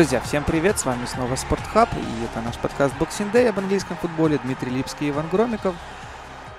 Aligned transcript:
Друзья, 0.00 0.20
всем 0.22 0.44
привет, 0.44 0.78
с 0.78 0.86
вами 0.86 1.04
снова 1.04 1.36
Спортхаб, 1.36 1.90
и 1.92 2.24
это 2.24 2.40
наш 2.40 2.56
подкаст 2.56 2.94
Boxing 2.98 3.30
Day 3.30 3.50
об 3.50 3.58
английском 3.58 3.98
футболе, 3.98 4.40
Дмитрий 4.42 4.70
Липский 4.70 5.08
и 5.08 5.10
Иван 5.10 5.28
Громиков. 5.30 5.74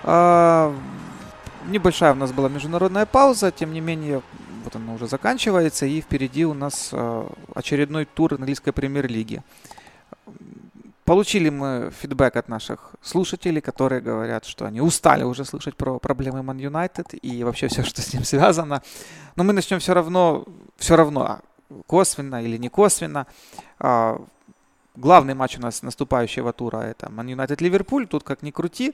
А, 0.04 0.72
небольшая 1.66 2.12
у 2.12 2.16
нас 2.17 2.31
была 2.31 2.50
международная 2.50 3.08
пауза, 3.08 3.50
тем 3.50 3.73
не 3.73 3.81
менее, 3.81 4.22
вот 4.64 4.76
она 4.76 4.94
уже 4.94 5.08
заканчивается, 5.08 5.88
и 5.88 6.02
впереди 6.02 6.45
у 6.45 6.54
нас 6.54 6.91
а, 6.94 7.34
очередной 7.55 8.05
тур 8.05 8.36
английской 8.36 8.73
премьер-лиги. 8.73 9.42
Получили 11.03 11.50
мы 11.50 11.92
фидбэк 12.00 12.36
от 12.36 12.48
наших 12.48 12.92
слушателей, 13.02 13.59
которые 13.59 14.02
говорят, 14.02 14.45
что 14.45 14.66
они 14.66 14.81
устали 14.81 15.23
уже 15.23 15.45
слышать 15.45 15.76
про 15.76 15.98
проблемы 15.98 16.42
Man 16.42 16.59
United 16.59 17.17
и 17.17 17.44
вообще 17.44 17.70
все, 17.70 17.81
что 17.81 18.03
с 18.03 18.14
ним 18.14 18.23
связано. 18.23 18.84
Но 19.36 19.44
мы 19.44 19.53
начнем 19.53 19.80
все 19.80 19.95
равно, 19.95 20.45
все 20.78 20.95
равно 20.95 21.39
косвенно 21.88 22.43
или 22.43 22.57
не 22.57 22.70
косвенно. 22.70 23.27
А, 23.80 24.21
главный 24.95 25.34
матч 25.34 25.57
у 25.57 25.61
нас 25.61 25.84
наступающего 25.84 26.53
тура 26.53 26.77
это 26.77 27.07
Man 27.07 27.35
United 27.35 27.61
Ливерпуль. 27.61 28.07
Тут 28.07 28.23
как 28.23 28.44
ни 28.44 28.52
крути. 28.52 28.94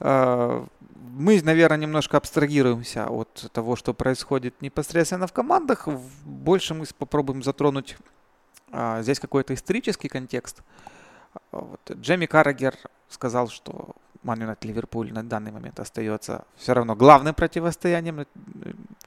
А, 0.00 0.66
мы, 1.14 1.40
наверное, 1.42 1.78
немножко 1.78 2.16
абстрагируемся 2.16 3.06
от 3.08 3.50
того, 3.52 3.76
что 3.76 3.94
происходит 3.94 4.62
непосредственно 4.62 5.26
в 5.26 5.32
командах. 5.32 5.88
Больше 6.24 6.74
мы 6.74 6.86
попробуем 6.98 7.42
затронуть 7.42 7.96
а, 8.70 9.02
здесь 9.02 9.20
какой-то 9.20 9.54
исторический 9.54 10.08
контекст. 10.08 10.62
Вот. 11.50 11.80
Джемми 11.90 12.26
Каррагер 12.26 12.74
сказал, 13.08 13.48
что 13.48 13.94
Man 14.24 14.38
United 14.38 14.66
Ливерпуль 14.66 15.12
на 15.12 15.22
данный 15.22 15.52
момент 15.52 15.80
остается 15.80 16.44
все 16.56 16.72
равно 16.72 16.94
главным 16.94 17.34
противостоянием 17.34 18.26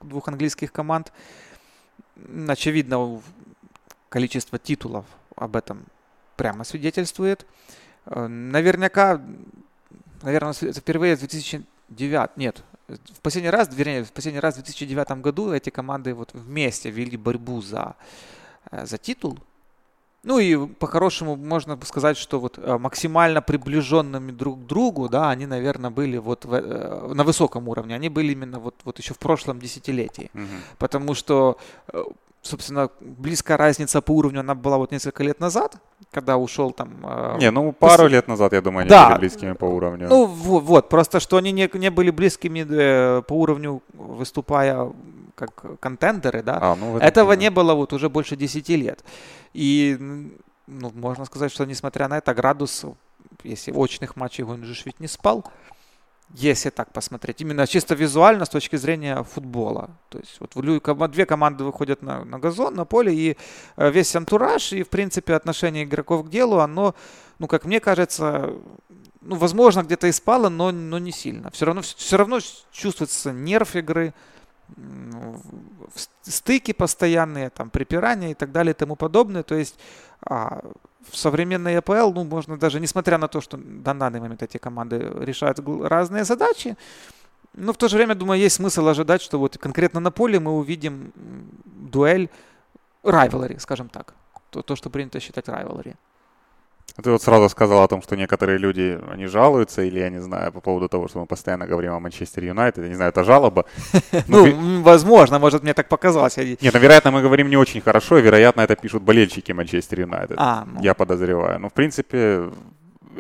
двух 0.02 0.28
английских 0.28 0.72
команд 0.72 1.12
очевидно, 2.48 3.22
количество 4.10 4.58
титулов 4.60 5.06
об 5.36 5.56
этом 5.56 5.86
прямо 6.36 6.64
свидетельствует. 6.64 7.46
Э, 8.06 8.28
наверняка, 8.28 9.22
наверное, 10.22 10.54
впервые 10.54 11.16
в 11.16 11.20
2009, 11.20 12.38
нет, 12.38 12.64
в 12.88 13.22
последний 13.22 13.50
раз, 13.50 13.70
вернее, 13.72 14.04
в 14.04 14.12
последний 14.12 14.40
раз 14.40 14.56
в 14.56 14.58
2009 14.58 15.22
году 15.22 15.52
эти 15.52 15.70
команды 15.70 16.14
вот 16.14 16.34
вместе 16.34 16.90
вели 16.90 17.18
борьбу 17.18 17.62
за, 17.62 17.96
э, 18.72 18.86
за 18.86 18.98
титул. 18.98 19.40
Ну 20.26 20.40
и 20.40 20.68
по-хорошему 20.68 21.36
можно 21.36 21.80
сказать, 21.86 22.18
что 22.18 22.40
вот 22.40 22.58
э, 22.58 22.78
максимально 22.78 23.42
приближенными 23.42 24.32
друг 24.32 24.60
к 24.60 24.66
другу, 24.68 25.08
да, 25.08 25.30
они, 25.30 25.46
наверное, 25.46 25.92
были 25.92 26.18
вот 26.18 26.46
в, 26.46 27.14
на 27.14 27.24
высоком 27.24 27.70
уровне. 27.70 27.96
Они 27.96 28.10
были 28.10 28.32
именно 28.32 28.60
вот, 28.60 28.76
вот 28.86 29.00
еще 29.00 29.14
в 29.14 29.20
прошлом 29.20 29.60
десятилетии. 29.60 30.32
Угу. 30.34 30.44
Потому 30.80 31.16
что 31.16 31.58
собственно, 32.46 32.90
близкая 33.00 33.58
разница 33.58 34.02
по 34.02 34.12
уровню, 34.12 34.40
она 34.40 34.56
была 34.56 34.78
вот 34.78 34.92
несколько 34.92 35.24
лет 35.24 35.40
назад, 35.40 35.78
когда 36.12 36.38
ушел 36.38 36.72
там... 36.72 36.90
Э, 37.04 37.38
не, 37.40 37.52
ну 37.52 37.72
пару 37.72 38.04
после... 38.04 38.10
лет 38.10 38.28
назад, 38.28 38.54
я 38.54 38.62
думаю, 38.62 38.82
они 38.82 38.90
да. 38.90 39.10
были 39.10 39.20
близкими 39.20 39.54
по 39.54 39.66
уровню. 39.66 40.08
Ну 40.10 40.26
вот, 40.26 40.64
вот 40.64 40.90
просто 40.90 41.20
что 41.20 41.38
они 41.38 41.52
не, 41.52 41.70
не 41.74 41.90
были 41.90 42.12
близкими 42.12 42.66
э, 42.68 43.22
по 43.24 43.34
уровню, 43.34 43.82
выступая 43.94 44.92
как 45.36 45.80
контендеры, 45.80 46.42
да, 46.42 46.60
а, 46.62 46.76
ну, 46.76 46.98
этого 46.98 47.34
не 47.34 47.50
было 47.50 47.74
вот 47.74 47.94
уже 47.94 48.10
больше 48.10 48.36
10 48.36 48.70
лет. 48.70 49.04
И, 49.54 49.98
ну, 50.68 50.92
можно 50.96 51.26
сказать, 51.26 51.52
что 51.52 51.66
несмотря 51.66 52.08
на 52.08 52.18
это, 52.18 52.34
градус, 52.34 52.86
если 53.44 53.72
очных 53.72 54.16
матчей 54.16 54.46
же 54.46 54.84
ведь 54.86 55.00
не 55.00 55.08
спал, 55.08 55.46
если 56.34 56.70
так 56.70 56.92
посмотреть, 56.92 57.42
именно 57.42 57.68
чисто 57.68 57.96
визуально 57.96 58.46
с 58.46 58.50
точки 58.50 58.76
зрения 58.76 59.24
футбола. 59.24 59.92
То 60.10 60.18
есть 60.18 60.40
вот 60.40 61.12
две 61.12 61.26
команды 61.26 61.64
выходят 61.64 62.02
на, 62.02 62.26
на 62.26 62.40
газон, 62.40 62.76
на 62.76 62.86
поле, 62.86 63.14
и 63.14 63.38
э, 63.78 63.92
весь 63.92 64.16
антураж, 64.16 64.74
и 64.74 64.84
в 64.84 64.90
принципе 64.90 65.36
отношение 65.36 65.84
игроков 65.84 66.26
к 66.26 66.30
делу, 66.30 66.60
оно, 66.60 66.96
ну 67.40 67.48
как 67.48 67.66
мне 67.66 67.80
кажется, 67.80 68.54
ну 69.22 69.36
возможно 69.36 69.84
где-то 69.84 70.08
и 70.08 70.12
спало, 70.12 70.50
но, 70.50 70.72
но 70.72 70.98
не 70.98 71.12
сильно. 71.12 71.52
Все 71.52 71.66
равно, 71.66 71.82
все 71.82 72.18
равно 72.18 72.40
чувствуется 72.72 73.32
нерв 73.32 73.76
игры, 73.76 74.14
стыки 76.24 76.74
постоянные, 76.74 77.50
там, 77.50 77.70
припирания 77.70 78.32
и 78.32 78.34
так 78.34 78.52
далее 78.52 78.72
и 78.72 78.78
тому 78.78 78.96
подобное. 78.96 79.44
То 79.44 79.56
есть 79.56 79.80
а, 80.22 80.62
в 81.10 81.16
современной 81.16 81.78
АПЛ, 81.78 82.12
ну, 82.14 82.24
можно 82.24 82.58
даже, 82.58 82.80
несмотря 82.80 83.18
на 83.18 83.28
то, 83.28 83.42
что 83.42 83.58
на 83.58 83.94
данный 83.94 84.20
момент 84.20 84.44
эти 84.44 84.58
команды 84.58 84.98
решают 85.20 85.60
разные 85.84 86.24
задачи, 86.24 86.76
но 87.54 87.72
в 87.72 87.78
то 87.78 87.88
же 87.88 87.98
время, 87.98 88.16
думаю, 88.16 88.40
есть 88.40 88.56
смысл 88.56 88.88
ожидать, 88.88 89.22
что 89.22 89.40
вот 89.40 89.58
конкретно 89.58 90.00
на 90.00 90.12
поле 90.12 90.40
мы 90.40 90.52
увидим 90.52 91.12
дуэль 91.66 92.30
rivalry, 93.04 93.60
скажем 93.60 93.90
так. 93.90 94.14
То, 94.50 94.62
то 94.62 94.76
что 94.76 94.90
принято 94.90 95.20
считать 95.20 95.48
rivalry. 95.48 95.96
Ты 97.04 97.12
вот 97.12 97.22
сразу 97.22 97.50
сказал 97.50 97.84
о 97.84 97.88
том, 97.88 98.02
что 98.02 98.16
некоторые 98.16 98.58
люди, 98.58 98.98
они 99.12 99.26
жалуются, 99.26 99.82
или 99.82 100.00
я 100.00 100.10
не 100.10 100.22
знаю, 100.22 100.54
по 100.54 100.62
поводу 100.62 100.88
того, 100.88 101.08
что 101.10 101.20
мы 101.20 101.26
постоянно 101.26 101.68
говорим 101.68 101.94
о 101.94 102.00
Манчестер 102.00 102.46
Юнайтед, 102.46 102.84
я 102.84 102.90
не 102.90 102.96
знаю, 102.96 103.10
это 103.10 103.24
жалоба. 103.24 103.66
Ну, 104.28 104.82
возможно, 104.82 105.40
может, 105.40 105.64
мне 105.64 105.74
так 105.74 105.90
показалось. 105.90 106.38
Нет, 106.38 106.74
ну, 106.74 106.80
вероятно, 106.80 107.12
мы 107.12 107.22
говорим 107.22 107.50
не 107.50 107.58
очень 107.58 107.82
хорошо, 107.82 108.18
и, 108.18 108.22
вероятно, 108.22 108.62
это 108.62 108.76
пишут 108.76 109.04
болельщики 109.04 109.52
Манчестер 109.52 110.00
Юнайтед. 110.00 110.38
А, 110.40 110.66
ну. 110.66 110.82
Я 110.82 110.94
подозреваю. 110.94 111.60
Ну, 111.60 111.68
в 111.68 111.74
принципе, 111.74 112.50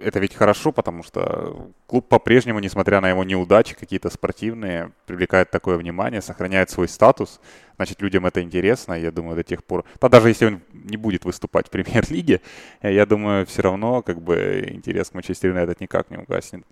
это 0.01 0.19
ведь 0.19 0.35
хорошо, 0.35 0.71
потому 0.71 1.03
что 1.03 1.71
клуб 1.87 2.07
по-прежнему, 2.07 2.59
несмотря 2.59 3.01
на 3.01 3.09
его 3.09 3.23
неудачи 3.23 3.75
какие-то 3.75 4.09
спортивные, 4.09 4.91
привлекает 5.05 5.51
такое 5.51 5.77
внимание, 5.77 6.21
сохраняет 6.21 6.69
свой 6.69 6.87
статус. 6.87 7.39
Значит, 7.75 8.01
людям 8.01 8.25
это 8.25 8.41
интересно, 8.41 8.93
я 8.93 9.11
думаю, 9.11 9.35
до 9.35 9.43
тех 9.43 9.63
пор... 9.63 9.85
Да 9.99 10.09
даже 10.09 10.29
если 10.29 10.45
он 10.45 10.61
не 10.73 10.97
будет 10.97 11.25
выступать 11.25 11.67
в 11.67 11.69
премьер-лиге, 11.71 12.41
я 12.81 13.05
думаю, 13.05 13.45
все 13.45 13.61
равно 13.61 14.01
как 14.01 14.21
бы 14.21 14.65
интерес 14.69 15.09
к 15.09 15.13
Манчестер 15.13 15.49
Юнайтед 15.49 15.81
никак 15.81 16.09
не 16.09 16.17
угаснет. 16.17 16.63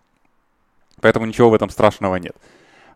Поэтому 1.02 1.26
ничего 1.26 1.50
в 1.50 1.54
этом 1.54 1.70
страшного 1.70 2.16
нет. 2.16 2.36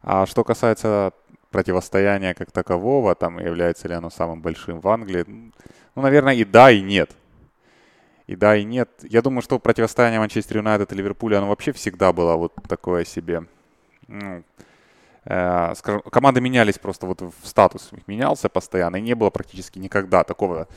А 0.02 0.26
что 0.26 0.44
касается 0.44 1.12
противостояния 1.52 2.34
как 2.34 2.52
такового, 2.52 3.16
там 3.16 3.40
является 3.40 3.88
ли 3.88 3.94
оно 3.94 4.10
самым 4.10 4.42
большим 4.42 4.80
в 4.80 4.88
Англии, 4.88 5.26
ну, 5.96 6.02
наверное, 6.02 6.36
и 6.36 6.46
да, 6.46 6.72
и 6.72 6.82
нет. 6.82 7.12
И 8.28 8.36
да, 8.36 8.58
и 8.58 8.66
нет. 8.66 8.90
Я 9.04 9.22
думаю, 9.22 9.42
что 9.42 9.58
противостояние 9.58 10.20
Манчестер 10.20 10.58
Юнайтед 10.58 10.92
и 10.92 10.96
Ливерпуля, 10.96 11.38
оно 11.38 11.48
вообще 11.48 11.72
всегда 11.72 12.12
было 12.12 12.36
вот 12.36 12.54
такое 12.68 13.06
себе. 13.06 13.46
Ну, 14.08 14.44
э, 15.24 15.74
скажем, 15.76 16.02
команды 16.02 16.42
менялись 16.42 16.78
просто, 16.78 17.06
вот 17.06 17.22
в 17.22 17.34
статус 17.44 17.90
их 17.94 18.06
менялся 18.08 18.50
постоянно, 18.50 18.98
и 18.98 19.02
не 19.02 19.16
было 19.16 19.30
практически 19.30 19.80
никогда 19.80 20.26
такого 20.26 20.68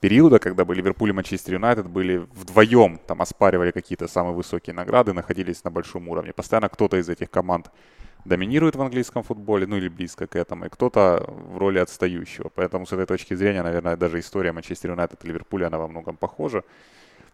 периода, 0.00 0.40
когда 0.40 0.64
бы 0.64 0.74
Ливерпуль 0.74 1.10
и 1.10 1.12
Манчестер 1.12 1.54
Юнайтед 1.54 1.86
были 1.88 2.18
вдвоем, 2.34 2.98
там 3.06 3.22
оспаривали 3.22 3.70
какие-то 3.70 4.08
самые 4.08 4.34
высокие 4.34 4.74
награды, 4.74 5.12
находились 5.12 5.62
на 5.64 5.70
большом 5.70 6.08
уровне. 6.08 6.32
Постоянно 6.32 6.68
кто-то 6.68 6.96
из 6.96 7.08
этих 7.08 7.30
команд 7.30 7.70
доминирует 8.26 8.76
в 8.76 8.82
английском 8.82 9.22
футболе, 9.22 9.66
ну 9.66 9.76
или 9.76 9.88
близко 9.88 10.26
к 10.26 10.36
этому, 10.36 10.66
и 10.66 10.68
кто-то 10.68 11.24
в 11.28 11.58
роли 11.58 11.78
отстающего. 11.78 12.50
Поэтому 12.54 12.86
с 12.86 12.92
этой 12.92 13.06
точки 13.06 13.34
зрения, 13.34 13.62
наверное, 13.62 13.96
даже 13.96 14.18
история 14.18 14.52
Манчестер 14.52 14.90
Юнайтед 14.90 15.24
и 15.24 15.28
Ливерпуля, 15.28 15.66
она 15.66 15.78
во 15.78 15.88
многом 15.88 16.16
похожа. 16.16 16.62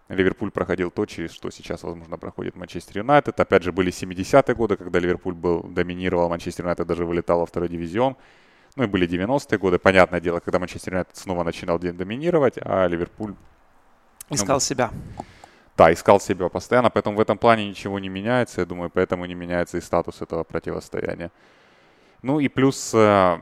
Ливерпуль 0.08 0.50
проходил 0.50 0.90
то, 0.90 1.06
через 1.06 1.32
что 1.32 1.50
сейчас, 1.50 1.82
возможно, 1.82 2.18
проходит 2.18 2.56
Манчестер 2.56 2.98
Юнайтед. 2.98 3.38
Опять 3.40 3.62
же, 3.62 3.72
были 3.72 3.90
70-е 3.90 4.54
годы, 4.54 4.76
когда 4.76 4.98
Ливерпуль 4.98 5.34
был, 5.34 5.62
доминировал, 5.62 6.28
Манчестер 6.28 6.64
Юнайтед 6.64 6.86
даже 6.86 7.06
вылетал 7.06 7.40
во 7.40 7.46
второй 7.46 7.68
дивизион. 7.68 8.16
Ну 8.76 8.84
и 8.84 8.86
были 8.86 9.08
90-е 9.08 9.58
годы, 9.58 9.78
понятное 9.78 10.20
дело, 10.20 10.40
когда 10.40 10.58
Манчестер 10.58 10.92
Юнайтед 10.92 11.16
снова 11.16 11.44
начинал 11.44 11.78
доминировать, 11.78 12.54
а 12.60 12.86
Ливерпуль... 12.86 13.34
Искал 14.30 14.56
ну, 14.56 14.60
себя. 14.60 14.90
Да, 15.76 15.92
искал 15.92 16.20
себя 16.20 16.48
постоянно, 16.48 16.90
поэтому 16.90 17.16
в 17.16 17.20
этом 17.20 17.38
плане 17.38 17.68
ничего 17.68 17.98
не 17.98 18.08
меняется, 18.08 18.60
я 18.60 18.66
думаю, 18.66 18.90
поэтому 18.90 19.24
не 19.24 19.34
меняется 19.34 19.78
и 19.78 19.80
статус 19.80 20.20
этого 20.20 20.44
противостояния. 20.44 21.30
Ну 22.22 22.40
и 22.40 22.48
плюс 22.48 22.92
э, 22.94 23.38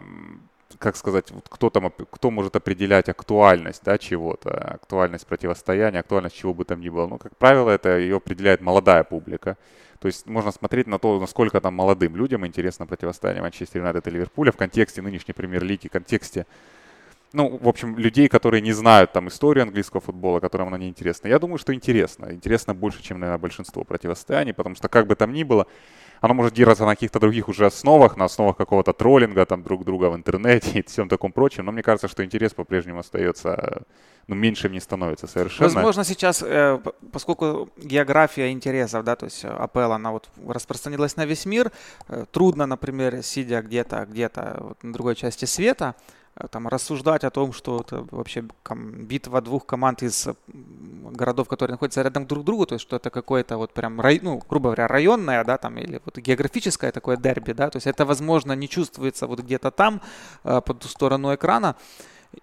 как 0.78 0.96
сказать, 0.96 1.32
кто 1.48 1.70
там, 1.70 1.92
кто 2.10 2.30
может 2.30 2.56
определять 2.56 3.08
актуальность, 3.08 3.82
да, 3.84 3.98
чего-то, 3.98 4.50
актуальность 4.50 5.26
противостояния, 5.26 6.00
актуальность 6.00 6.36
чего 6.36 6.54
бы 6.54 6.64
там 6.64 6.80
ни 6.80 6.88
было. 6.88 7.06
Ну, 7.06 7.18
как 7.18 7.36
правило, 7.36 7.70
это 7.70 7.98
ее 7.98 8.16
определяет 8.16 8.60
молодая 8.60 9.04
публика. 9.04 9.56
То 9.98 10.06
есть 10.06 10.26
можно 10.26 10.50
смотреть 10.50 10.86
на 10.86 10.98
то, 10.98 11.20
насколько 11.20 11.60
там 11.60 11.74
молодым 11.74 12.16
людям 12.16 12.46
интересно 12.46 12.86
противостояние 12.86 13.42
Манчестер 13.42 13.80
Юнайтед 13.80 14.06
и 14.06 14.10
Ливерпуля 14.10 14.52
в 14.52 14.56
контексте 14.56 15.02
нынешней 15.02 15.34
премьер-лиги, 15.34 15.88
в 15.88 15.90
контексте 15.90 16.46
ну, 17.32 17.58
в 17.60 17.68
общем, 17.68 17.96
людей, 17.96 18.28
которые 18.28 18.60
не 18.60 18.72
знают 18.72 19.12
там 19.12 19.28
историю 19.28 19.62
английского 19.62 20.00
футбола, 20.00 20.40
которым 20.40 20.68
она 20.68 20.78
не 20.78 20.88
интересна. 20.88 21.28
Я 21.28 21.38
думаю, 21.38 21.58
что 21.58 21.72
интересно. 21.72 22.32
Интересно 22.32 22.74
больше, 22.74 23.02
чем, 23.02 23.20
наверное, 23.20 23.40
большинство 23.40 23.84
противостояний, 23.84 24.52
потому 24.52 24.74
что 24.74 24.88
как 24.88 25.06
бы 25.06 25.14
там 25.14 25.32
ни 25.32 25.44
было, 25.44 25.66
оно 26.20 26.34
может 26.34 26.54
держаться 26.54 26.84
на 26.84 26.90
каких-то 26.90 27.20
других 27.20 27.48
уже 27.48 27.66
основах, 27.66 28.16
на 28.16 28.24
основах 28.24 28.56
какого-то 28.56 28.92
троллинга 28.92 29.46
там 29.46 29.62
друг 29.62 29.84
друга 29.84 30.10
в 30.10 30.16
интернете 30.16 30.70
и 30.80 30.82
всем 30.82 31.08
таком 31.08 31.30
прочем. 31.30 31.66
Но 31.66 31.72
мне 31.72 31.82
кажется, 31.82 32.08
что 32.08 32.24
интерес 32.24 32.52
по-прежнему 32.52 32.98
остается, 32.98 33.82
ну, 34.26 34.34
меньшим 34.34 34.72
не 34.72 34.80
становится 34.80 35.28
совершенно. 35.28 35.70
Возможно, 35.70 36.04
сейчас, 36.04 36.42
э, 36.42 36.80
поскольку 37.12 37.70
география 37.76 38.50
интересов, 38.50 39.04
да, 39.04 39.14
то 39.14 39.26
есть 39.26 39.44
АПЛ, 39.44 39.92
она 39.92 40.10
вот 40.10 40.28
распространилась 40.48 41.16
на 41.16 41.26
весь 41.26 41.46
мир, 41.46 41.70
э, 42.08 42.24
трудно, 42.32 42.66
например, 42.66 43.22
сидя 43.22 43.62
где-то, 43.62 44.04
где-то 44.10 44.56
вот 44.60 44.82
на 44.82 44.92
другой 44.92 45.14
части 45.14 45.44
света, 45.44 45.94
Э, 45.94 46.19
там 46.50 46.68
рассуждать 46.68 47.24
о 47.24 47.30
том, 47.30 47.52
что 47.52 47.80
это 47.80 48.06
вообще 48.10 48.44
битва 48.74 49.40
двух 49.40 49.66
команд 49.66 50.02
из 50.02 50.28
городов, 50.48 51.48
которые 51.48 51.74
находятся 51.74 52.02
рядом 52.02 52.26
друг 52.26 52.42
к 52.42 52.46
другу, 52.46 52.66
то 52.66 52.74
есть 52.74 52.82
что 52.82 52.96
это 52.96 53.10
какое-то 53.10 53.56
вот 53.58 53.72
прям, 53.72 54.00
рай, 54.00 54.20
ну, 54.22 54.40
грубо 54.48 54.68
говоря, 54.68 54.88
районное, 54.88 55.44
да, 55.44 55.58
там, 55.58 55.76
или 55.78 56.00
вот 56.04 56.18
географическое 56.18 56.92
такое 56.92 57.16
дерби, 57.16 57.52
да, 57.52 57.68
то 57.70 57.76
есть 57.76 57.86
это, 57.86 58.04
возможно, 58.04 58.52
не 58.52 58.68
чувствуется 58.68 59.26
вот 59.26 59.40
где-то 59.40 59.70
там, 59.70 60.00
э, 60.44 60.60
по 60.60 60.74
ту 60.74 60.88
сторону 60.88 61.34
экрана, 61.34 61.76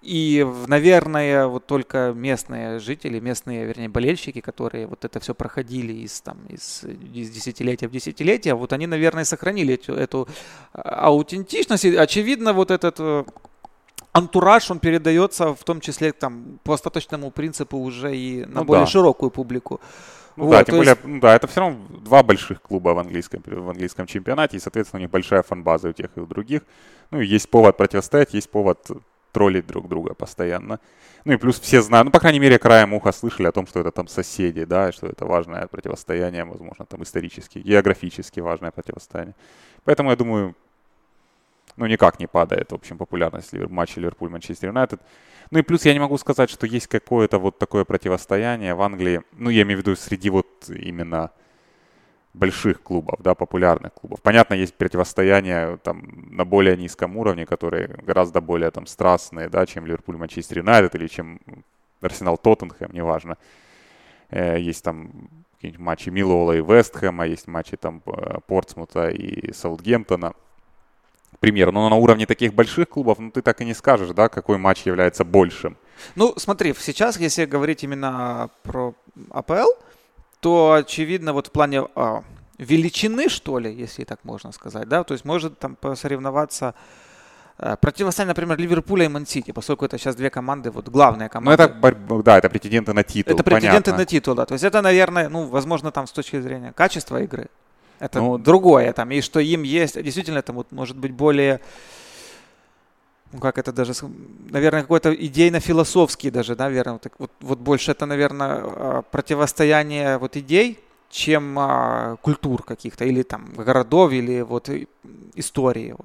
и, 0.01 0.45
наверное, 0.67 1.47
вот 1.47 1.65
только 1.65 2.11
местные 2.13 2.79
жители, 2.79 3.21
местные, 3.21 3.65
вернее, 3.65 3.87
болельщики, 3.87 4.41
которые 4.41 4.85
вот 4.85 5.05
это 5.05 5.19
все 5.21 5.33
проходили 5.33 5.93
из, 5.93 6.19
там, 6.19 6.45
из, 6.49 6.83
из 6.83 7.29
десятилетия 7.29 7.87
в 7.87 7.91
десятилетие, 7.91 8.53
вот 8.53 8.73
они, 8.73 8.85
наверное, 8.85 9.23
сохранили 9.23 9.75
эту, 9.75 9.93
эту 9.93 10.27
а, 10.73 11.07
аутентичность. 11.07 11.85
Очевидно, 11.85 12.51
вот 12.51 12.69
этот 12.69 12.97
э, 12.99 13.23
антураж, 14.17 14.71
он 14.71 14.79
передается 14.79 15.53
в 15.53 15.63
том 15.63 15.79
числе 15.81 16.11
там, 16.11 16.59
по 16.63 16.73
остаточному 16.73 17.31
принципу 17.31 17.77
уже 17.77 18.15
и 18.15 18.45
на 18.45 18.61
ну, 18.61 18.65
более 18.65 18.85
да. 18.85 18.91
широкую 18.91 19.31
публику. 19.31 19.79
Ну, 20.35 20.45
вот, 20.45 20.51
да, 20.51 20.63
тем 20.63 20.75
более, 20.75 20.91
есть... 20.91 21.03
ну, 21.03 21.19
да, 21.19 21.35
это 21.35 21.47
все 21.47 21.61
равно 21.61 21.79
два 21.89 22.21
больших 22.21 22.61
клуба 22.61 22.89
в 22.89 22.99
английском, 22.99 23.41
в 23.45 23.69
английском 23.69 24.05
чемпионате, 24.05 24.57
и, 24.57 24.59
соответственно, 24.59 24.99
у 24.99 25.01
них 25.01 25.09
большая 25.09 25.41
фан-база 25.41 25.89
у 25.89 25.93
тех 25.93 26.11
и 26.15 26.19
у 26.19 26.25
других. 26.27 26.61
Ну, 27.11 27.21
и 27.21 27.25
есть 27.25 27.49
повод 27.49 27.77
противостоять, 27.77 28.33
есть 28.35 28.49
повод 28.51 28.87
троллить 29.31 29.67
друг 29.67 29.87
друга 29.87 30.13
постоянно. 30.13 30.79
Ну 31.25 31.33
и 31.33 31.37
плюс 31.37 31.59
все 31.59 31.81
знают, 31.81 32.05
ну, 32.05 32.11
по 32.11 32.19
крайней 32.19 32.39
мере, 32.39 32.57
краем 32.57 32.93
уха 32.93 33.11
слышали 33.11 33.47
о 33.47 33.51
том, 33.51 33.67
что 33.67 33.79
это 33.79 33.91
там 33.91 34.07
соседи, 34.07 34.63
да, 34.65 34.91
что 34.91 35.07
это 35.07 35.25
важное 35.25 35.67
противостояние, 35.67 36.45
возможно, 36.45 36.85
там 36.85 37.03
исторически, 37.03 37.59
географически 37.59 38.39
важное 38.39 38.71
противостояние. 38.71 39.35
Поэтому, 39.83 40.09
я 40.09 40.15
думаю, 40.15 40.55
ну, 41.77 41.85
никак 41.85 42.19
не 42.19 42.27
падает, 42.27 42.71
в 42.71 42.75
общем, 42.75 42.97
популярность 42.97 43.53
матча 43.53 44.01
Ливерпуль-Манчестер 44.01 44.68
Юнайтед. 44.68 45.00
Ну 45.51 45.59
и 45.59 45.62
плюс 45.62 45.85
я 45.85 45.94
не 45.94 46.00
могу 46.00 46.18
сказать, 46.18 46.50
что 46.50 46.68
есть 46.68 46.88
какое-то 46.88 47.39
вот 47.39 47.57
такое 47.59 47.85
противостояние 47.85 48.74
в 48.74 48.81
Англии, 48.81 49.21
ну, 49.31 49.50
я 49.50 49.62
имею 49.62 49.79
в 49.79 49.81
виду 49.81 49.95
среди 49.95 50.29
вот 50.29 50.69
именно 50.69 51.31
больших 52.33 52.81
клубов, 52.81 53.19
да, 53.21 53.35
популярных 53.35 53.94
клубов. 53.94 54.21
Понятно, 54.21 54.56
есть 54.56 54.75
противостояние 54.75 55.77
там 55.77 56.03
на 56.29 56.45
более 56.45 56.77
низком 56.77 57.18
уровне, 57.18 57.45
которые 57.45 57.88
гораздо 58.06 58.41
более 58.41 58.71
там 58.71 58.85
страстные, 58.85 59.50
да, 59.50 59.65
чем 59.65 59.85
Ливерпуль, 59.85 60.18
Манчестер 60.18 60.59
Юнайтед 60.59 60.95
или 60.95 61.07
чем 61.07 61.39
Арсенал 62.01 62.38
Тоттенхэм, 62.38 62.91
неважно. 62.91 63.38
Э, 64.30 64.59
есть 64.59 64.83
там 64.83 65.30
какие-нибудь 65.56 65.83
матчи 65.83 66.09
Милола 66.09 66.53
и 66.53 66.62
Вестхэма, 66.62 67.25
есть 67.27 67.47
матчи 67.47 67.77
там 67.77 68.01
э, 68.06 68.39
Портсмута 68.45 69.09
и 69.09 69.51
Саутгемптона. 69.53 70.33
Пример. 71.39 71.71
Но 71.71 71.89
на 71.89 71.95
уровне 71.95 72.25
таких 72.25 72.53
больших 72.53 72.89
клубов, 72.89 73.19
ну 73.19 73.31
ты 73.31 73.41
так 73.41 73.61
и 73.61 73.65
не 73.65 73.73
скажешь, 73.73 74.09
да, 74.09 74.29
какой 74.29 74.57
матч 74.57 74.85
является 74.85 75.23
большим. 75.23 75.77
Ну, 76.15 76.33
смотри, 76.37 76.73
сейчас, 76.79 77.19
если 77.19 77.45
говорить 77.45 77.83
именно 77.83 78.49
про 78.63 78.93
АПЛ, 79.31 79.69
то 80.39 80.73
очевидно 80.73 81.33
вот 81.33 81.47
в 81.47 81.51
плане 81.51 81.83
а, 81.95 82.23
величины, 82.57 83.29
что 83.29 83.59
ли, 83.59 83.73
если 83.73 84.03
так 84.03 84.23
можно 84.23 84.51
сказать, 84.51 84.87
да, 84.87 85.03
то 85.03 85.13
есть 85.13 85.25
может 85.25 85.59
там 85.59 85.75
посоревноваться 85.75 86.75
а, 87.57 87.75
противостояние, 87.75 88.29
например, 88.31 88.57
Ливерпуля 88.57 89.05
и 89.05 89.07
Мансити, 89.07 89.51
поскольку 89.51 89.85
это 89.85 89.97
сейчас 89.97 90.15
две 90.15 90.29
команды, 90.29 90.69
вот 90.69 90.89
главные 90.89 91.29
команды. 91.29 91.71
Ну, 91.81 91.87
это, 91.87 92.23
да, 92.23 92.37
это 92.37 92.49
претенденты 92.49 92.93
на 92.93 93.03
титул, 93.03 93.33
Это 93.33 93.43
претенденты 93.43 93.91
понятно. 93.91 93.97
на 93.97 94.05
титул, 94.05 94.35
да. 94.35 94.45
То 94.45 94.53
есть 94.53 94.63
это, 94.63 94.81
наверное, 94.81 95.29
ну, 95.29 95.45
возможно, 95.47 95.91
там 95.91 96.05
с 96.05 96.11
точки 96.11 96.39
зрения 96.39 96.71
качества 96.73 97.21
игры. 97.21 97.49
Это 97.99 98.19
ну, 98.19 98.38
другое 98.38 98.94
там. 98.94 99.11
И 99.11 99.21
что 99.21 99.39
им 99.39 99.63
есть, 99.63 100.01
действительно, 100.01 100.39
это 100.39 100.53
вот 100.53 100.71
может 100.71 100.97
быть 100.97 101.11
более 101.11 101.59
ну 103.33 103.39
как 103.39 103.57
это 103.57 103.73
даже, 103.73 103.94
наверное, 104.49 104.81
какой-то 104.81 105.13
идейно-философский 105.13 106.31
даже, 106.31 106.55
наверное, 106.55 106.94
вот, 106.94 107.11
вот, 107.19 107.31
вот 107.41 107.59
больше 107.59 107.91
это, 107.91 108.05
наверное, 108.05 108.61
а, 108.63 109.01
противостояние 109.01 110.17
вот 110.17 110.38
идей, 110.38 110.79
чем 111.09 111.57
а, 111.59 112.15
культур 112.21 112.63
каких-то, 112.63 113.05
или 113.05 113.23
там 113.23 113.53
городов, 113.55 114.11
или 114.11 114.41
вот 114.41 114.69
истории. 115.35 115.95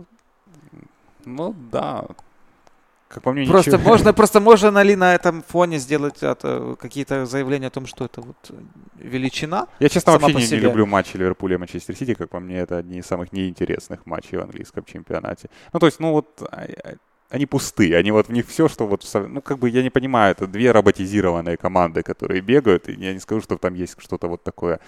Ну 1.24 1.54
да, 1.70 2.06
как 3.12 3.22
по 3.22 3.32
мне, 3.32 3.46
просто 3.46 3.72
ничего. 3.72 3.88
можно, 3.90 4.12
просто 4.12 4.40
можно 4.40 4.82
ли 4.82 4.96
на 4.96 5.14
этом 5.14 5.42
фоне 5.42 5.78
сделать 5.78 6.18
какие-то 6.78 7.26
заявления 7.26 7.66
о 7.66 7.70
том, 7.70 7.86
что 7.86 8.04
это 8.04 8.22
вот 8.22 8.36
величина? 8.98 9.66
Я, 9.80 9.88
честно, 9.88 10.12
вообще 10.12 10.34
не, 10.34 10.46
не 10.46 10.56
люблю 10.56 10.86
матчи 10.86 11.16
Ливерпуля 11.16 11.56
и 11.56 11.58
Манчестер 11.58 11.94
Сити, 11.96 12.14
как 12.14 12.30
по 12.30 12.40
мне, 12.40 12.58
это 12.58 12.78
одни 12.78 12.98
из 12.98 13.06
самых 13.06 13.32
неинтересных 13.32 14.06
матчей 14.06 14.38
в 14.38 14.42
английском 14.42 14.84
чемпионате. 14.84 15.50
Ну, 15.72 15.80
то 15.80 15.86
есть, 15.86 16.00
ну 16.00 16.12
вот 16.12 16.42
а, 16.50 16.66
а, 16.84 16.94
они 17.32 17.46
пустые, 17.46 17.96
они 17.96 18.10
вот 18.12 18.28
в 18.28 18.32
них 18.32 18.46
все, 18.46 18.68
что 18.68 18.86
вот, 18.86 19.08
ну, 19.14 19.40
как 19.40 19.58
бы 19.58 19.68
я 19.68 19.82
не 19.82 19.90
понимаю, 19.90 20.32
это 20.32 20.46
две 20.46 20.70
роботизированные 20.70 21.56
команды, 21.56 22.02
которые 22.02 22.40
бегают, 22.40 22.88
и 22.88 22.92
я 22.92 23.12
не 23.12 23.20
скажу, 23.20 23.40
что 23.40 23.56
там 23.56 23.74
есть 23.74 23.96
что-то 23.98 24.28
вот 24.28 24.42
такое, 24.42 24.80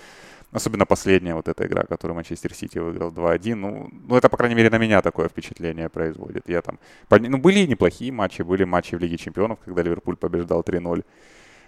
особенно 0.55 0.87
последняя 0.87 1.35
вот 1.35 1.49
эта 1.49 1.67
игра, 1.67 1.83
которую 1.83 2.15
Манчестер 2.15 2.55
Сити 2.55 2.79
выиграл 2.79 3.11
2-1, 3.11 3.55
ну, 3.55 3.91
ну, 3.93 4.17
это, 4.17 4.29
по 4.29 4.37
крайней 4.37 4.55
мере, 4.55 4.71
на 4.71 4.79
меня 4.79 5.03
такое 5.03 5.29
впечатление 5.29 5.89
производит. 5.89 6.49
Я 6.49 6.63
там, 6.63 6.79
ну, 7.11 7.39
были 7.39 7.67
неплохие 7.67 8.13
матчи, 8.13 8.43
были 8.43 8.65
матчи 8.65 8.95
в 8.95 9.01
Лиге 9.01 9.19
Чемпионов, 9.19 9.59
когда 9.65 9.83
Ливерпуль 9.83 10.17
побеждал 10.17 10.63
3-0, 10.63 11.05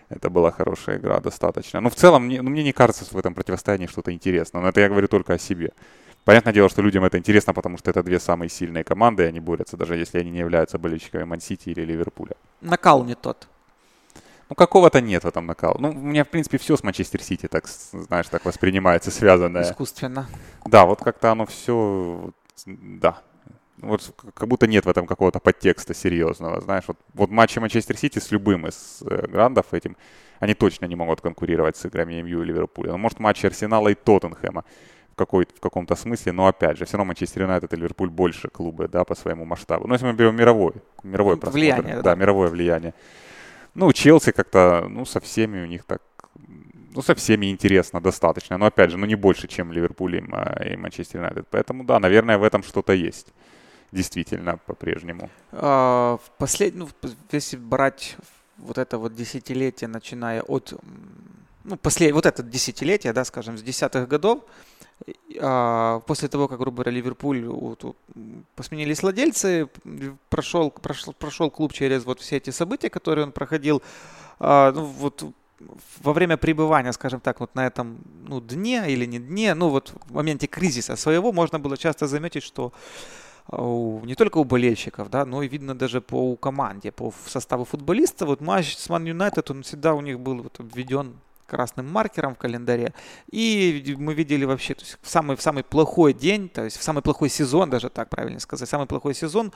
это 0.09 0.31
была 0.31 0.53
хорошая 0.53 0.99
игра 0.99 1.21
достаточно. 1.21 1.81
Но 1.81 1.91
в 1.91 1.95
целом, 1.95 2.27
мне, 2.27 2.41
ну, 2.43 2.51
мне 2.51 2.63
не 2.63 2.73
кажется, 2.73 3.05
в 3.05 3.19
этом 3.19 3.35
противостоянии 3.35 3.87
что-то 3.87 4.13
интересное, 4.13 4.63
но 4.63 4.69
это 4.69 4.81
я 4.81 4.89
говорю 4.89 5.09
только 5.09 5.35
о 5.35 5.39
себе. 5.39 5.73
Понятное 6.25 6.53
дело, 6.53 6.69
что 6.69 6.83
людям 6.83 7.05
это 7.05 7.19
интересно, 7.19 7.55
потому 7.55 7.79
что 7.79 7.91
это 7.91 8.03
две 8.03 8.19
самые 8.19 8.49
сильные 8.49 8.85
команды, 8.85 9.23
и 9.23 9.27
они 9.27 9.41
борются, 9.41 9.77
даже 9.77 9.97
если 9.97 10.19
они 10.19 10.31
не 10.31 10.39
являются 10.39 10.79
болельщиками 10.79 11.25
Ман-Сити 11.25 11.71
или 11.71 11.83
Ливерпуля. 11.83 12.37
Накал 12.61 13.05
не 13.05 13.15
тот. 13.15 13.49
Ну, 14.49 14.55
какого-то 14.55 15.01
нет 15.01 15.25
в 15.25 15.29
этом 15.29 15.47
накала. 15.47 15.77
Ну, 15.79 15.91
у 15.91 15.93
меня, 15.93 16.25
в 16.25 16.29
принципе, 16.29 16.59
все 16.59 16.77
с 16.77 16.85
Манчестер 16.85 17.21
Сити, 17.21 17.49
так, 17.49 17.67
знаешь, 17.67 18.29
так 18.29 18.45
воспринимается, 18.45 19.11
связанное. 19.11 19.63
Искусственно. 19.63 20.29
Да, 20.65 20.87
вот 20.87 21.01
как-то 21.01 21.33
оно 21.33 21.47
все, 21.47 22.31
да. 22.67 23.19
Вот 23.79 24.15
как 24.35 24.49
будто 24.49 24.67
нет 24.67 24.87
в 24.87 24.89
этом 24.89 25.07
какого-то 25.07 25.39
подтекста 25.41 25.95
серьезного, 25.95 26.61
знаешь. 26.61 26.85
Вот, 26.87 26.97
вот 27.15 27.31
матчи 27.31 27.59
Манчестер 27.59 27.97
Сити 27.97 28.19
с 28.19 28.31
любым 28.31 28.67
из 28.67 29.03
э, 29.03 29.27
грандов 29.27 29.67
этим, 29.73 29.97
они 30.41 30.55
точно 30.55 30.87
не 30.87 30.97
могут 30.97 31.21
конкурировать 31.21 31.77
с 31.77 31.85
играми 31.85 32.23
МЮ 32.23 32.43
и 32.43 32.47
Ливерпуля. 32.47 32.93
Но, 32.93 32.99
может, 32.99 33.21
матчи 33.21 33.45
Арсенала 33.47 33.89
и 33.89 33.95
Тоттенхэма 33.95 34.65
какой, 35.17 35.47
в 35.47 35.61
каком-то 35.61 35.97
смысле, 35.97 36.33
но 36.33 36.47
опять 36.47 36.77
же, 36.77 36.85
все 36.85 36.97
равно 36.99 37.09
Манчестер 37.09 37.43
Юнайтед 37.43 37.73
и 37.73 37.77
Ливерпуль 37.77 38.11
больше 38.11 38.49
клубы, 38.49 38.87
да, 38.87 39.05
по 39.05 39.15
своему 39.15 39.45
масштабу. 39.45 39.89
Ну, 39.89 39.95
если 39.95 40.07
мы 40.07 40.13
берем 40.13 40.37
мировой, 40.37 40.75
мировой 41.03 41.37
просмотр. 41.37 41.59
Влияние, 41.59 41.97
да, 41.97 42.03
да, 42.03 42.15
мировое 42.15 42.49
влияние. 42.49 42.95
Ну, 43.77 43.93
Челси 43.93 44.33
как-то, 44.33 44.89
ну, 44.89 45.05
со 45.05 45.21
всеми 45.21 45.63
у 45.63 45.67
них 45.67 45.85
так, 45.85 46.01
ну, 46.95 47.03
со 47.03 47.15
всеми 47.15 47.51
интересно 47.51 48.01
достаточно. 48.01 48.57
Но, 48.59 48.67
опять 48.67 48.91
же, 48.91 48.97
ну, 48.97 49.07
не 49.07 49.17
больше, 49.17 49.49
чем 49.49 49.71
Ливерпуль 49.71 50.17
и, 50.17 50.77
Манчестер 50.77 51.21
Юнайтед. 51.21 51.47
Поэтому, 51.51 51.85
да, 51.85 52.01
наверное, 52.01 52.39
в 52.39 52.43
этом 52.43 52.63
что-то 52.63 52.95
есть. 52.95 53.35
Действительно, 53.93 54.57
по-прежнему. 54.67 55.29
А, 55.53 56.17
в 56.17 56.31
послед... 56.39 56.75
ну, 56.75 56.89
если 57.33 57.59
брать 57.59 58.17
вот 58.57 58.79
это 58.79 58.97
вот 58.97 59.15
десятилетие, 59.15 59.89
начиная 59.89 60.43
от 60.43 60.73
ну, 61.67 61.77
после, 61.77 62.13
вот 62.13 62.27
это 62.27 62.43
десятилетие, 62.43 63.13
да, 63.13 63.25
скажем, 63.25 63.59
с 63.59 63.63
десятых 63.63 64.09
годов, 64.09 64.45
а, 65.41 66.01
после 66.07 66.29
того, 66.29 66.49
как, 66.49 66.59
грубо 66.59 66.77
говоря, 66.77 66.93
Ливерпуль 66.93 67.45
посменились 68.55 69.03
владельцы, 69.03 69.69
прошел, 70.31 70.71
прошел, 70.71 71.13
прошел 71.13 71.51
клуб 71.51 71.73
через 71.73 72.05
вот 72.05 72.21
все 72.21 72.37
эти 72.37 72.51
события, 72.51 72.89
которые 72.89 73.27
он 73.27 73.33
проходил, 73.33 73.83
а, 74.39 74.73
ну, 74.73 74.85
вот 74.85 75.25
во 76.03 76.13
время 76.13 76.37
пребывания, 76.37 76.93
скажем 76.93 77.21
так, 77.21 77.41
вот 77.41 77.55
на 77.55 77.67
этом 77.67 77.99
ну, 78.29 78.41
дне 78.41 78.85
или 78.89 79.07
не 79.07 79.19
дне, 79.19 79.55
ну 79.55 79.71
вот 79.71 79.93
в 80.07 80.15
моменте 80.15 80.47
кризиса 80.47 80.97
своего 80.97 81.33
можно 81.33 81.59
было 81.59 81.77
часто 81.77 82.07
заметить, 82.07 82.43
что 82.43 82.73
у, 83.49 84.01
не 84.05 84.15
только 84.15 84.39
у 84.39 84.45
болельщиков, 84.45 85.09
да, 85.11 85.25
но 85.25 85.43
и 85.43 85.49
видно 85.49 85.75
даже 85.75 86.01
по 86.01 86.37
команде, 86.37 86.93
по 86.93 87.13
составу 87.27 87.65
футболистов. 87.65 88.29
Вот 88.29 88.41
матч 88.41 88.77
с 88.77 88.89
Ман 88.89 89.05
Юнайтед, 89.05 89.51
он 89.51 89.63
всегда 89.63 89.95
у 89.95 90.01
них 90.01 90.21
был 90.21 90.43
вот 90.43 90.61
обведен 90.61 91.17
красным 91.47 91.91
маркером 91.91 92.35
в 92.35 92.39
календаре. 92.39 92.93
И 93.31 93.95
мы 93.99 94.15
видели 94.15 94.45
вообще, 94.45 94.75
то 94.75 94.83
есть 94.83 94.99
в 95.01 95.09
самый, 95.09 95.37
в 95.37 95.43
самый 95.43 95.63
плохой 95.63 96.13
день, 96.13 96.49
то 96.49 96.65
есть 96.65 96.77
в 96.77 96.83
самый 96.83 97.03
плохой 97.03 97.29
сезон, 97.29 97.71
даже 97.71 97.89
так 97.89 98.09
правильно 98.09 98.41
сказать, 98.41 98.69
самый 98.69 98.87
плохой 98.87 99.15
сезон, 99.15 99.53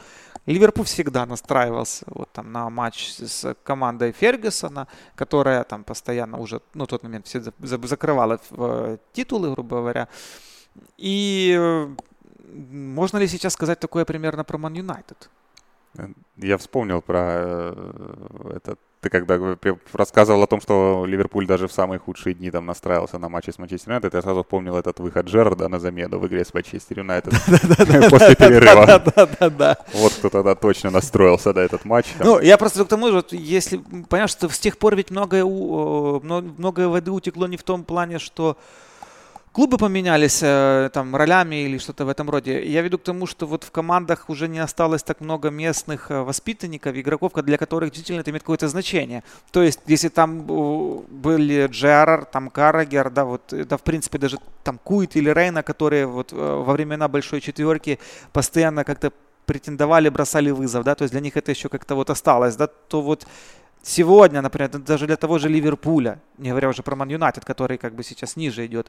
Ливерпуль 0.46 0.84
всегда 0.84 1.26
настраивался 1.26 2.04
вот 2.06 2.30
там 2.32 2.52
на 2.52 2.70
матч 2.70 3.12
с 3.18 3.54
командой 3.62 4.12
Фергюсона, 4.12 4.86
которая 5.14 5.64
там 5.64 5.84
постоянно 5.84 6.38
уже, 6.38 6.60
ну, 6.74 6.84
в 6.84 6.88
тот 6.88 7.02
момент 7.02 7.26
все 7.26 7.42
закрывала 7.60 8.40
э, 8.50 8.96
титулы, 9.12 9.52
грубо 9.52 9.76
говоря. 9.76 10.08
И 10.96 11.56
э, 11.58 11.88
можно 12.70 13.18
ли 13.18 13.28
сейчас 13.28 13.52
сказать 13.52 13.80
такое 13.80 14.04
примерно 14.04 14.44
про 14.44 14.58
Ман 14.58 14.74
Юнайтед? 14.74 15.30
Я 16.36 16.56
вспомнил 16.56 17.02
про 17.02 17.20
э, 17.20 18.52
этот 18.56 18.78
ты 19.00 19.08
когда 19.08 19.38
рассказывал 19.94 20.42
о 20.42 20.46
том, 20.46 20.60
что 20.60 21.04
Ливерпуль 21.06 21.46
даже 21.46 21.68
в 21.68 21.72
самые 21.72 21.98
худшие 21.98 22.34
дни 22.34 22.50
там 22.50 22.66
настраивался 22.66 23.18
на 23.18 23.28
матче 23.28 23.50
с 23.50 23.58
Манчестер 23.58 23.92
Юнайтед, 23.92 24.12
я 24.12 24.20
сразу 24.20 24.42
вспомнил 24.42 24.76
этот 24.76 25.00
выход 25.00 25.26
Джерарда 25.26 25.68
на 25.68 25.78
замену 25.78 26.18
в 26.18 26.26
игре 26.26 26.44
с 26.44 26.52
Манчестер 26.52 26.98
Юнайтед 26.98 27.32
после 28.10 28.36
перерыва. 28.36 28.86
Да-да-да. 29.16 29.78
Вот 29.94 30.12
кто 30.12 30.28
тогда 30.28 30.54
точно 30.54 30.90
настроился 30.90 31.52
на 31.54 31.60
этот 31.60 31.84
матч. 31.86 32.06
Ну, 32.18 32.40
я 32.40 32.58
просто 32.58 32.84
к 32.84 32.88
тому 32.88 33.10
же, 33.10 33.24
если, 33.30 33.78
понимаешь, 33.78 34.30
что 34.30 34.48
с 34.50 34.58
тех 34.58 34.76
пор 34.76 34.96
ведь 34.96 35.10
многое, 35.10 35.44
многое 35.44 36.88
воды 36.88 37.10
утекло 37.10 37.46
не 37.46 37.56
в 37.56 37.62
том 37.62 37.84
плане, 37.84 38.18
что 38.18 38.58
клубы 39.52 39.78
поменялись 39.78 40.40
э, 40.42 40.90
там 40.92 41.16
ролями 41.16 41.56
или 41.64 41.78
что-то 41.78 42.04
в 42.04 42.08
этом 42.08 42.30
роде. 42.30 42.64
Я 42.64 42.82
веду 42.82 42.98
к 42.98 43.02
тому, 43.02 43.26
что 43.26 43.46
вот 43.46 43.64
в 43.64 43.70
командах 43.70 44.30
уже 44.30 44.48
не 44.48 44.58
осталось 44.58 45.02
так 45.02 45.20
много 45.20 45.50
местных 45.50 46.10
э, 46.10 46.22
воспитанников, 46.22 46.96
игроков, 46.96 47.32
для 47.34 47.58
которых 47.58 47.90
действительно 47.90 48.20
это 48.20 48.30
имеет 48.30 48.42
какое-то 48.42 48.68
значение. 48.68 49.22
То 49.50 49.62
есть, 49.62 49.80
если 49.86 50.08
там 50.08 50.42
были 50.42 51.66
Джерар, 51.66 52.24
там 52.24 52.50
Карагер, 52.50 53.10
да, 53.10 53.24
вот 53.24 53.52
это 53.52 53.76
в 53.76 53.82
принципе 53.82 54.18
даже 54.18 54.38
там 54.62 54.78
Куит 54.78 55.16
или 55.16 55.30
Рейна, 55.30 55.62
которые 55.62 56.06
вот 56.06 56.32
э, 56.32 56.36
во 56.36 56.72
времена 56.72 57.08
большой 57.08 57.40
четверки 57.40 57.98
постоянно 58.32 58.84
как-то 58.84 59.12
претендовали, 59.46 60.08
бросали 60.10 60.50
вызов, 60.50 60.84
да, 60.84 60.94
то 60.94 61.02
есть 61.02 61.12
для 61.12 61.20
них 61.20 61.36
это 61.36 61.50
еще 61.50 61.68
как-то 61.68 61.96
вот 61.96 62.10
осталось, 62.10 62.54
да, 62.56 62.68
то 62.68 63.02
вот 63.02 63.26
сегодня, 63.82 64.42
например, 64.42 64.70
даже 64.78 65.06
для 65.06 65.16
того 65.16 65.38
же 65.38 65.48
Ливерпуля, 65.48 66.20
не 66.38 66.50
говоря 66.50 66.68
уже 66.68 66.82
про 66.82 66.94
Ман 66.96 67.08
Юнайтед, 67.08 67.44
который 67.44 67.78
как 67.78 67.94
бы 67.94 68.04
сейчас 68.04 68.36
ниже 68.36 68.64
идет, 68.66 68.88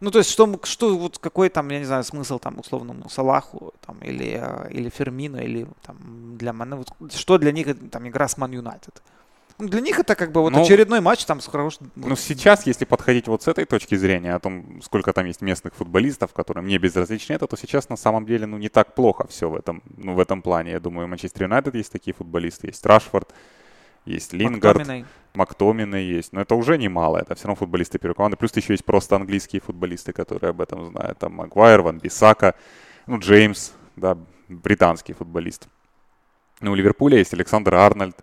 ну, 0.00 0.10
то 0.10 0.18
есть, 0.18 0.30
что, 0.30 0.60
что 0.64 0.96
вот 0.96 1.18
какой 1.18 1.48
там, 1.48 1.68
я 1.70 1.78
не 1.78 1.84
знаю, 1.84 2.04
смысл 2.04 2.38
там 2.38 2.58
условному 2.58 3.08
Салаху 3.08 3.72
там, 3.86 3.98
или, 4.00 4.38
э, 4.40 4.70
или 4.70 4.90
Фермину, 4.90 5.38
или 5.38 5.66
там 5.82 6.36
для 6.36 6.52
Мане, 6.52 6.76
вот, 6.76 7.12
что 7.12 7.38
для 7.38 7.52
них 7.52 7.66
там 7.90 8.06
игра 8.06 8.28
с 8.28 8.36
Ман 8.36 8.52
Юнайтед? 8.52 9.02
Ну, 9.58 9.68
для 9.68 9.80
них 9.80 9.98
это 9.98 10.14
как 10.14 10.32
бы 10.32 10.42
вот 10.42 10.52
ну, 10.52 10.62
очередной 10.62 11.00
матч 11.00 11.24
там 11.24 11.40
с 11.40 11.46
хорошим... 11.46 11.90
Ну, 11.96 12.14
сейчас, 12.14 12.66
если 12.66 12.84
подходить 12.84 13.26
вот 13.26 13.42
с 13.42 13.48
этой 13.48 13.64
точки 13.64 13.94
зрения, 13.94 14.34
о 14.34 14.38
том, 14.38 14.82
сколько 14.82 15.14
там 15.14 15.24
есть 15.24 15.40
местных 15.40 15.74
футболистов, 15.74 16.34
которым 16.34 16.66
мне 16.66 16.76
безразличны 16.76 17.32
это, 17.32 17.46
то 17.46 17.56
сейчас 17.56 17.88
на 17.88 17.96
самом 17.96 18.26
деле, 18.26 18.44
ну, 18.44 18.58
не 18.58 18.68
так 18.68 18.94
плохо 18.94 19.26
все 19.28 19.48
в 19.48 19.56
этом, 19.56 19.82
ну, 19.96 20.14
в 20.14 20.20
этом 20.20 20.42
плане. 20.42 20.72
Я 20.72 20.80
думаю, 20.80 21.08
Манчестер 21.08 21.44
Юнайтед 21.44 21.74
есть 21.74 21.90
такие 21.90 22.12
футболисты, 22.12 22.66
есть 22.66 22.84
Рашфорд, 22.84 23.32
есть 24.06 24.32
Лингард, 24.32 25.04
Мактомины 25.34 25.96
есть. 25.96 26.32
Но 26.32 26.40
это 26.40 26.54
уже 26.54 26.78
немало, 26.78 27.18
это 27.18 27.34
все 27.34 27.48
равно 27.48 27.56
футболисты 27.56 27.98
первой 27.98 28.14
команды. 28.14 28.36
Плюс 28.36 28.56
еще 28.56 28.72
есть 28.72 28.84
просто 28.84 29.16
английские 29.16 29.60
футболисты, 29.60 30.12
которые 30.12 30.50
об 30.50 30.60
этом 30.60 30.86
знают. 30.86 31.18
Там 31.18 31.34
Магуайр, 31.34 31.82
Ван 31.82 31.98
Бисака, 31.98 32.54
ну, 33.06 33.18
Джеймс, 33.18 33.72
да, 33.96 34.16
британский 34.48 35.12
футболист. 35.12 35.68
Ну, 36.60 36.72
у 36.72 36.74
Ливерпуля 36.74 37.18
есть 37.18 37.34
Александр 37.34 37.74
Арнольд, 37.74 38.16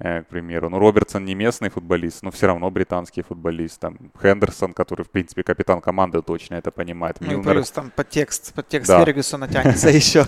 к 0.00 0.24
примеру. 0.30 0.70
Ну, 0.70 0.78
Робертсон 0.78 1.26
не 1.26 1.34
местный 1.34 1.68
футболист, 1.68 2.22
но 2.22 2.30
все 2.30 2.46
равно 2.46 2.70
британский 2.70 3.22
футболист. 3.22 3.80
Там 3.80 3.98
Хендерсон, 4.20 4.72
который, 4.72 5.04
в 5.04 5.10
принципе, 5.10 5.42
капитан 5.42 5.82
команды, 5.82 6.22
точно 6.22 6.54
это 6.54 6.70
понимает. 6.70 7.16
Ну, 7.20 7.28
Милнер... 7.28 7.52
плюс 7.52 7.70
там 7.70 7.90
подтекст, 7.94 8.54
подтекст 8.54 8.88
да. 8.88 9.04
Фергюсона 9.04 9.46
тянется 9.46 9.90
еще. 10.00 10.24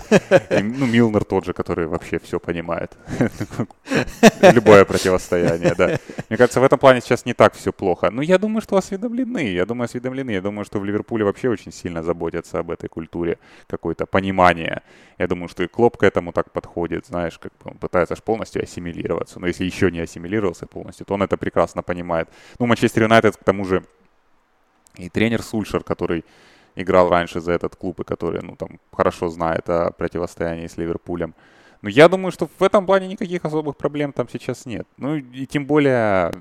Ну, 0.51 0.85
Милнер 0.85 1.23
тот 1.23 1.45
же, 1.45 1.53
который 1.53 1.87
вообще 1.87 2.19
все 2.19 2.39
понимает. 2.39 2.95
Любое 4.41 4.85
противостояние, 4.85 5.73
да. 5.75 5.99
Мне 6.29 6.37
кажется, 6.37 6.59
в 6.59 6.63
этом 6.63 6.77
плане 6.77 7.01
сейчас 7.01 7.25
не 7.25 7.33
так 7.33 7.55
все 7.55 7.73
плохо. 7.73 8.11
Но 8.11 8.21
я 8.21 8.37
думаю, 8.37 8.61
что 8.61 8.77
осведомлены. 8.77 9.53
Я 9.53 9.65
думаю, 9.65 9.85
осведомлены. 9.85 10.31
Я 10.31 10.41
думаю, 10.41 10.65
что 10.65 10.79
в 10.79 10.85
Ливерпуле 10.85 11.25
вообще 11.25 11.49
очень 11.49 11.71
сильно 11.71 12.03
заботятся 12.03 12.59
об 12.59 12.69
этой 12.69 12.89
культуре. 12.89 13.39
Какое-то 13.67 14.05
понимание. 14.05 14.83
Я 15.17 15.27
думаю, 15.27 15.49
что 15.49 15.63
и 15.63 15.67
Клоп 15.67 15.97
к 15.97 16.03
этому 16.03 16.31
так 16.31 16.51
подходит, 16.51 17.05
знаешь, 17.07 17.39
как 17.39 17.51
бы 17.53 17.71
он 17.71 17.77
пытается 17.77 18.13
аж 18.13 18.21
полностью 18.21 18.63
ассимилироваться. 18.63 19.39
Но 19.39 19.47
если 19.47 19.62
еще 19.65 19.91
не 19.91 19.99
ассимилировался 19.99 20.67
полностью, 20.67 21.05
то 21.05 21.13
он 21.13 21.23
это 21.23 21.37
прекрасно 21.37 21.83
понимает. 21.83 22.29
Ну, 22.59 22.65
Манчестер 22.65 23.03
Юнайтед, 23.03 23.37
к 23.37 23.43
тому 23.43 23.65
же, 23.65 23.83
и 24.95 25.09
тренер 25.09 25.41
Сульшер, 25.41 25.83
который 25.83 26.23
играл 26.75 27.09
раньше 27.09 27.39
за 27.39 27.51
этот 27.51 27.75
клуб 27.75 27.99
и 27.99 28.03
который, 28.03 28.41
ну, 28.41 28.55
там, 28.55 28.79
хорошо 28.91 29.29
знает 29.29 29.69
о 29.69 29.91
противостоянии 29.91 30.67
с 30.67 30.77
Ливерпулем. 30.77 31.35
Но 31.81 31.89
я 31.89 32.07
думаю, 32.07 32.31
что 32.31 32.47
в 32.47 32.63
этом 32.63 32.85
плане 32.85 33.07
никаких 33.07 33.45
особых 33.45 33.75
проблем 33.77 34.13
там 34.13 34.29
сейчас 34.29 34.65
нет. 34.65 34.87
Ну, 34.97 35.15
и 35.15 35.45
тем 35.45 35.65
более 35.65 36.31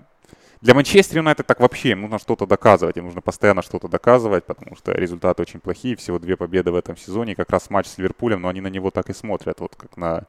для 0.62 0.74
Манчестер 0.74 1.18
Юнайтед 1.18 1.44
так 1.44 1.58
вообще 1.58 1.90
им 1.90 2.02
нужно 2.02 2.20
что-то 2.20 2.46
доказывать, 2.46 2.96
им 2.96 3.06
нужно 3.06 3.20
постоянно 3.20 3.62
что-то 3.62 3.88
доказывать, 3.88 4.44
потому 4.44 4.76
что 4.76 4.92
результаты 4.92 5.42
очень 5.42 5.58
плохие, 5.58 5.96
всего 5.96 6.20
две 6.20 6.36
победы 6.36 6.70
в 6.70 6.76
этом 6.76 6.96
сезоне, 6.96 7.34
как 7.34 7.50
раз 7.50 7.68
матч 7.68 7.88
с 7.88 7.98
Ливерпулем, 7.98 8.42
но 8.42 8.48
они 8.48 8.60
на 8.60 8.68
него 8.68 8.92
так 8.92 9.10
и 9.10 9.12
смотрят, 9.12 9.58
вот 9.58 9.74
как 9.74 9.96
на 9.96 10.26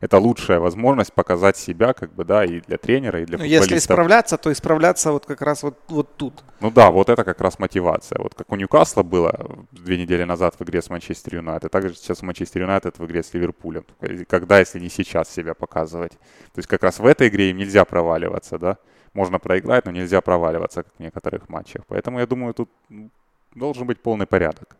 это 0.00 0.18
лучшая 0.18 0.60
возможность 0.60 1.12
показать 1.12 1.56
себя, 1.56 1.92
как 1.92 2.12
бы, 2.12 2.24
да, 2.24 2.44
и 2.44 2.60
для 2.60 2.78
тренера, 2.78 3.20
и 3.20 3.24
для 3.24 3.38
ну, 3.38 3.44
футболиста. 3.44 3.74
Если 3.74 3.78
исправляться, 3.78 4.38
то 4.38 4.52
исправляться 4.52 5.12
вот 5.12 5.26
как 5.26 5.42
раз 5.42 5.62
вот, 5.62 5.76
вот 5.88 6.16
тут. 6.16 6.44
Ну 6.60 6.70
да, 6.70 6.90
вот 6.90 7.08
это 7.08 7.24
как 7.24 7.40
раз 7.40 7.58
мотивация. 7.58 8.18
Вот 8.20 8.34
как 8.34 8.50
у 8.52 8.56
Ньюкасла 8.56 9.02
было 9.02 9.66
две 9.72 9.98
недели 9.98 10.24
назад 10.24 10.54
в 10.58 10.62
игре 10.62 10.82
с 10.82 10.90
Манчестер 10.90 11.36
Юнайтед, 11.36 11.70
также 11.70 11.94
сейчас 11.94 12.22
у 12.22 12.26
Манчестер 12.26 12.62
Юнайтед 12.62 12.98
в 12.98 13.06
игре 13.06 13.22
с 13.22 13.34
Ливерпулем. 13.34 13.84
Когда, 14.28 14.60
если 14.60 14.78
не 14.78 14.88
сейчас 14.88 15.30
себя 15.30 15.54
показывать. 15.54 16.12
То 16.12 16.58
есть 16.58 16.68
как 16.68 16.82
раз 16.82 16.98
в 16.98 17.06
этой 17.06 17.28
игре 17.28 17.50
им 17.50 17.56
нельзя 17.56 17.84
проваливаться, 17.84 18.58
да. 18.58 18.78
Можно 19.14 19.38
проиграть, 19.38 19.86
но 19.86 19.90
нельзя 19.90 20.20
проваливаться, 20.20 20.82
как 20.82 20.92
в 20.96 21.00
некоторых 21.00 21.48
матчах. 21.48 21.82
Поэтому 21.88 22.20
я 22.20 22.26
думаю, 22.26 22.54
тут 22.54 22.70
должен 23.54 23.86
быть 23.86 24.00
полный 24.00 24.26
порядок 24.26 24.76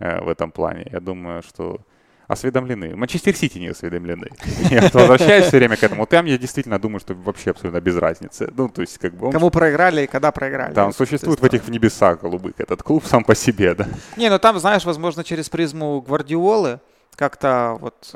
э, 0.00 0.20
в 0.22 0.28
этом 0.28 0.50
плане. 0.50 0.86
Я 0.92 1.00
думаю, 1.00 1.42
что 1.42 1.80
осведомлены. 2.28 2.94
Манчестер 2.94 3.34
Сити 3.34 3.58
не 3.58 3.68
осведомлены. 3.68 4.28
Я 4.70 4.82
возвращаюсь 4.82 5.46
все 5.46 5.56
время 5.56 5.76
к 5.76 5.82
этому. 5.82 6.06
Там 6.06 6.26
я 6.26 6.38
действительно 6.38 6.78
думаю, 6.78 7.00
что 7.00 7.14
вообще 7.14 7.50
абсолютно 7.50 7.80
без 7.80 7.96
разницы. 7.96 8.52
Ну, 8.56 8.68
то 8.68 8.82
есть, 8.82 8.98
как 8.98 9.14
бы 9.14 9.26
он... 9.26 9.32
Кому 9.32 9.50
проиграли 9.50 10.02
и 10.02 10.06
когда 10.06 10.30
проиграли. 10.30 10.74
Да, 10.74 10.86
он 10.86 10.92
существует 10.92 11.40
в 11.40 11.44
этих 11.44 11.64
в 11.64 11.70
небесах 11.70 12.20
голубых, 12.20 12.54
этот 12.58 12.82
клуб 12.82 13.04
сам 13.06 13.24
по 13.24 13.34
себе, 13.34 13.74
да. 13.74 13.88
Не, 14.16 14.28
ну 14.28 14.38
там, 14.38 14.58
знаешь, 14.58 14.84
возможно, 14.84 15.24
через 15.24 15.48
призму 15.48 16.02
Гвардиолы 16.02 16.80
как-то 17.16 17.76
вот 17.80 18.14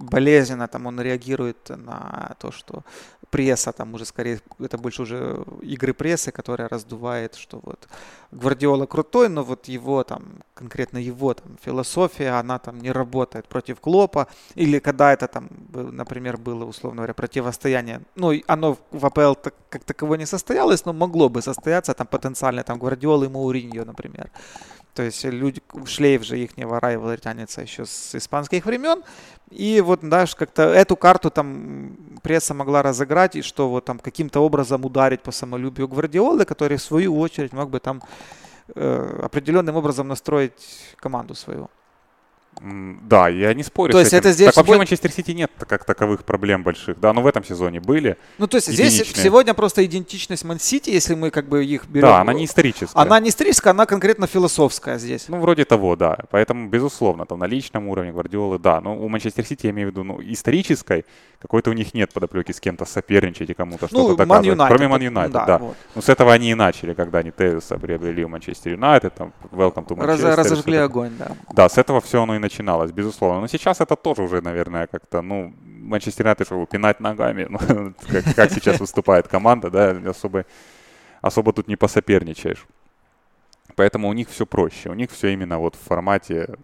болезненно 0.00 0.66
там 0.68 0.86
он 0.86 1.00
реагирует 1.00 1.68
на 1.68 2.34
то, 2.38 2.50
что 2.50 2.82
пресса, 3.30 3.72
там 3.72 3.94
уже 3.94 4.04
скорее, 4.04 4.40
это 4.58 4.78
больше 4.78 5.02
уже 5.02 5.44
игры 5.62 5.92
прессы, 5.92 6.32
которая 6.32 6.68
раздувает, 6.68 7.34
что 7.34 7.60
вот 7.62 7.88
Гвардиола 8.32 8.86
крутой, 8.86 9.28
но 9.28 9.44
вот 9.44 9.68
его 9.68 10.02
там, 10.02 10.22
конкретно 10.54 10.98
его 10.98 11.34
там 11.34 11.56
философия, 11.64 12.40
она 12.40 12.58
там 12.58 12.80
не 12.80 12.92
работает 12.92 13.48
против 13.48 13.80
Клопа, 13.80 14.26
или 14.56 14.80
когда 14.80 15.12
это 15.12 15.28
там, 15.28 15.48
например, 15.72 16.36
было, 16.36 16.64
условно 16.64 16.96
говоря, 16.96 17.14
противостояние, 17.14 18.00
ну, 18.16 18.32
оно 18.46 18.76
в 18.90 19.06
АПЛ 19.06 19.34
так, 19.34 19.54
как 19.68 19.84
таково 19.84 20.16
не 20.16 20.26
состоялось, 20.26 20.84
но 20.84 20.92
могло 20.92 21.28
бы 21.28 21.42
состояться 21.42 21.94
там 21.94 22.06
потенциально, 22.06 22.62
там 22.62 22.78
Гвардиола 22.78 23.24
и 23.24 23.28
Мауриньо, 23.28 23.84
например. 23.84 24.30
То 24.94 25.02
есть 25.02 25.24
люди, 25.24 25.62
шлейф 25.84 26.24
же 26.24 26.38
их 26.38 26.50
райвелри 26.56 27.18
тянется 27.18 27.62
еще 27.62 27.86
с 27.86 28.14
испанских 28.14 28.66
времен. 28.66 29.02
И 29.50 29.80
вот, 29.80 30.00
знаешь, 30.00 30.34
как-то 30.34 30.62
эту 30.62 30.96
карту 30.96 31.30
там 31.30 31.96
пресса 32.22 32.54
могла 32.54 32.82
разыграть, 32.82 33.36
и 33.36 33.42
что 33.42 33.68
вот 33.68 33.84
там 33.84 33.98
каким-то 33.98 34.40
образом 34.40 34.84
ударить 34.84 35.22
по 35.22 35.32
самолюбию 35.32 35.88
Гвардиолы, 35.88 36.44
который 36.44 36.76
в 36.76 36.82
свою 36.82 37.18
очередь 37.18 37.52
мог 37.52 37.70
бы 37.70 37.80
там 37.80 38.02
э, 38.74 39.20
определенным 39.22 39.76
образом 39.76 40.08
настроить 40.08 40.94
команду 40.96 41.34
свою. 41.34 41.68
Да, 42.62 43.28
я 43.28 43.54
не 43.54 43.62
спорю. 43.62 43.92
То 43.92 44.00
есть 44.00 44.12
это 44.12 44.32
здесь... 44.32 44.48
Так 44.48 44.56
вообще 44.56 44.74
в 44.74 44.78
Манчестер 44.78 45.10
Сити 45.10 45.30
нет 45.30 45.50
как 45.66 45.84
таковых 45.84 46.24
проблем 46.24 46.62
больших. 46.62 47.00
Да, 47.00 47.12
но 47.12 47.22
в 47.22 47.26
этом 47.26 47.42
сезоне 47.42 47.80
были. 47.80 48.18
Ну, 48.38 48.46
то 48.46 48.56
есть 48.56 48.68
единичные. 48.68 49.04
здесь 49.04 49.22
сегодня 49.22 49.54
просто 49.54 49.84
идентичность 49.84 50.44
Ман-Сити, 50.44 50.90
если 50.90 51.14
мы 51.14 51.30
как 51.30 51.48
бы 51.48 51.64
их 51.64 51.86
берем. 51.86 52.08
Да, 52.08 52.20
она 52.20 52.34
не 52.34 52.44
историческая. 52.44 52.98
Она 53.00 53.18
не 53.20 53.30
историческая, 53.30 53.70
она 53.70 53.86
конкретно 53.86 54.26
философская 54.26 54.98
здесь. 54.98 55.26
Ну, 55.28 55.40
вроде 55.40 55.64
того, 55.64 55.96
да. 55.96 56.18
Поэтому, 56.30 56.68
безусловно, 56.68 57.24
там 57.24 57.38
на 57.38 57.46
личном 57.46 57.88
уровне 57.88 58.12
Гвардиолы, 58.12 58.58
да. 58.58 58.80
Но 58.80 58.96
у 58.98 59.08
Манчестер 59.08 59.44
Сити, 59.46 59.66
я 59.66 59.70
имею 59.70 59.88
в 59.88 59.90
виду, 59.92 60.04
ну, 60.04 60.20
исторической, 60.22 61.06
какой-то 61.40 61.70
у 61.70 61.72
них 61.72 61.94
нет 61.94 62.12
подоплеки 62.12 62.52
с 62.52 62.60
кем-то 62.60 62.84
соперничать 62.84 63.48
и 63.48 63.54
кому-то 63.54 63.88
ну, 63.90 64.00
что-то 64.00 64.16
доказывать. 64.16 64.58
United, 64.58 64.68
кроме 64.68 64.88
Ман 64.88 65.02
Юнайтед, 65.02 65.32
да. 65.32 65.46
да. 65.46 65.58
Вот. 65.58 65.76
Ну, 65.94 66.02
с 66.02 66.08
этого 66.10 66.32
они 66.32 66.50
и 66.50 66.54
начали, 66.54 66.92
когда 66.92 67.20
они 67.20 67.30
Тевиса 67.30 67.78
приобрели 67.78 68.24
у 68.24 68.28
Манчестер 68.28 68.72
Юнайтед, 68.72 69.14
там, 69.14 69.32
Welcome 69.50 69.86
to 69.86 69.96
Manchester. 69.96 70.06
Раз, 70.06 70.38
разожгли 70.38 70.76
огонь, 70.76 71.12
да. 71.18 71.32
Да, 71.52 71.68
с 71.68 71.78
этого 71.78 72.02
все 72.02 72.22
оно 72.22 72.36
и 72.36 72.38
начиналось, 72.50 72.92
безусловно. 72.92 73.40
Но 73.40 73.46
сейчас 73.46 73.80
это 73.80 73.96
тоже 73.96 74.22
уже, 74.22 74.40
наверное, 74.42 74.86
как-то, 74.86 75.22
ну, 75.22 75.54
Манчестер 75.64 76.26
Юнайтед, 76.26 76.46
чтобы 76.46 76.66
пинать 76.66 77.00
ногами, 77.00 77.46
ну, 77.50 77.58
как, 78.08 78.34
как 78.34 78.52
сейчас 78.52 78.80
выступает 78.80 79.28
команда, 79.28 79.70
да, 79.70 80.10
особо, 80.10 80.44
особо 81.22 81.52
тут 81.52 81.68
не 81.68 81.76
посоперничаешь. 81.76 82.66
Поэтому 83.76 84.08
у 84.08 84.12
них 84.12 84.28
все 84.28 84.46
проще. 84.46 84.90
У 84.90 84.94
них 84.94 85.10
все 85.10 85.32
именно 85.32 85.58
вот 85.58 85.76
в 85.76 85.78
формате 85.78 86.56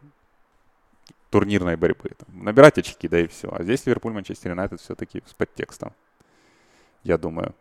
турнирной 1.31 1.77
борьбы. 1.77 2.11
Там, 2.19 2.45
набирать 2.45 2.79
очки, 2.79 3.09
да 3.09 3.21
и 3.21 3.27
все. 3.27 3.49
А 3.51 3.63
здесь 3.63 3.87
Ливерпуль, 3.87 4.13
Манчестер 4.13 4.51
Юнайтед 4.51 4.81
все-таки 4.81 5.23
с 5.27 5.35
подтекстом. 5.35 5.93
Я 7.05 7.17
думаю. 7.17 7.55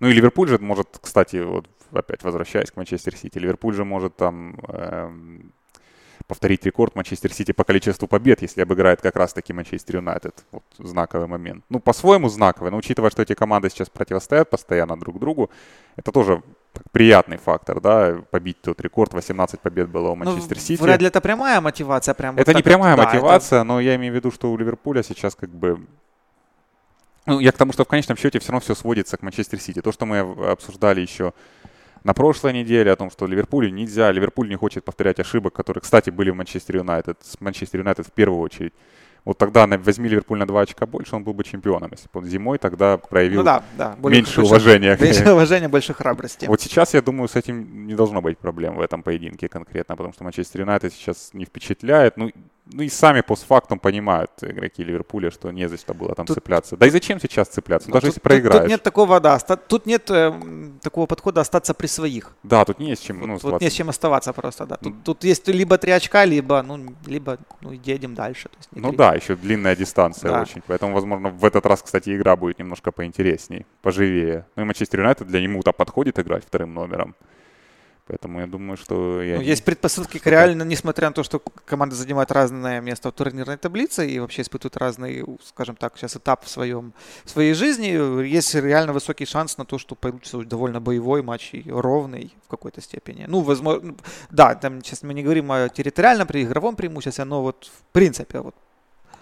Ну 0.00 0.08
и 0.08 0.12
Ливерпуль 0.12 0.48
же 0.48 0.58
может, 0.58 0.98
кстати, 1.00 1.36
вот 1.36 1.68
опять 1.92 2.22
возвращаясь 2.22 2.70
к 2.70 2.76
Манчестер 2.76 3.16
Сити, 3.16 3.38
Ливерпуль 3.38 3.74
же 3.74 3.84
может 3.84 4.16
там 4.16 4.58
эм, 4.68 5.52
повторить 6.26 6.64
рекорд 6.64 6.94
Манчестер 6.96 7.32
Сити 7.32 7.52
по 7.52 7.64
количеству 7.64 8.08
побед, 8.08 8.42
если 8.42 8.62
обыграет 8.62 9.00
как 9.00 9.16
раз-таки 9.16 9.52
Манчестер 9.52 9.96
Юнайтед. 9.96 10.44
Вот 10.52 10.64
знаковый 10.78 11.26
момент. 11.26 11.64
Ну, 11.68 11.80
по-своему 11.80 12.28
знаковый, 12.28 12.70
но 12.70 12.76
учитывая, 12.76 13.10
что 13.10 13.22
эти 13.22 13.34
команды 13.34 13.70
сейчас 13.70 13.90
противостоят 13.90 14.50
постоянно 14.50 14.98
друг 14.98 15.18
другу, 15.18 15.50
это 15.96 16.12
тоже 16.12 16.42
приятный 16.92 17.36
фактор, 17.36 17.80
да, 17.80 18.22
побить 18.30 18.60
тот 18.60 18.80
рекорд. 18.80 19.14
18 19.14 19.60
побед 19.60 19.88
было 19.88 20.10
у 20.10 20.16
ну, 20.16 20.24
Манчестер 20.24 20.58
Сити. 20.58 20.82
Вряд 20.82 21.00
ли 21.00 21.08
это 21.08 21.20
прямая 21.20 21.60
мотивация. 21.60 22.14
Прям 22.14 22.36
это 22.36 22.50
вот 22.50 22.56
не 22.56 22.62
прямая 22.62 22.96
вот, 22.96 23.04
мотивация, 23.04 23.58
да, 23.58 23.62
это... 23.62 23.64
но 23.64 23.80
я 23.80 23.96
имею 23.96 24.12
в 24.12 24.16
виду, 24.16 24.30
что 24.30 24.50
у 24.50 24.56
Ливерпуля 24.56 25.02
сейчас 25.02 25.34
как 25.34 25.50
бы 25.50 25.78
ну, 27.26 27.40
я 27.40 27.52
к 27.52 27.56
тому, 27.56 27.72
что 27.72 27.84
в 27.84 27.88
конечном 27.88 28.18
счете 28.18 28.38
все 28.38 28.52
равно 28.52 28.60
все 28.60 28.74
сводится 28.74 29.16
к 29.16 29.22
Манчестер 29.22 29.58
Сити. 29.58 29.80
То, 29.80 29.92
что 29.92 30.04
мы 30.04 30.18
обсуждали 30.18 31.00
еще 31.00 31.32
на 32.04 32.12
прошлой 32.12 32.52
неделе 32.52 32.92
о 32.92 32.96
том, 32.96 33.10
что 33.10 33.26
Ливерпулю 33.26 33.70
нельзя, 33.70 34.12
Ливерпуль 34.12 34.48
не 34.48 34.56
хочет 34.56 34.84
повторять 34.84 35.18
ошибок, 35.18 35.54
которые, 35.54 35.80
кстати, 35.80 36.10
были 36.10 36.30
в 36.30 36.34
Манчестер 36.34 36.76
Юнайтед, 36.76 37.18
с 37.22 37.40
Манчестер 37.40 37.80
Юнайтед 37.80 38.06
в 38.06 38.12
первую 38.12 38.40
очередь. 38.40 38.74
Вот 39.24 39.38
тогда 39.38 39.66
возьми 39.66 40.10
Ливерпуль 40.10 40.38
на 40.38 40.46
2 40.46 40.60
очка 40.60 40.84
больше, 40.84 41.16
он 41.16 41.24
был 41.24 41.32
бы 41.32 41.44
чемпионом. 41.44 41.90
Если 41.92 42.08
бы 42.12 42.20
он 42.20 42.26
зимой 42.26 42.58
тогда 42.58 42.98
проявил 42.98 43.40
ну, 43.40 43.44
да, 43.44 43.64
да, 43.78 43.96
меньше 44.02 44.40
больше, 44.40 44.40
уважения. 44.42 44.98
Меньше 45.00 45.32
уважения, 45.32 45.68
больше 45.68 45.94
храбрости. 45.94 46.44
Вот 46.44 46.60
сейчас, 46.60 46.92
я 46.92 47.00
думаю, 47.00 47.28
с 47.28 47.34
этим 47.34 47.86
не 47.86 47.94
должно 47.94 48.20
быть 48.20 48.36
проблем 48.36 48.76
в 48.76 48.82
этом 48.82 49.02
поединке 49.02 49.48
конкретно, 49.48 49.96
потому 49.96 50.12
что 50.12 50.24
Манчестер 50.24 50.60
Юнайтед 50.60 50.92
сейчас 50.92 51.30
не 51.32 51.46
впечатляет. 51.46 52.18
Ну, 52.18 52.32
ну 52.66 52.82
и 52.82 52.88
сами 52.88 53.20
постфактум 53.20 53.78
понимают 53.78 54.30
игроки 54.40 54.82
Ливерпуля, 54.82 55.30
что 55.30 55.50
не 55.50 55.68
за 55.68 55.76
что 55.76 55.92
было 55.92 56.14
там 56.14 56.26
тут, 56.26 56.36
цепляться. 56.36 56.76
Да 56.76 56.86
и 56.86 56.90
зачем 56.90 57.20
сейчас 57.20 57.48
цепляться? 57.48 57.88
Ну, 57.88 57.94
даже 57.94 58.06
тут, 58.06 58.14
если 58.14 58.20
проиграешь. 58.20 58.62
Тут 58.62 58.70
нет 58.70 58.82
такого, 58.82 59.20
да, 59.20 59.38
тут 59.38 59.86
нет 59.86 60.10
э, 60.10 60.32
такого 60.80 61.06
подхода 61.06 61.42
остаться 61.42 61.74
при 61.74 61.86
своих. 61.86 62.34
Да, 62.42 62.64
тут 62.64 62.78
не 62.78 62.88
есть 62.88 63.04
чем. 63.04 63.20
Ну, 63.20 63.38
тут 63.38 63.60
не 63.60 63.68
с 63.68 63.72
чем 63.72 63.90
оставаться 63.90 64.32
просто, 64.32 64.66
да. 64.66 64.76
Тут, 64.76 65.04
тут 65.04 65.24
есть 65.24 65.46
либо 65.48 65.76
три 65.76 65.92
очка, 65.92 66.24
либо, 66.24 66.62
ну, 66.62 66.94
либо 67.06 67.38
ну, 67.60 67.72
едем 67.72 68.14
дальше. 68.14 68.48
То 68.48 68.56
есть 68.56 68.68
ну 68.72 68.88
три. 68.88 68.96
да, 68.96 69.14
еще 69.14 69.36
длинная 69.36 69.76
дистанция 69.76 70.30
да. 70.30 70.42
очень. 70.42 70.62
Поэтому, 70.66 70.94
возможно, 70.94 71.28
в 71.28 71.44
этот 71.44 71.66
раз, 71.66 71.82
кстати, 71.82 72.16
игра 72.16 72.34
будет 72.34 72.58
немножко 72.58 72.92
поинтересней, 72.92 73.66
поживее. 73.82 74.46
Ну 74.56 74.62
и 74.62 74.66
Манчестер 74.66 75.00
Юнайтед 75.00 75.26
для 75.26 75.40
него-то 75.40 75.72
подходит 75.72 76.18
играть 76.18 76.44
вторым 76.44 76.72
номером. 76.72 77.14
Поэтому 78.06 78.40
я 78.40 78.46
думаю, 78.46 78.76
что... 78.76 79.22
Я 79.22 79.36
ну, 79.36 79.42
не... 79.42 79.48
Есть 79.48 79.64
предпосылки 79.64 80.18
к 80.18 80.26
реально, 80.26 80.62
несмотря 80.62 81.08
на 81.08 81.14
то, 81.14 81.22
что 81.22 81.38
команды 81.38 81.96
занимают 81.96 82.30
разное 82.30 82.82
место 82.82 83.08
в 83.08 83.12
турнирной 83.12 83.56
таблице 83.56 84.06
и 84.06 84.18
вообще 84.18 84.42
испытывают 84.42 84.76
разный, 84.76 85.24
скажем 85.42 85.74
так, 85.74 85.96
сейчас 85.96 86.16
этап 86.16 86.44
в, 86.44 86.48
своем, 86.48 86.92
в 87.24 87.30
своей 87.30 87.54
жизни, 87.54 88.22
есть 88.26 88.54
реально 88.54 88.92
высокий 88.92 89.24
шанс 89.24 89.56
на 89.56 89.64
то, 89.64 89.78
что 89.78 89.94
получится 89.94 90.44
довольно 90.44 90.82
боевой 90.82 91.22
матч 91.22 91.54
и 91.54 91.64
ровный 91.70 92.34
в 92.44 92.48
какой-то 92.48 92.82
степени. 92.82 93.24
Ну, 93.26 93.40
возможно, 93.40 93.94
да, 94.30 94.54
там 94.54 94.82
сейчас 94.84 95.02
мы 95.02 95.14
не 95.14 95.22
говорим 95.22 95.50
о 95.50 95.70
территориальном 95.70 96.26
при 96.26 96.42
игровом 96.42 96.76
преимуществе, 96.76 97.24
но 97.24 97.42
вот 97.42 97.70
в 97.74 97.92
принципе 97.92 98.40
вот 98.40 98.54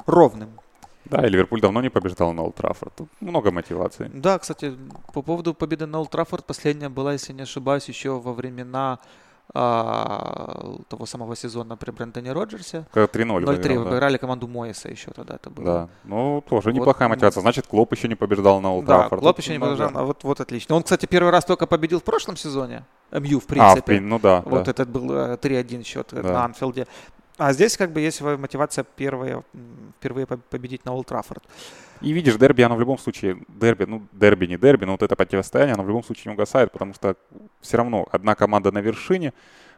ровным 0.07 0.59
да, 1.05 1.27
и 1.27 1.31
Ливерпуль 1.31 1.61
давно 1.61 1.83
не 1.83 1.91
побеждал 1.91 2.33
на 2.33 2.43
Олд 2.43 2.57
Траффорд. 2.57 2.95
Тут 2.95 3.09
много 3.21 3.51
мотиваций. 3.51 4.09
Да, 4.13 4.39
кстати, 4.39 4.77
по 5.13 5.23
поводу 5.23 5.55
победы 5.55 5.87
на 5.87 5.99
Олд 5.99 6.11
Траффорд, 6.11 6.45
последняя 6.45 6.89
была, 6.89 7.13
если 7.13 7.33
не 7.33 7.43
ошибаюсь, 7.43 7.89
еще 7.89 8.19
во 8.21 8.33
времена 8.33 8.99
а, 9.55 10.77
того 10.89 11.05
самого 11.05 11.37
сезона 11.37 11.77
при 11.77 11.91
Брэндоне 11.91 12.33
Роджерсе. 12.33 12.87
3-0 12.95 13.45
0-3 13.45 13.79
выиграли 13.79 14.13
да. 14.13 14.19
команду 14.19 14.49
Моиса 14.49 14.89
еще 14.89 15.11
тогда 15.11 15.35
это 15.35 15.51
было. 15.51 15.65
Да, 15.65 15.89
ну 16.05 16.43
тоже 16.49 16.71
вот, 16.71 16.75
неплохая 16.75 17.09
мотивация. 17.09 17.43
Значит, 17.43 17.67
Клоп 17.67 17.93
еще 17.93 18.09
не 18.09 18.15
побеждал 18.15 18.61
на 18.61 18.73
Олд 18.73 18.87
Да, 18.87 19.09
Клоп 19.09 19.39
еще 19.39 19.53
не 19.53 19.59
побеждал, 19.59 19.91
а 19.95 20.05
вот, 20.05 20.25
вот 20.25 20.41
отлично. 20.41 20.75
Он, 20.75 20.83
кстати, 20.83 21.05
первый 21.07 21.31
раз 21.31 21.45
только 21.45 21.67
победил 21.67 22.01
в 22.01 22.05
прошлом 22.05 22.37
сезоне. 22.37 22.85
МЮ, 23.11 23.41
в 23.41 23.47
принципе. 23.47 23.97
А, 23.97 23.99
в, 23.99 24.01
ну 24.01 24.19
да. 24.19 24.43
Вот 24.47 24.65
да. 24.65 24.71
этот 24.71 24.89
был 24.89 25.11
3-1 25.11 25.81
э, 25.81 25.83
счет 25.85 26.09
да. 26.13 26.23
на 26.23 26.45
Анфилде. 26.47 26.87
А 27.39 27.53
здесь 27.53 27.77
как 27.77 27.93
бы 27.93 28.01
есть 28.01 28.21
мотивация 28.21 28.85
первая, 28.85 29.43
впервые 29.99 30.27
победить 30.27 30.85
на 30.85 30.93
Олд 30.93 31.07
Траффорд. 31.07 31.43
И 32.03 32.13
видишь, 32.13 32.37
дерби, 32.37 32.63
оно 32.63 32.77
в 32.77 32.81
любом 32.81 32.99
случае, 32.99 33.39
дерби, 33.49 33.85
ну, 33.85 34.03
дерби, 34.13 34.47
не 34.47 34.59
дерби, 34.59 34.85
но 34.85 34.93
вот 34.93 35.03
это 35.03 35.17
противостояние, 35.17 35.75
оно 35.75 35.85
в 35.85 35.89
любом 35.89 36.03
случае 36.03 36.31
не 36.31 36.35
угасает, 36.35 36.73
потому 36.73 36.95
что 36.95 37.17
все 37.61 37.77
равно 37.77 38.07
одна 38.11 38.35
команда 38.35 38.73
на 38.73 38.81
вершине, 38.81 39.33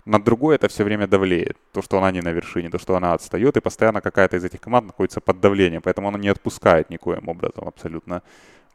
над 0.04 0.24
другой 0.24 0.56
это 0.56 0.68
все 0.68 0.84
время 0.84 1.06
давлеет. 1.06 1.56
То, 1.72 1.82
что 1.82 1.98
она 1.98 2.10
не 2.10 2.22
на 2.22 2.32
вершине, 2.32 2.70
то, 2.70 2.78
что 2.78 2.96
она 2.96 3.12
отстает, 3.14 3.56
и 3.56 3.60
постоянно 3.60 4.00
какая-то 4.00 4.36
из 4.36 4.44
этих 4.44 4.60
команд 4.60 4.86
находится 4.86 5.20
под 5.20 5.40
давлением, 5.40 5.82
поэтому 5.82 6.08
она 6.08 6.18
не 6.18 6.28
отпускает 6.28 6.90
никоим 6.90 7.28
образом 7.28 7.68
абсолютно 7.68 8.22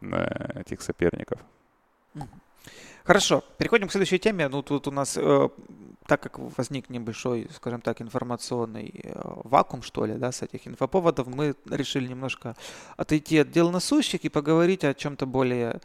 э, 0.01 0.61
этих 0.61 0.81
соперников. 0.81 1.39
Хорошо, 3.09 3.43
переходим 3.57 3.87
к 3.87 3.91
следующей 3.91 4.19
теме. 4.19 4.47
Ну, 4.49 4.61
тут 4.61 4.87
у 4.87 4.91
нас, 4.91 5.17
э, 5.17 5.49
так 6.05 6.21
как 6.21 6.37
возник 6.37 6.91
небольшой, 6.91 7.49
скажем 7.55 7.81
так, 7.81 8.03
информационный 8.03 9.01
э, 9.03 9.19
вакуум, 9.45 9.81
что 9.81 10.05
ли, 10.05 10.13
да, 10.13 10.31
с 10.31 10.43
этих 10.43 10.67
инфоповодов, 10.67 11.25
мы 11.25 11.55
решили 11.71 12.07
немножко 12.07 12.55
отойти 12.97 13.39
от 13.39 13.49
дел 13.49 13.71
насущих 13.71 14.25
и 14.25 14.29
поговорить 14.29 14.83
о 14.83 14.93
чем-то 14.93 15.25
более, 15.25 15.81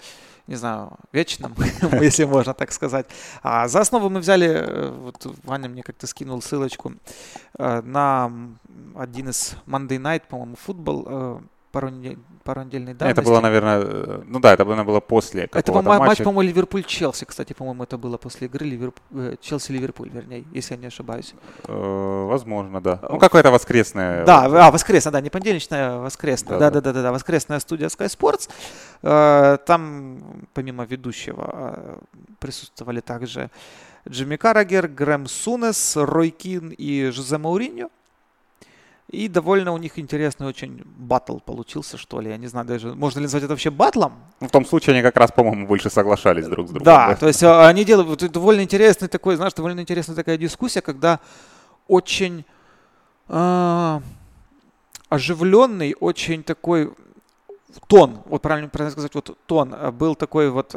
не 0.46 0.56
знаю, 0.56 0.98
вечном, 1.12 1.54
если 2.02 2.24
можно 2.24 2.52
так 2.52 2.72
сказать. 2.72 3.06
А 3.42 3.68
за 3.68 3.80
основу 3.80 4.10
мы 4.10 4.20
взяли, 4.20 4.48
э, 4.48 4.90
вот 4.90 5.26
Ваня 5.44 5.70
мне 5.70 5.82
как-то 5.82 6.06
скинул 6.06 6.42
ссылочку 6.42 6.92
э, 7.58 7.80
на 7.80 8.30
один 8.96 9.30
из 9.30 9.56
Monday 9.66 9.98
Night, 9.98 10.24
по-моему, 10.28 10.56
футбол, 10.56 11.06
э, 11.06 11.40
пару 11.74 11.88
недель, 11.88 12.18
пару 12.44 12.62
недельной 12.62 12.94
давности. 12.94 13.20
Это 13.20 13.28
было, 13.28 13.40
наверное, 13.40 13.80
э, 13.82 14.22
ну 14.26 14.38
да, 14.38 14.52
это, 14.52 14.64
наверное, 14.64 14.84
было 14.84 15.00
после 15.00 15.48
Это 15.52 15.72
был 15.72 15.82
матч, 15.82 16.18
по-моему, 16.18 16.42
Ливерпуль-Челси, 16.42 17.24
кстати, 17.24 17.52
по-моему, 17.52 17.82
это 17.82 17.98
было 17.98 18.16
после 18.16 18.46
игры 18.46 18.64
Ливерп... 18.64 19.00
Э, 19.12 19.34
Челси-Ливерпуль, 19.40 20.10
вернее, 20.10 20.44
если 20.54 20.74
я 20.74 20.80
не 20.80 20.86
ошибаюсь. 20.86 21.34
Э, 21.66 22.26
возможно, 22.28 22.80
да. 22.80 23.00
Ну, 23.10 23.18
какое-то 23.18 23.50
воскресное. 23.50 24.24
Да, 24.24 24.44
а, 24.44 24.70
воскресное, 24.70 25.12
да, 25.12 25.20
не 25.20 25.30
понедельничное, 25.30 25.96
а 25.96 25.98
воскресное. 25.98 26.58
Да, 26.58 26.70
да, 26.70 26.80
да, 26.80 26.92
да, 26.92 27.02
да, 27.02 27.12
воскресная 27.12 27.58
студия 27.58 27.88
Sky 27.88 28.06
Sports. 28.06 28.48
Там, 29.66 30.46
помимо 30.54 30.84
ведущего, 30.84 31.98
присутствовали 32.38 33.00
также 33.00 33.50
Джимми 34.08 34.36
Каррагер, 34.36 34.86
Грэм 34.86 35.26
Сунес, 35.26 35.96
Рой 35.96 36.30
Кин 36.30 36.70
и 36.70 37.10
Жозе 37.10 37.38
Мауриньо. 37.38 37.90
И 39.14 39.28
довольно 39.28 39.72
у 39.72 39.78
них 39.78 39.98
интересный 39.98 40.46
очень 40.46 40.82
батл 40.84 41.38
получился, 41.38 41.96
что 41.96 42.20
ли. 42.20 42.30
Я 42.30 42.36
не 42.36 42.48
знаю 42.48 42.66
даже, 42.66 42.94
можно 42.94 43.20
ли 43.20 43.24
назвать 43.24 43.44
это 43.44 43.52
вообще 43.52 43.70
батлом? 43.70 44.14
Ну, 44.40 44.48
в 44.48 44.50
том 44.50 44.66
случае 44.66 44.94
они 44.94 45.02
как 45.02 45.16
раз, 45.16 45.30
по-моему, 45.32 45.66
больше 45.66 45.90
соглашались 45.90 46.46
друг 46.46 46.66
с 46.66 46.70
другом. 46.70 46.84
Да, 46.84 47.08
да? 47.08 47.16
то 47.16 47.26
есть 47.28 47.42
а, 47.42 47.68
они 47.68 47.84
делают 47.84 48.32
довольно 48.32 48.62
интересный 48.62 49.08
такой, 49.08 49.36
знаешь, 49.36 49.54
довольно 49.54 49.80
интересная 49.80 50.16
такая 50.16 50.36
дискуссия, 50.36 50.80
когда 50.80 51.20
очень 51.86 52.44
э, 53.28 54.00
оживленный, 55.08 55.94
очень 56.00 56.42
такой 56.42 56.92
тон, 57.86 58.22
вот 58.26 58.42
правильно, 58.42 58.68
правильно 58.68 58.92
сказать, 58.92 59.14
вот 59.14 59.38
тон 59.46 59.74
а, 59.74 59.92
был 59.92 60.14
такой 60.14 60.50
вот 60.50 60.74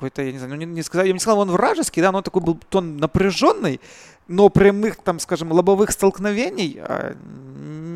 какой-то, 0.00 0.22
я 0.22 0.32
не 0.32 0.38
знаю, 0.38 0.54
ну 0.54 0.56
не, 0.56 0.64
не 0.64 0.82
сказал, 0.82 1.06
я 1.06 1.12
не 1.12 1.18
сказал, 1.18 1.40
он 1.40 1.50
вражеский, 1.50 2.00
да, 2.02 2.10
но 2.10 2.18
он 2.18 2.24
такой 2.24 2.40
был 2.40 2.58
тон 2.70 2.96
напряженный, 2.96 3.80
но 4.28 4.48
прямых, 4.48 4.96
там, 4.96 5.18
скажем, 5.18 5.52
лобовых 5.52 5.90
столкновений 5.90 6.78
а, 6.80 7.14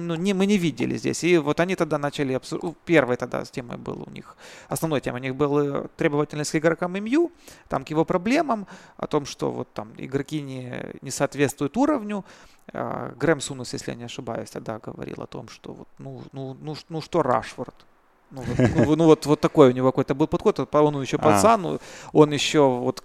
ну, 0.04 0.14
не, 0.16 0.34
мы 0.34 0.44
не 0.44 0.58
видели 0.58 0.98
здесь. 0.98 1.24
И 1.24 1.38
вот 1.38 1.60
они 1.60 1.76
тогда 1.76 1.98
начали 1.98 2.34
обсуждать, 2.34 2.76
первой 2.84 3.16
тогда 3.16 3.42
темой 3.44 3.78
был 3.78 4.04
у 4.06 4.10
них, 4.10 4.36
основной 4.68 5.00
темой 5.00 5.20
у 5.20 5.24
них 5.24 5.34
была 5.34 5.88
требовательность 5.96 6.50
к 6.50 6.56
игрокам 6.56 6.92
МЮ, 6.92 7.32
там 7.68 7.84
к 7.84 7.90
его 7.90 8.04
проблемам, 8.04 8.66
о 8.98 9.06
том, 9.06 9.24
что 9.24 9.50
вот 9.50 9.72
там 9.72 9.92
игроки 9.96 10.42
не, 10.42 10.94
не 11.00 11.10
соответствуют 11.10 11.76
уровню. 11.76 12.24
А, 12.74 13.14
Грэм 13.18 13.40
Сунус, 13.40 13.72
если 13.72 13.92
я 13.92 13.96
не 13.96 14.04
ошибаюсь, 14.04 14.50
тогда 14.50 14.78
говорил 14.78 15.22
о 15.22 15.26
том, 15.26 15.48
что 15.48 15.72
вот, 15.72 15.88
ну, 15.98 16.22
ну, 16.32 16.56
ну, 16.60 16.76
ну 16.90 17.00
что 17.00 17.22
Рашфорд, 17.22 17.74
ну, 18.34 18.42
вот, 18.42 18.70
ну, 18.76 18.96
ну 18.96 19.04
вот, 19.04 19.26
вот 19.26 19.40
такой 19.40 19.68
у 19.68 19.72
него 19.72 19.92
какой-то 19.92 20.14
был 20.14 20.26
подход. 20.26 20.68
Он 20.72 21.02
еще 21.02 21.16
а. 21.16 21.20
пацан, 21.20 21.66
а. 21.66 21.78
он 22.12 22.32
еще 22.32 22.68
вот, 22.68 23.02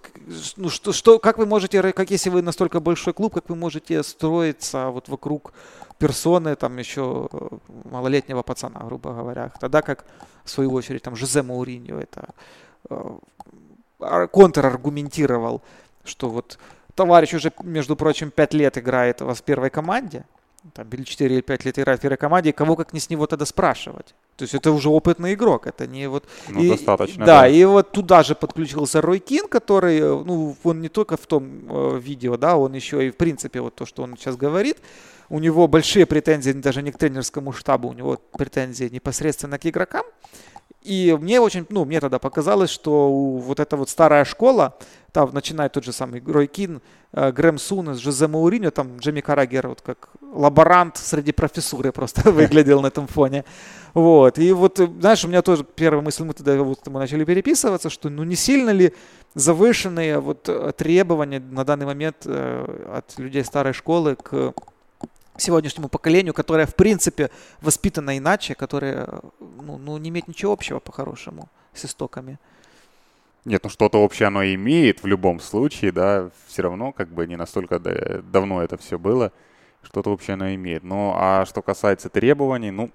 ну 0.56 0.68
что, 0.68 0.92
что, 0.92 1.18
как 1.18 1.38
вы 1.38 1.46
можете, 1.46 1.92
как 1.92 2.10
если 2.10 2.30
вы 2.30 2.42
настолько 2.42 2.80
большой 2.80 3.14
клуб, 3.14 3.34
как 3.34 3.48
вы 3.48 3.56
можете 3.56 4.02
строиться 4.02 4.90
вот 4.90 5.08
вокруг 5.08 5.52
персоны 5.98 6.56
там 6.56 6.78
еще 6.78 7.28
э, 7.32 7.48
малолетнего 7.90 8.42
пацана, 8.42 8.80
грубо 8.80 9.12
говоря. 9.12 9.52
Тогда 9.60 9.82
как, 9.82 10.04
в 10.44 10.50
свою 10.50 10.72
очередь, 10.72 11.02
там 11.02 11.14
Жозе 11.14 11.42
Мауриньо 11.42 12.00
это 12.00 12.28
э, 12.88 14.26
контраргументировал, 14.32 15.62
что 16.04 16.30
вот 16.30 16.58
товарищ 16.94 17.34
уже, 17.34 17.52
между 17.62 17.96
прочим, 17.96 18.30
5 18.30 18.54
лет 18.54 18.78
играет 18.78 19.22
у 19.22 19.26
вас 19.26 19.38
в 19.38 19.42
первой 19.42 19.70
команде, 19.70 20.24
там, 20.72 20.88
или 20.88 21.04
4 21.04 21.34
или 21.34 21.42
5 21.42 21.64
лет 21.64 21.78
играет 21.78 22.00
в 22.00 22.02
первой 22.02 22.16
команде, 22.16 22.50
и 22.50 22.52
кого 22.52 22.76
как 22.76 22.92
не 22.92 23.00
с 23.00 23.10
него 23.10 23.26
тогда 23.26 23.44
спрашивать. 23.44 24.14
То 24.40 24.44
есть 24.44 24.54
это 24.54 24.72
уже 24.72 24.88
опытный 24.88 25.34
игрок, 25.34 25.66
это 25.66 25.86
не 25.86 26.08
вот... 26.08 26.24
Ну, 26.48 26.62
и, 26.62 26.70
достаточно. 26.70 27.26
Да, 27.26 27.40
да, 27.42 27.48
и 27.48 27.62
вот 27.64 27.92
туда 27.92 28.22
же 28.22 28.34
подключился 28.34 29.02
Рой 29.02 29.18
Кин, 29.18 29.48
который, 29.48 29.98
э, 29.98 30.24
ну, 30.24 30.56
он 30.64 30.80
не 30.80 30.88
только 30.88 31.18
в 31.18 31.26
том 31.26 31.44
э, 31.68 32.00
видео, 32.02 32.38
да, 32.38 32.56
он 32.56 32.72
еще 32.72 33.06
и 33.06 33.10
в 33.10 33.16
принципе 33.16 33.60
вот 33.60 33.74
то, 33.74 33.84
что 33.84 34.02
он 34.02 34.16
сейчас 34.16 34.36
говорит, 34.36 34.78
у 35.28 35.40
него 35.40 35.68
большие 35.68 36.06
претензии 36.06 36.52
даже 36.52 36.80
не 36.80 36.90
к 36.90 36.96
тренерскому 36.96 37.52
штабу, 37.52 37.88
у 37.88 37.92
него 37.92 38.18
претензии 38.32 38.88
непосредственно 38.90 39.58
к 39.58 39.66
игрокам. 39.66 40.06
И 40.82 41.14
мне 41.20 41.40
очень, 41.40 41.66
ну, 41.68 41.84
мне 41.84 42.00
тогда 42.00 42.18
показалось, 42.18 42.70
что 42.70 43.10
вот 43.10 43.60
эта 43.60 43.76
вот 43.76 43.90
старая 43.90 44.24
школа, 44.24 44.74
там 45.12 45.30
начинает 45.34 45.72
тот 45.72 45.84
же 45.84 45.92
самый 45.92 46.22
Рой 46.26 46.46
Кин, 46.46 46.80
э, 47.12 47.32
Грэм 47.32 47.58
Сунес, 47.58 47.98
Жозе 47.98 48.26
Мауриньо, 48.26 48.70
там 48.70 48.96
Джемми 48.98 49.20
Карагер, 49.20 49.68
вот 49.68 49.82
как 49.82 50.08
лаборант 50.32 50.96
среди 50.96 51.32
профессуры 51.32 51.92
просто 51.92 52.30
выглядел 52.32 52.80
на 52.80 52.86
этом 52.86 53.06
фоне. 53.06 53.44
Вот. 53.92 54.29
И 54.38 54.52
вот, 54.52 54.78
знаешь, 54.78 55.24
у 55.24 55.28
меня 55.28 55.42
тоже 55.42 55.64
первая 55.64 56.02
мысль, 56.02 56.24
мы 56.24 56.34
тогда 56.34 56.62
вот 56.62 56.86
мы 56.86 57.00
начали 57.00 57.24
переписываться, 57.24 57.90
что 57.90 58.08
ну 58.08 58.24
не 58.24 58.36
сильно 58.36 58.70
ли 58.70 58.92
завышенные 59.34 60.18
вот 60.18 60.48
требования 60.76 61.40
на 61.40 61.64
данный 61.64 61.86
момент 61.86 62.22
э, 62.24 62.94
от 62.96 63.18
людей 63.18 63.44
старой 63.44 63.72
школы 63.72 64.16
к 64.16 64.54
сегодняшнему 65.40 65.88
поколению, 65.88 66.34
которое, 66.34 66.66
в 66.66 66.74
принципе, 66.74 67.30
воспитано 67.60 68.16
иначе, 68.18 68.54
которое 68.54 69.08
ну, 69.40 69.78
ну, 69.78 69.96
не 69.98 70.10
имеет 70.10 70.28
ничего 70.28 70.52
общего 70.52 70.78
по-хорошему 70.78 71.48
с 71.72 71.84
истоками. 71.84 72.38
Нет, 73.44 73.64
ну 73.64 73.70
что-то 73.70 74.02
общее 74.02 74.28
оно 74.28 74.44
имеет 74.44 75.02
в 75.02 75.06
любом 75.06 75.40
случае, 75.40 75.92
да, 75.92 76.30
все 76.46 76.62
равно 76.62 76.92
как 76.92 77.08
бы 77.08 77.26
не 77.26 77.36
настолько 77.36 77.78
давно 77.78 78.62
это 78.62 78.76
все 78.76 78.98
было, 78.98 79.32
что-то 79.82 80.10
общее 80.10 80.34
оно 80.34 80.54
имеет. 80.54 80.82
Ну, 80.82 81.14
а 81.16 81.46
что 81.46 81.62
касается 81.62 82.10
требований, 82.10 82.70
ну, 82.70 82.90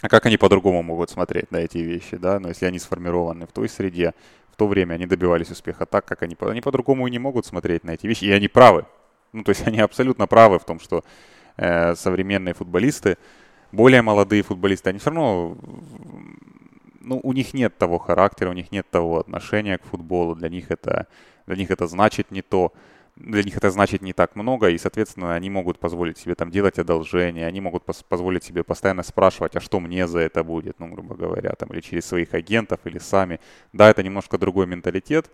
а 0.00 0.08
как 0.08 0.26
они 0.26 0.36
по-другому 0.36 0.82
могут 0.82 1.10
смотреть 1.10 1.50
на 1.50 1.58
эти 1.58 1.78
вещи, 1.78 2.16
да, 2.16 2.38
но 2.38 2.48
если 2.48 2.66
они 2.66 2.78
сформированы 2.78 3.46
в 3.46 3.52
той 3.52 3.68
среде, 3.68 4.14
в 4.52 4.56
то 4.56 4.66
время 4.66 4.94
они 4.94 5.06
добивались 5.06 5.50
успеха 5.50 5.86
так, 5.86 6.04
как 6.04 6.22
они, 6.22 6.36
они 6.40 6.60
по-другому 6.60 7.06
и 7.06 7.10
не 7.10 7.18
могут 7.18 7.46
смотреть 7.46 7.84
на 7.84 7.92
эти 7.92 8.06
вещи, 8.06 8.24
и 8.24 8.30
они 8.30 8.48
правы, 8.48 8.86
ну, 9.32 9.42
то 9.42 9.50
есть 9.50 9.66
они 9.66 9.80
абсолютно 9.80 10.26
правы 10.26 10.58
в 10.58 10.64
том, 10.64 10.80
что 10.80 11.04
э, 11.56 11.94
современные 11.94 12.54
футболисты, 12.54 13.18
более 13.72 14.02
молодые 14.02 14.42
футболисты, 14.42 14.90
они 14.90 14.98
все 14.98 15.10
равно, 15.10 15.58
ну, 17.00 17.20
у 17.22 17.32
них 17.32 17.52
нет 17.52 17.76
того 17.76 17.98
характера, 17.98 18.50
у 18.50 18.54
них 18.54 18.72
нет 18.72 18.88
того 18.90 19.18
отношения 19.18 19.78
к 19.78 19.84
футболу, 19.84 20.34
для 20.34 20.48
них 20.48 20.70
это, 20.70 21.06
для 21.46 21.56
них 21.56 21.70
это 21.70 21.86
значит 21.86 22.30
не 22.30 22.42
то, 22.42 22.72
для 23.20 23.42
них 23.42 23.56
это 23.56 23.70
значит 23.70 24.02
не 24.02 24.12
так 24.12 24.36
много, 24.36 24.68
и, 24.68 24.78
соответственно, 24.78 25.34
они 25.34 25.50
могут 25.50 25.78
позволить 25.78 26.18
себе 26.18 26.34
там 26.34 26.50
делать 26.50 26.78
одолжения, 26.78 27.46
они 27.46 27.60
могут 27.60 27.84
позволить 27.84 28.44
себе 28.44 28.62
постоянно 28.62 29.02
спрашивать, 29.02 29.56
а 29.56 29.60
что 29.60 29.80
мне 29.80 30.06
за 30.06 30.20
это 30.20 30.44
будет, 30.44 30.78
ну, 30.78 30.88
грубо 30.88 31.16
говоря, 31.16 31.50
там, 31.50 31.70
или 31.70 31.80
через 31.80 32.06
своих 32.06 32.34
агентов, 32.34 32.80
или 32.84 32.98
сами. 32.98 33.40
Да, 33.72 33.90
это 33.90 34.02
немножко 34.02 34.38
другой 34.38 34.66
менталитет, 34.66 35.30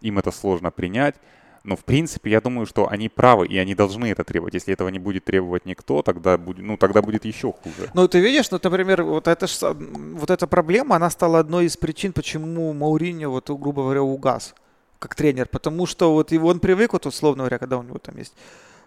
им 0.00 0.18
это 0.18 0.30
сложно 0.30 0.70
принять, 0.70 1.16
но, 1.64 1.76
в 1.76 1.84
принципе, 1.84 2.30
я 2.30 2.40
думаю, 2.40 2.66
что 2.66 2.88
они 2.88 3.08
правы, 3.08 3.46
и 3.48 3.58
они 3.58 3.74
должны 3.74 4.06
это 4.06 4.22
требовать. 4.22 4.54
Если 4.54 4.72
этого 4.72 4.88
не 4.88 5.00
будет 5.00 5.24
требовать 5.24 5.66
никто, 5.66 6.02
тогда 6.02 6.38
будет, 6.38 6.64
ну, 6.64 6.76
тогда 6.76 7.02
будет 7.02 7.24
еще 7.24 7.52
хуже. 7.52 7.90
Ну, 7.94 8.06
ты 8.06 8.20
видишь, 8.20 8.50
ну, 8.52 8.60
например, 8.62 9.02
вот, 9.02 9.26
это 9.26 9.48
ж, 9.48 9.74
вот 9.74 10.30
эта 10.30 10.46
проблема, 10.46 10.96
она 10.96 11.10
стала 11.10 11.40
одной 11.40 11.66
из 11.66 11.76
причин, 11.76 12.12
почему 12.12 12.72
Мауриньо, 12.72 13.28
вот, 13.30 13.50
грубо 13.50 13.82
говоря, 13.82 14.02
угас 14.02 14.54
как 14.98 15.14
тренер. 15.14 15.48
Потому 15.48 15.86
что 15.86 16.12
вот 16.12 16.32
его 16.32 16.48
он 16.48 16.60
привык, 16.60 16.92
вот, 16.92 17.06
условно 17.06 17.42
говоря, 17.42 17.58
когда 17.58 17.78
у 17.78 17.82
него 17.82 17.98
там 17.98 18.16
есть 18.16 18.34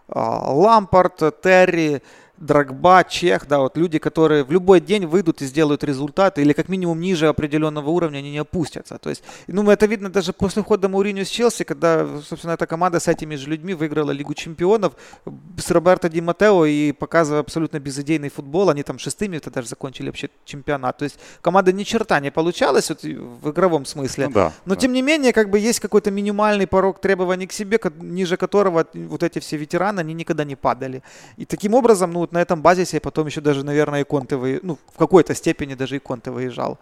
а, 0.08 0.52
Лампард, 0.52 1.42
Терри, 1.42 2.02
Драгба, 2.42 3.04
Чех, 3.08 3.48
да, 3.48 3.60
вот 3.60 3.78
люди, 3.78 4.00
которые 4.00 4.44
в 4.44 4.52
любой 4.52 4.82
день 4.82 5.06
выйдут 5.06 5.42
и 5.44 5.46
сделают 5.46 5.84
результаты, 5.84 6.42
или 6.42 6.54
как 6.54 6.70
минимум 6.70 7.00
ниже 7.00 7.28
определенного 7.28 7.90
уровня 7.92 8.18
они 8.18 8.32
не 8.32 8.40
опустятся. 8.40 8.98
То 8.98 9.10
есть, 9.10 9.24
ну, 9.46 9.70
это 9.70 9.86
видно 9.86 10.10
даже 10.10 10.34
после 10.34 10.64
ухода 10.64 10.90
Мауриньо 10.90 11.24
с 11.24 11.30
Челси, 11.30 11.64
когда, 11.64 12.08
собственно, 12.28 12.54
эта 12.54 12.66
команда 12.66 13.00
с 13.00 13.08
этими 13.08 13.36
же 13.36 13.48
людьми 13.48 13.76
выиграла 13.76 14.10
Лигу 14.10 14.34
Чемпионов 14.34 14.94
с 15.58 15.70
Роберто 15.70 16.10
Ди 16.10 16.20
Матео 16.20 16.66
и 16.66 16.92
показывая 16.94 17.42
абсолютно 17.42 17.80
безыдейный 17.80 18.30
футбол, 18.30 18.72
они 18.72 18.82
там 18.82 18.98
шестыми 18.98 19.38
это 19.38 19.52
даже 19.52 19.68
закончили 19.68 20.08
вообще 20.08 20.30
чемпионат. 20.44 20.98
То 20.98 21.04
есть 21.06 21.20
команда 21.42 21.72
ни 21.72 21.84
черта 21.84 22.20
не 22.20 22.32
получалась 22.32 22.90
вот, 22.90 23.04
в 23.04 23.52
игровом 23.52 23.86
смысле. 23.86 24.28
Ну, 24.28 24.34
да, 24.34 24.54
Но, 24.66 24.74
да. 24.74 24.82
тем 24.82 24.94
не 24.94 25.04
менее, 25.04 25.32
как 25.32 25.52
бы 25.52 25.60
есть 25.60 25.80
какой-то 25.80 26.10
минимальный 26.10 26.66
порог 26.66 27.00
требований 27.00 27.46
к 27.46 27.54
себе, 27.54 27.80
ниже 28.00 28.36
которого 28.36 28.88
вот 28.94 29.24
эти 29.24 29.38
все 29.38 29.58
ветераны, 29.58 30.00
они 30.00 30.16
никогда 30.16 30.44
не 30.44 30.56
падали. 30.56 31.04
И 31.38 31.46
таким 31.46 31.76
образом, 31.76 32.12
ну, 32.14 32.31
вот 32.32 32.34
на 32.34 32.42
этом 32.42 32.62
базисе 32.62 33.00
потом 33.00 33.28
еще 33.28 33.42
даже, 33.42 33.64
наверное, 33.64 34.02
и 34.02 34.04
Конте, 34.04 34.36
вы... 34.36 34.60
ну, 34.64 34.78
в 34.94 34.98
какой-то 34.98 35.36
степени 35.36 35.76
даже 35.76 35.96
и 35.96 36.00
Конте 36.00 36.32
выезжал. 36.32 36.78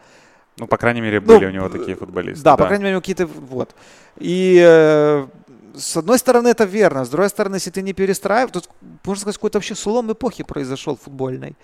Ну, 0.57 0.67
по 0.67 0.77
крайней 0.77 1.01
мере, 1.01 1.19
были 1.19 1.45
ну, 1.45 1.51
у 1.51 1.53
него 1.53 1.69
такие 1.69 1.95
футболисты. 1.95 2.43
Да, 2.43 2.51
да, 2.51 2.57
по 2.57 2.67
крайней 2.67 2.83
мере, 2.85 2.99
какие-то, 2.99 3.25
вот. 3.25 3.75
И 4.17 4.62
э, 4.62 5.27
с 5.75 5.97
одной 5.97 6.17
стороны, 6.17 6.49
это 6.49 6.65
верно. 6.65 7.05
С 7.05 7.09
другой 7.09 7.29
стороны, 7.29 7.55
если 7.55 7.71
ты 7.71 7.81
не 7.81 7.93
перестраиваешь, 7.93 8.51
тут, 8.51 8.69
можно 9.05 9.21
сказать, 9.21 9.38
какой-то 9.38 9.57
вообще 9.57 9.75
слом 9.75 10.12
эпохи 10.12 10.43
произошел 10.43 10.95
футбольной. 10.95 11.55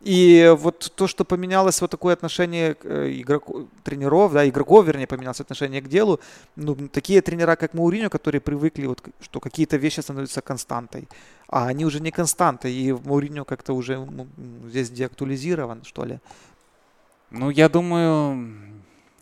И 0.00 0.54
вот 0.56 0.92
то, 0.94 1.08
что 1.08 1.24
поменялось 1.24 1.80
вот 1.80 1.90
такое 1.90 2.14
отношение 2.14 2.76
э, 2.84 3.10
игроку, 3.20 3.68
тренеров, 3.82 4.32
да, 4.32 4.48
игроков, 4.48 4.86
вернее, 4.86 5.08
поменялось 5.08 5.40
отношение 5.40 5.80
к 5.80 5.88
делу, 5.88 6.20
ну, 6.56 6.76
такие 6.88 7.20
тренера, 7.20 7.56
как 7.56 7.74
Мауриньо, 7.74 8.08
которые 8.08 8.40
привыкли, 8.40 8.86
вот, 8.86 9.02
что 9.20 9.40
какие-то 9.40 9.76
вещи 9.76 10.00
становятся 10.00 10.40
константой, 10.40 11.08
а 11.48 11.66
они 11.66 11.84
уже 11.84 12.00
не 12.00 12.12
константы, 12.12 12.72
и 12.72 12.92
Мауриньо 12.92 13.44
как-то 13.44 13.72
уже 13.72 14.06
здесь 14.68 14.90
деактуализирован, 14.90 15.82
что 15.84 16.04
ли. 16.04 16.20
Ну, 17.30 17.50
я 17.50 17.68
думаю, 17.68 18.36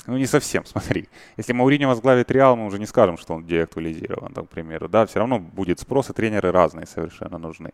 ну, 0.07 0.17
не 0.17 0.27
совсем, 0.27 0.65
смотри. 0.67 1.09
Если 1.39 1.55
Мауриньо 1.55 1.89
возглавит 1.89 2.31
Реал, 2.31 2.57
мы 2.57 2.67
уже 2.67 2.79
не 2.79 2.87
скажем, 2.87 3.17
что 3.17 3.35
он 3.35 3.47
деактуализирован, 3.47 4.35
примеру, 4.47 4.89
да, 4.89 5.07
все 5.07 5.21
равно 5.21 5.39
будет 5.39 5.81
спрос, 5.81 6.11
и 6.11 6.13
тренеры 6.13 6.53
разные 6.53 6.87
совершенно 6.87 7.39
нужны. 7.39 7.73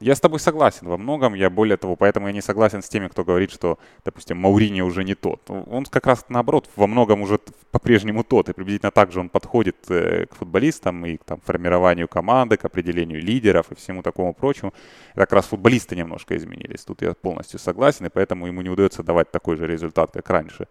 Я 0.00 0.14
с 0.14 0.20
тобой 0.20 0.40
согласен 0.40 0.88
во 0.88 0.96
многом, 0.96 1.34
я 1.34 1.50
более 1.50 1.76
того, 1.76 1.94
поэтому 1.94 2.28
я 2.28 2.32
не 2.32 2.40
согласен 2.40 2.80
с 2.80 2.88
теми, 2.88 3.08
кто 3.08 3.22
говорит, 3.22 3.52
что, 3.52 3.78
допустим, 4.02 4.38
Маурини 4.38 4.80
уже 4.80 5.04
не 5.04 5.14
тот. 5.14 5.42
Он 5.50 5.84
как 5.84 6.06
раз 6.06 6.24
наоборот 6.30 6.70
во 6.74 6.86
многом 6.86 7.20
уже 7.20 7.38
по-прежнему 7.70 8.24
тот, 8.24 8.48
и 8.48 8.54
приблизительно 8.54 8.92
так 8.92 9.12
же 9.12 9.20
он 9.20 9.28
подходит 9.28 9.76
э, 9.90 10.24
к 10.24 10.36
футболистам 10.36 11.04
и 11.04 11.18
к 11.18 11.24
там, 11.24 11.42
формированию 11.42 12.08
команды, 12.08 12.56
к 12.56 12.64
определению 12.64 13.20
лидеров 13.20 13.70
и 13.72 13.74
всему 13.74 14.02
такому 14.02 14.32
прочему. 14.32 14.72
И 15.14 15.18
как 15.18 15.34
раз 15.34 15.44
футболисты 15.44 15.96
немножко 15.96 16.34
изменились, 16.34 16.82
тут 16.82 17.02
я 17.02 17.12
полностью 17.12 17.58
согласен, 17.58 18.06
и 18.06 18.08
поэтому 18.08 18.46
ему 18.46 18.62
не 18.62 18.70
удается 18.70 19.02
давать 19.02 19.30
такой 19.30 19.56
же 19.56 19.66
результат, 19.66 20.12
как 20.12 20.30
раньше, 20.30 20.66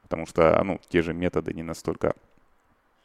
потому 0.00 0.26
что 0.26 0.58
ну, 0.64 0.80
те 0.88 1.02
же 1.02 1.12
методы 1.12 1.52
не 1.52 1.62
настолько 1.62 2.14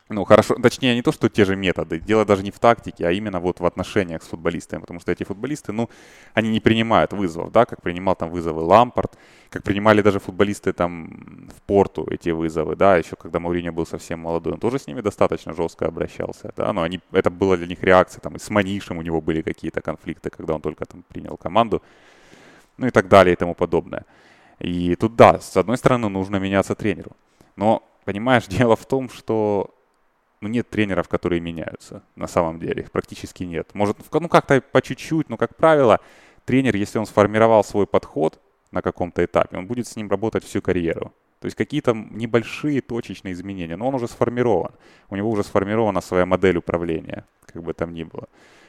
ну, 0.10 0.24
хорошо, 0.24 0.56
точнее, 0.62 0.96
не 0.96 1.02
то, 1.02 1.12
что 1.12 1.30
те 1.30 1.46
же 1.46 1.56
методы. 1.56 2.00
Дело 2.00 2.26
даже 2.26 2.44
не 2.44 2.52
в 2.52 2.60
тактике, 2.60 3.08
а 3.08 3.12
именно 3.12 3.40
вот 3.40 3.60
в 3.60 3.66
отношениях 3.66 4.22
с 4.22 4.28
футболистами. 4.28 4.82
Потому 4.82 5.00
что 5.00 5.12
эти 5.12 5.24
футболисты, 5.24 5.72
ну, 5.72 5.90
они 6.34 6.50
не 6.50 6.60
принимают 6.60 7.12
вызовов, 7.14 7.52
да, 7.52 7.66
как 7.66 7.82
принимал 7.82 8.16
там 8.16 8.30
вызовы 8.30 8.62
Лампард, 8.62 9.18
как 9.50 9.64
принимали 9.64 10.02
даже 10.02 10.20
футболисты 10.20 10.74
там 10.74 11.50
в 11.56 11.62
Порту 11.64 12.08
эти 12.12 12.30
вызовы, 12.30 12.76
да, 12.76 12.98
еще 12.98 13.16
когда 13.16 13.40
Мауриньо 13.40 13.72
был 13.72 13.86
совсем 13.86 14.20
молодой, 14.20 14.54
он 14.54 14.60
тоже 14.60 14.78
с 14.80 14.88
ними 14.88 15.02
достаточно 15.02 15.54
жестко 15.54 15.88
обращался, 15.88 16.52
да, 16.58 16.74
но 16.74 16.82
они, 16.82 17.00
это 17.12 17.30
было 17.30 17.56
для 17.58 17.68
них 17.68 17.82
реакция, 17.82 18.20
там, 18.22 18.36
и 18.36 18.40
с 18.40 18.50
Манишем 18.50 18.98
у 18.98 19.02
него 19.02 19.22
были 19.22 19.42
какие-то 19.42 19.82
конфликты, 19.82 20.30
когда 20.30 20.56
он 20.56 20.62
только 20.62 20.86
там 20.86 21.04
принял 21.08 21.38
команду, 21.38 21.82
ну 22.78 22.88
и 22.88 22.92
так 22.92 23.08
далее 23.08 23.34
и 23.34 23.36
тому 23.36 23.56
подобное. 23.56 24.06
И 24.60 24.96
тут, 24.96 25.16
да, 25.16 25.40
с 25.40 25.58
одной 25.58 25.78
стороны, 25.78 26.10
нужно 26.10 26.38
меняться 26.38 26.76
тренеру. 26.76 27.12
Но, 27.56 27.82
понимаешь, 28.04 28.48
дело 28.50 28.76
в 28.76 28.86
том, 28.86 29.10
что 29.10 29.74
ну, 30.46 30.52
нет 30.52 30.70
тренеров, 30.70 31.08
которые 31.08 31.42
меняются 31.42 32.04
на 32.16 32.28
самом 32.28 32.60
деле. 32.60 32.84
Их 32.84 32.92
практически 32.92 33.44
нет. 33.44 33.74
Может, 33.74 33.98
ну, 34.12 34.30
как-то 34.30 34.62
по 34.62 34.80
чуть-чуть, 34.80 35.28
но, 35.28 35.38
как 35.38 35.56
правило, 35.56 36.00
тренер, 36.46 36.76
если 36.76 37.00
он 37.00 37.08
сформировал 37.08 37.64
свой 37.64 37.88
подход 37.88 38.40
на 38.72 38.84
каком-то 38.84 39.26
этапе, 39.26 39.58
он 39.58 39.66
будет 39.66 39.88
с 39.88 39.96
ним 39.96 40.08
работать 40.08 40.44
всю 40.44 40.62
карьеру. 40.62 41.12
То 41.40 41.48
есть 41.48 41.58
какие-то 41.58 41.94
небольшие 41.94 42.82
точечные 42.82 43.34
изменения, 43.34 43.76
но 43.76 43.88
он 43.88 43.96
уже 43.96 44.08
сформирован. 44.08 44.72
У 45.10 45.16
него 45.16 45.32
уже 45.32 45.44
сформирована 45.44 46.02
своя 46.02 46.28
модель 46.28 46.58
управления, 46.58 47.26
как 47.48 47.64
бы 47.64 47.74
там 47.74 47.94
ни 47.94 48.04
было. 48.04 48.28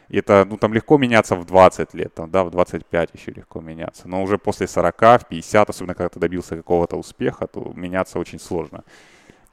И 0.08 0.16
это, 0.16 0.46
ну, 0.48 0.56
там 0.56 0.72
легко 0.72 0.96
меняться 0.96 1.36
в 1.36 1.44
20 1.44 1.92
лет, 1.94 2.14
там, 2.14 2.30
да, 2.30 2.42
в 2.42 2.50
25 2.50 3.10
еще 3.12 3.32
легко 3.32 3.60
меняться. 3.60 4.08
Но 4.08 4.22
уже 4.22 4.38
после 4.38 4.66
40, 4.66 5.20
в 5.20 5.26
50, 5.28 5.68
особенно 5.68 5.94
когда 5.94 6.08
ты 6.08 6.20
добился 6.20 6.56
какого-то 6.56 6.96
успеха, 6.96 7.46
то 7.46 7.72
меняться 7.74 8.18
очень 8.18 8.38
сложно. 8.40 8.82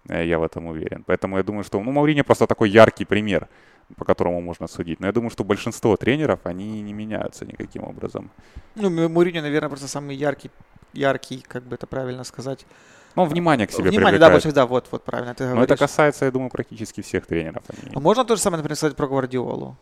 Э, 0.09 0.25
я 0.25 0.37
в 0.37 0.43
этом 0.43 0.67
уверен. 0.67 1.03
Поэтому 1.05 1.37
я 1.37 1.43
думаю, 1.43 1.63
что 1.63 1.79
ну, 1.81 1.91
Мауриньо 1.91 2.23
просто 2.23 2.47
такой 2.47 2.69
яркий 2.69 3.05
пример, 3.05 3.47
по 3.95 4.05
которому 4.05 4.41
можно 4.41 4.67
судить. 4.67 4.99
Но 4.99 5.07
я 5.07 5.13
думаю, 5.13 5.29
что 5.29 5.43
большинство 5.43 5.95
тренеров, 5.97 6.39
они 6.43 6.81
не 6.81 6.93
меняются 6.93 7.45
никаким 7.45 7.83
образом. 7.83 8.29
Ну, 8.75 8.89
Мауриньо, 9.09 9.41
наверное, 9.41 9.69
просто 9.69 9.87
самый 9.87 10.15
яркий, 10.15 10.51
яркий, 10.93 11.43
как 11.47 11.63
бы 11.63 11.75
это 11.75 11.87
правильно 11.87 12.23
сказать, 12.23 12.65
ну, 13.15 13.25
внимание 13.25 13.67
к 13.67 13.71
себе 13.71 13.89
Внимание, 13.89 14.19
привлекает. 14.19 14.21
да, 14.21 14.29
больше, 14.31 14.51
да, 14.51 14.65
вот, 14.65 14.87
вот 14.91 15.03
правильно 15.03 15.35
ты 15.35 15.43
говоришь. 15.43 15.59
Но 15.59 15.63
это 15.63 15.77
касается, 15.77 16.25
я 16.25 16.31
думаю, 16.31 16.49
практически 16.49 17.01
всех 17.01 17.25
тренеров. 17.25 17.63
Они... 17.67 17.91
А 17.95 17.99
можно 17.99 18.25
то 18.25 18.35
же 18.35 18.41
самое, 18.41 18.57
например, 18.57 18.75
сказать 18.75 18.95
про 18.95 19.07
Гвардиолу? 19.07 19.77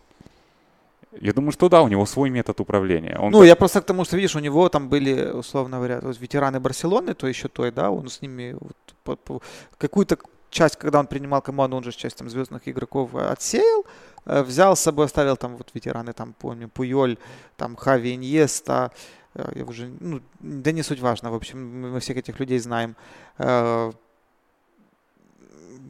Я 1.20 1.34
думаю, 1.34 1.52
что 1.52 1.70
да, 1.70 1.82
у 1.82 1.88
него 1.88 2.06
свой 2.06 2.30
метод 2.30 2.60
управления. 2.60 3.18
Он 3.20 3.32
ну, 3.32 3.40
так... 3.40 3.48
я 3.48 3.56
просто 3.56 3.82
к 3.82 3.86
тому, 3.86 4.06
что, 4.06 4.18
видишь, 4.18 4.36
у 4.36 4.40
него 4.40 4.70
там 4.70 4.90
были, 4.90 5.32
условно 5.32 5.78
говоря, 5.78 6.00
ветераны 6.20 6.60
Барселоны, 6.60 7.14
то 7.14 7.28
еще 7.28 7.48
той, 7.48 7.72
да, 7.72 7.90
он 7.90 8.08
с 8.08 8.22
ними 8.22 8.56
вот, 8.60 8.76
какую-то 9.78 10.18
часть, 10.52 10.76
когда 10.76 11.00
он 11.00 11.08
принимал 11.08 11.42
команду, 11.42 11.78
он 11.78 11.84
же 11.84 11.92
часть 11.92 12.18
там 12.18 12.30
звездных 12.30 12.68
игроков 12.68 13.16
отсеял, 13.16 13.86
э, 14.26 14.44
взял 14.44 14.76
с 14.76 14.80
собой, 14.82 15.06
оставил 15.06 15.38
там 15.38 15.58
вот 15.58 15.72
ветераны, 15.74 16.14
там, 16.14 16.34
помню, 16.34 16.68
Пуйоль, 16.68 17.18
там, 17.58 17.76
Хави 17.76 18.14
Иньеста, 18.14 18.92
э, 19.34 19.52
я 19.56 19.66
уже, 19.66 19.90
ну, 20.00 20.22
да 20.40 20.72
не 20.72 20.84
суть 20.84 21.00
важно, 21.00 21.32
в 21.32 21.36
общем, 21.36 21.82
мы 21.94 22.00
всех 22.00 22.18
этих 22.18 22.40
людей 22.40 22.60
знаем. 22.60 22.96
Э, 23.40 23.92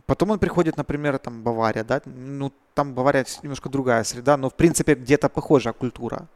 потом 0.06 0.30
он 0.30 0.40
приходит, 0.40 0.78
например, 0.78 1.18
там, 1.18 1.44
Бавария, 1.44 1.84
да, 1.84 2.02
ну, 2.06 2.52
там 2.74 2.94
Бавария 2.94 3.26
немножко 3.44 3.70
другая 3.70 4.04
среда, 4.04 4.38
но, 4.38 4.50
в 4.50 4.54
принципе, 4.54 4.96
где-то 4.96 5.30
похожая 5.30 5.74
культура. 5.74 6.28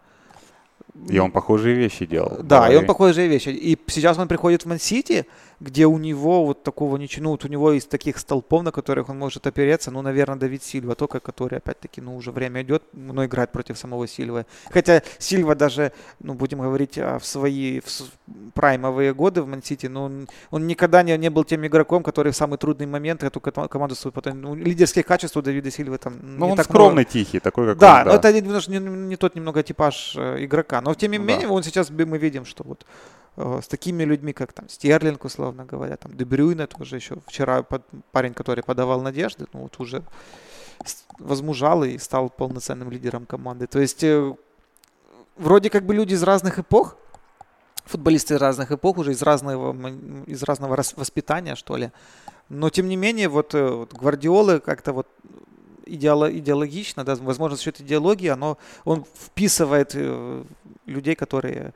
И 1.10 1.20
он 1.20 1.32
похожие 1.32 1.76
вещи 1.76 2.06
делал. 2.06 2.38
Да, 2.42 2.58
Баварии. 2.58 2.76
и 2.76 2.78
он 2.78 2.86
похожие 2.86 3.28
вещи. 3.28 3.50
И 3.50 3.78
сейчас 3.88 4.18
он 4.18 4.28
приходит 4.28 4.64
в 4.64 4.68
Ман-Сити, 4.68 5.26
где 5.60 5.86
у 5.86 5.98
него 5.98 6.46
вот 6.46 6.64
такого 6.64 6.98
ничего, 6.98 7.26
ну, 7.26 7.32
вот 7.32 7.46
у 7.46 7.48
него 7.48 7.72
из 7.72 7.86
таких 7.86 8.18
столпов, 8.18 8.64
на 8.64 8.72
которых 8.72 9.10
он 9.10 9.18
может 9.18 9.48
опереться, 9.48 9.92
ну, 9.92 10.02
наверное, 10.02 10.38
Давид 10.38 10.64
Сильва, 10.64 10.96
только 10.96 11.20
который, 11.20 11.58
опять-таки, 11.60 12.02
ну, 12.02 12.16
уже 12.16 12.32
время 12.32 12.62
идет, 12.62 12.84
но 12.94 13.26
играет 13.26 13.52
против 13.52 13.78
самого 13.78 14.08
Сильвы. 14.08 14.46
Хотя 14.70 15.02
Сильва 15.18 15.56
даже, 15.56 15.92
ну, 16.20 16.34
будем 16.34 16.62
говорить, 16.62 16.98
а, 16.98 17.20
в 17.20 17.26
свои 17.26 17.80
в 17.80 18.52
праймовые 18.54 19.14
годы 19.14 19.42
в 19.42 19.48
Мансити, 19.48 19.88
но 19.88 20.06
он, 20.06 20.28
он 20.52 20.68
никогда 20.68 21.04
не, 21.04 21.18
не 21.18 21.30
был 21.30 21.44
тем 21.44 21.66
игроком, 21.66 22.04
который 22.04 22.32
в 22.32 22.36
самый 22.36 22.58
трудный 22.58 22.86
момент 22.86 23.24
эту 23.24 23.40
команду 23.40 23.96
свою 23.96 24.12
потом, 24.12 24.42
ну, 24.42 24.56
лидерские 24.56 25.04
качества 25.04 25.42
Давида 25.42 25.72
Сильвы 25.72 25.98
там 25.98 26.20
Ну, 26.22 26.50
он 26.50 26.58
скромный, 26.58 26.94
много. 26.94 27.10
тихий, 27.10 27.40
такой, 27.40 27.68
как 27.68 27.78
да, 27.78 28.00
он, 28.00 28.06
да, 28.06 28.12
но 28.12 28.18
это 28.18 28.34
не, 28.34 28.42
не, 28.42 28.80
не 28.80 29.16
тот 29.16 29.36
немного 29.36 29.64
типаж 29.64 30.16
э, 30.18 30.44
игрока, 30.46 30.82
но 30.82 30.94
тем 30.94 31.12
не 31.12 31.20
ну, 31.20 31.26
менее, 31.26 31.48
да. 31.48 31.54
он 31.54 31.64
сейчас, 31.64 31.90
мы 31.90 32.18
видим, 32.18 32.46
что 32.46 32.64
вот 32.64 32.86
с 33.38 33.68
такими 33.68 34.04
людьми, 34.04 34.34
как 34.34 34.54
там 34.54 34.70
Стерлинг, 34.70 35.26
условно 35.26 35.66
говоря, 35.66 35.98
там 35.98 36.16
Дебрюйна 36.16 36.68
тоже 36.68 36.96
еще 36.96 37.18
вчера 37.28 37.64
под, 37.64 37.84
парень, 38.12 38.34
который 38.34 38.64
подавал 38.64 39.02
надежды, 39.02 39.46
ну 39.54 39.62
вот 39.62 39.80
уже 39.80 40.04
возмужал 41.20 41.84
и 41.84 41.98
стал 41.98 42.30
полноценным 42.30 42.92
лидером 42.92 43.26
команды. 43.26 43.68
То 43.68 43.80
есть 43.80 44.04
э, 44.04 44.34
вроде 45.38 45.70
как 45.70 45.86
бы 45.86 45.94
люди 45.94 46.14
из 46.14 46.24
разных 46.24 46.60
эпох, 46.60 46.98
футболисты 47.86 48.38
разных 48.38 48.72
эпох, 48.72 48.98
уже 48.98 49.12
из 49.12 49.22
разного, 49.22 49.76
из 50.26 50.44
разного 50.44 50.76
воспитания, 50.96 51.56
что 51.56 51.78
ли. 51.78 51.92
Но 52.50 52.70
тем 52.70 52.88
не 52.88 52.96
менее, 52.96 53.28
вот, 53.28 53.54
э, 53.56 53.68
вот 53.70 53.94
Гвардиолы 53.94 54.60
как-то 54.60 54.94
вот 54.94 55.08
идеоло, 55.86 56.32
идеологично, 56.32 57.04
да, 57.04 57.16
возможно, 57.16 57.58
за 57.58 57.64
счет 57.64 57.82
идеологии, 57.82 58.28
оно, 58.28 58.58
он 58.86 59.06
вписывает 59.06 59.96
людей, 60.86 61.16
которые 61.16 61.74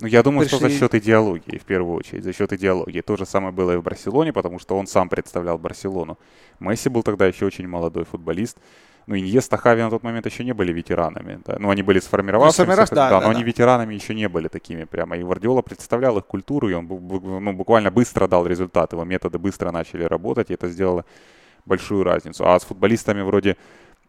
ну, 0.00 0.06
я 0.06 0.22
думаю, 0.22 0.48
пришли... 0.48 0.58
что 0.58 0.68
за 0.68 0.74
счет 0.74 0.94
идеологии, 0.94 1.58
в 1.58 1.64
первую 1.64 1.96
очередь, 1.96 2.24
за 2.24 2.32
счет 2.32 2.52
идеологии. 2.52 3.00
То 3.00 3.16
же 3.16 3.26
самое 3.26 3.52
было 3.52 3.72
и 3.72 3.76
в 3.76 3.82
Барселоне, 3.82 4.32
потому 4.32 4.58
что 4.58 4.76
он 4.76 4.86
сам 4.86 5.08
представлял 5.08 5.58
Барселону. 5.58 6.18
Месси 6.60 6.88
был 6.88 7.02
тогда 7.02 7.26
еще 7.26 7.46
очень 7.46 7.68
молодой 7.68 8.04
футболист. 8.04 8.58
Ну, 9.06 9.16
Иньеста, 9.16 9.56
Хави 9.56 9.82
на 9.82 9.90
тот 9.90 10.02
момент 10.02 10.26
еще 10.26 10.44
не 10.44 10.54
были 10.54 10.72
ветеранами. 10.72 11.40
Да? 11.44 11.56
Ну, 11.58 11.70
они 11.70 11.82
были 11.82 12.00
сформировавшимися, 12.00 12.70
ну, 12.70 12.76
да, 12.76 12.86
да, 12.86 13.10
да, 13.10 13.20
но 13.20 13.26
да. 13.26 13.30
они 13.30 13.44
ветеранами 13.44 13.94
еще 13.94 14.14
не 14.14 14.28
были 14.28 14.48
такими 14.48 14.84
прямо. 14.84 15.16
И 15.16 15.22
Гвардиола 15.22 15.62
представлял 15.62 16.16
их 16.18 16.24
культуру, 16.24 16.70
и 16.70 16.72
он 16.72 16.86
ну, 16.86 17.52
буквально 17.52 17.90
быстро 17.90 18.26
дал 18.26 18.46
результат. 18.46 18.92
Его 18.92 19.04
методы 19.04 19.38
быстро 19.38 19.70
начали 19.72 20.04
работать, 20.04 20.50
и 20.50 20.54
это 20.54 20.68
сделало 20.68 21.04
большую 21.66 22.02
разницу. 22.04 22.44
А 22.46 22.58
с 22.58 22.64
футболистами 22.64 23.22
вроде 23.22 23.56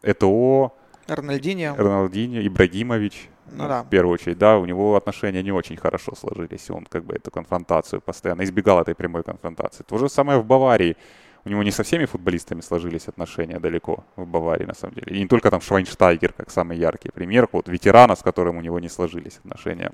ЭТО, 0.02 0.72
Рональдинho. 1.08 1.76
Рональдинho, 1.76 2.44
Ибрагимович, 2.44 3.28
ну, 3.52 3.68
да. 3.68 3.82
в 3.82 3.88
первую 3.88 4.14
очередь, 4.14 4.38
да, 4.38 4.58
у 4.58 4.66
него 4.66 4.96
отношения 4.96 5.42
не 5.42 5.52
очень 5.52 5.76
хорошо 5.76 6.14
сложились, 6.14 6.70
он 6.70 6.84
как 6.84 7.04
бы 7.04 7.14
эту 7.14 7.30
конфронтацию 7.30 8.00
постоянно 8.00 8.42
избегал 8.42 8.80
этой 8.80 8.94
прямой 8.94 9.22
конфронтации. 9.22 9.84
То 9.84 9.98
же 9.98 10.08
самое 10.08 10.38
в 10.38 10.44
Баварии. 10.44 10.96
У 11.44 11.48
него 11.48 11.62
не 11.62 11.70
со 11.70 11.84
всеми 11.84 12.06
футболистами 12.06 12.60
сложились 12.60 13.06
отношения 13.06 13.60
далеко 13.60 14.04
в 14.16 14.26
Баварии, 14.26 14.64
на 14.64 14.74
самом 14.74 14.94
деле. 14.94 15.16
И 15.16 15.20
не 15.20 15.28
только 15.28 15.48
там 15.48 15.60
Швайнштайгер, 15.60 16.32
как 16.32 16.50
самый 16.50 16.76
яркий 16.76 17.10
пример, 17.10 17.48
вот 17.52 17.68
ветерана, 17.68 18.16
с 18.16 18.22
которым 18.22 18.56
у 18.56 18.60
него 18.60 18.80
не 18.80 18.88
сложились 18.88 19.38
отношения. 19.44 19.92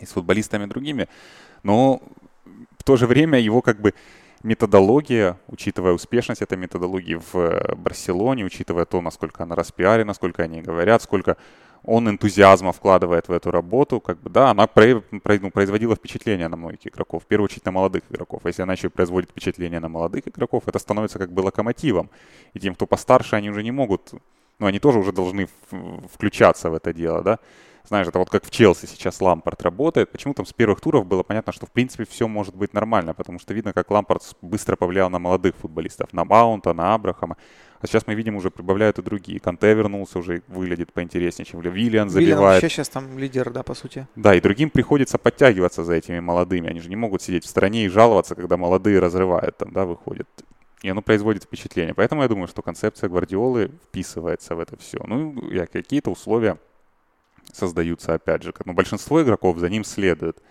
И 0.00 0.04
с 0.04 0.10
футболистами 0.10 0.66
другими. 0.66 1.08
Но 1.62 2.02
в 2.78 2.84
то 2.84 2.96
же 2.96 3.06
время 3.06 3.40
его 3.40 3.62
как 3.62 3.80
бы 3.80 3.94
методология, 4.42 5.38
учитывая 5.48 5.92
успешность 5.92 6.42
этой 6.42 6.58
методологии 6.58 7.14
в 7.14 7.36
э, 7.36 7.74
Барселоне, 7.74 8.44
учитывая 8.44 8.84
то, 8.84 9.00
насколько 9.00 9.42
она 9.42 9.54
распиарена, 9.54 10.08
насколько 10.08 10.42
они 10.42 10.62
говорят, 10.62 11.02
сколько 11.02 11.36
он 11.84 12.08
энтузиазма 12.08 12.72
вкладывает 12.72 13.28
в 13.28 13.32
эту 13.32 13.50
работу, 13.50 14.00
как 14.00 14.20
бы, 14.20 14.30
да, 14.30 14.50
она 14.50 14.68
ну, 14.74 15.50
производила 15.50 15.94
впечатление 15.96 16.48
на 16.48 16.56
многих 16.56 16.86
игроков, 16.86 17.22
в 17.22 17.26
первую 17.26 17.46
очередь 17.46 17.64
на 17.64 17.72
молодых 17.72 18.02
игроков. 18.10 18.42
Если 18.44 18.62
она 18.62 18.74
еще 18.74 18.88
и 18.88 18.90
производит 18.90 19.30
впечатление 19.30 19.80
на 19.80 19.88
молодых 19.88 20.28
игроков, 20.28 20.64
это 20.66 20.78
становится 20.78 21.18
как 21.18 21.32
бы 21.32 21.40
локомотивом. 21.40 22.10
И 22.54 22.60
тем, 22.60 22.74
кто 22.74 22.86
постарше, 22.86 23.36
они 23.36 23.50
уже 23.50 23.62
не 23.62 23.70
могут, 23.70 24.12
ну, 24.58 24.66
они 24.66 24.78
тоже 24.78 24.98
уже 24.98 25.12
должны 25.12 25.48
включаться 26.12 26.70
в 26.70 26.74
это 26.74 26.92
дело, 26.92 27.22
да. 27.22 27.38
Знаешь, 27.86 28.06
это 28.06 28.18
вот 28.18 28.30
как 28.30 28.44
в 28.44 28.50
Челси 28.50 28.86
сейчас 28.86 29.20
Лампард 29.20 29.62
работает. 29.62 30.10
Почему 30.10 30.34
там 30.34 30.46
с 30.46 30.52
первых 30.52 30.80
туров 30.80 31.06
было 31.06 31.22
понятно, 31.22 31.52
что 31.52 31.66
в 31.66 31.72
принципе 31.72 32.04
все 32.04 32.28
может 32.28 32.54
быть 32.54 32.72
нормально, 32.74 33.14
потому 33.14 33.38
что 33.38 33.54
видно, 33.54 33.72
как 33.72 33.90
Лампард 33.90 34.22
быстро 34.42 34.76
повлиял 34.76 35.10
на 35.10 35.18
молодых 35.18 35.56
футболистов, 35.56 36.12
на 36.12 36.24
Маунта, 36.24 36.72
на 36.72 36.94
Абрахама. 36.94 37.36
А 37.80 37.86
сейчас 37.86 38.06
мы 38.06 38.14
видим, 38.14 38.36
уже 38.36 38.50
прибавляют 38.50 38.98
и 38.98 39.02
другие. 39.02 39.40
Канте 39.40 39.72
вернулся, 39.72 40.18
уже 40.18 40.42
выглядит 40.48 40.92
поинтереснее, 40.92 41.46
чем 41.46 41.60
Виллиан 41.60 42.10
забивает. 42.10 42.36
Виллиан 42.36 42.42
вообще 42.42 42.68
сейчас 42.68 42.90
там 42.90 43.18
лидер, 43.18 43.50
да, 43.50 43.62
по 43.62 43.74
сути. 43.74 44.06
Да, 44.16 44.34
и 44.34 44.40
другим 44.40 44.68
приходится 44.68 45.16
подтягиваться 45.16 45.82
за 45.82 45.94
этими 45.94 46.20
молодыми. 46.20 46.68
Они 46.68 46.80
же 46.80 46.90
не 46.90 46.96
могут 46.96 47.22
сидеть 47.22 47.44
в 47.44 47.48
стороне 47.48 47.86
и 47.86 47.88
жаловаться, 47.88 48.34
когда 48.34 48.58
молодые 48.58 48.98
разрывают 48.98 49.56
там, 49.56 49.72
да, 49.72 49.86
выходят. 49.86 50.28
И 50.82 50.90
оно 50.90 51.00
производит 51.00 51.44
впечатление. 51.44 51.94
Поэтому 51.94 52.22
я 52.22 52.28
думаю, 52.28 52.48
что 52.48 52.60
концепция 52.60 53.08
Гвардиолы 53.08 53.70
вписывается 53.88 54.54
в 54.54 54.60
это 54.60 54.76
все. 54.76 54.98
Ну, 55.06 55.32
и 55.50 55.64
какие-то 55.66 56.10
условия 56.10 56.58
создаются, 57.52 58.14
опять 58.14 58.42
же. 58.42 58.52
Но 58.64 58.72
большинство 58.72 59.22
игроков 59.22 59.58
за 59.58 59.68
ним 59.68 59.84
следует. 59.84 60.42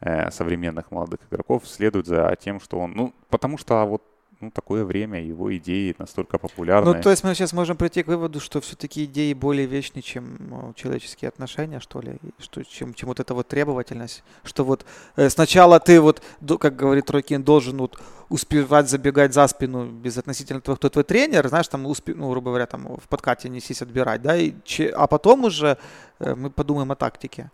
Э, 0.00 0.30
современных 0.30 0.90
молодых 0.90 1.20
игроков 1.30 1.66
следуют 1.66 2.06
за 2.06 2.36
тем, 2.40 2.60
что 2.60 2.78
он... 2.78 2.92
Ну, 2.92 3.14
потому 3.30 3.58
что 3.58 3.84
вот 3.84 4.02
ну, 4.40 4.50
такое 4.52 4.84
время, 4.84 5.20
его 5.20 5.54
идеи 5.56 5.94
настолько 5.98 6.38
популярны. 6.38 6.94
Ну, 6.94 7.02
то 7.02 7.10
есть 7.10 7.24
мы 7.24 7.34
сейчас 7.34 7.52
можем 7.52 7.76
прийти 7.76 8.04
к 8.04 8.06
выводу, 8.06 8.38
что 8.38 8.60
все-таки 8.60 9.04
идеи 9.04 9.32
более 9.32 9.66
вечны, 9.66 10.00
чем 10.00 10.36
ну, 10.38 10.72
человеческие 10.74 11.28
отношения, 11.28 11.80
что 11.80 12.00
ли, 12.00 12.18
что, 12.38 12.62
чем, 12.62 12.94
чем 12.94 13.08
вот 13.08 13.18
эта 13.18 13.34
вот 13.34 13.48
требовательность, 13.48 14.22
что 14.44 14.64
вот 14.64 14.86
э, 15.16 15.28
сначала 15.28 15.80
ты 15.80 16.00
вот, 16.00 16.22
как 16.60 16.76
говорит 16.76 17.06
Тройкин, 17.06 17.42
должен 17.42 17.78
вот 17.78 18.00
успевать 18.28 18.88
забегать 18.88 19.34
за 19.34 19.48
спину 19.48 19.86
без 19.86 20.16
относительно 20.18 20.60
того, 20.60 20.76
кто 20.76 20.88
твой 20.88 21.04
тренер, 21.04 21.48
знаешь, 21.48 21.66
там, 21.68 21.86
успе, 21.86 22.14
ну, 22.14 22.30
грубо 22.30 22.50
говоря, 22.50 22.66
там 22.66 22.96
в 22.96 23.08
подкате 23.08 23.48
несись 23.48 23.82
отбирать, 23.82 24.22
да, 24.22 24.36
и, 24.36 24.54
а 24.94 25.06
потом 25.08 25.44
уже 25.44 25.78
э, 26.20 26.34
мы 26.34 26.50
подумаем 26.50 26.92
о 26.92 26.96
тактике. 26.96 27.50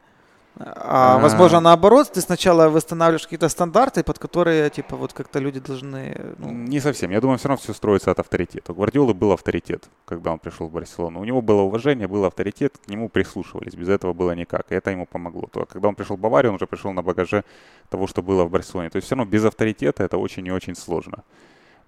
А, 0.56 1.18
возможно, 1.18 1.60
наоборот, 1.60 2.12
ты 2.12 2.20
сначала 2.20 2.68
восстанавливаешь 2.68 3.24
какие-то 3.24 3.48
стандарты, 3.48 4.04
под 4.04 4.18
которые, 4.18 4.70
типа, 4.70 4.96
вот 4.96 5.12
как-то 5.12 5.40
люди 5.40 5.58
должны... 5.58 6.16
Ну... 6.38 6.52
Не 6.52 6.80
совсем. 6.80 7.10
Я 7.10 7.20
думаю, 7.20 7.38
все 7.38 7.48
равно 7.48 7.60
все 7.60 7.74
строится 7.74 8.10
от 8.12 8.20
авторитета. 8.20 8.72
У 8.72 8.74
Гвардиолы 8.76 9.14
был 9.14 9.32
авторитет, 9.32 9.88
когда 10.04 10.30
он 10.30 10.38
пришел 10.38 10.68
в 10.68 10.72
Барселону. 10.72 11.20
У 11.20 11.24
него 11.24 11.42
было 11.42 11.62
уважение, 11.62 12.06
был 12.06 12.24
авторитет, 12.24 12.78
к 12.78 12.88
нему 12.88 13.08
прислушивались. 13.08 13.74
Без 13.74 13.88
этого 13.88 14.12
было 14.12 14.34
никак. 14.34 14.70
И 14.70 14.74
это 14.76 14.92
ему 14.92 15.06
помогло. 15.06 15.48
То, 15.52 15.66
когда 15.66 15.88
он 15.88 15.96
пришел 15.96 16.16
в 16.16 16.20
Баварию, 16.20 16.52
он 16.52 16.56
уже 16.56 16.66
пришел 16.66 16.92
на 16.92 17.02
багаже 17.02 17.44
того, 17.88 18.06
что 18.06 18.22
было 18.22 18.44
в 18.44 18.50
Барселоне. 18.50 18.90
То 18.90 18.96
есть 18.96 19.06
все 19.06 19.16
равно 19.16 19.30
без 19.30 19.44
авторитета 19.44 20.04
это 20.04 20.18
очень 20.18 20.46
и 20.46 20.52
очень 20.52 20.76
сложно. 20.76 21.24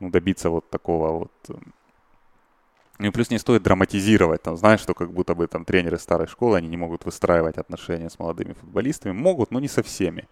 Ну, 0.01 0.11
добиться 0.11 0.51
вот 0.51 0.69
такого 0.71 1.11
вот 1.19 1.33
эм, 1.49 1.73
ну 2.99 3.07
и 3.07 3.11
плюс 3.11 3.31
не 3.31 3.39
стоит 3.39 3.63
драматизировать, 3.63 4.43
там, 4.43 4.57
знаешь, 4.57 4.81
что 4.81 4.95
как 4.95 5.13
будто 5.13 5.35
бы 5.35 5.47
там 5.47 5.65
тренеры 5.65 5.99
старой 5.99 6.27
школы, 6.27 6.57
они 6.57 6.69
не 6.69 6.77
могут 6.77 7.05
выстраивать 7.05 7.59
отношения 7.59 8.09
с 8.09 8.19
молодыми 8.19 8.55
футболистами. 8.55 9.13
Могут, 9.13 9.51
но 9.51 9.61
не 9.61 9.69
со 9.69 9.83
всеми. 9.83 10.29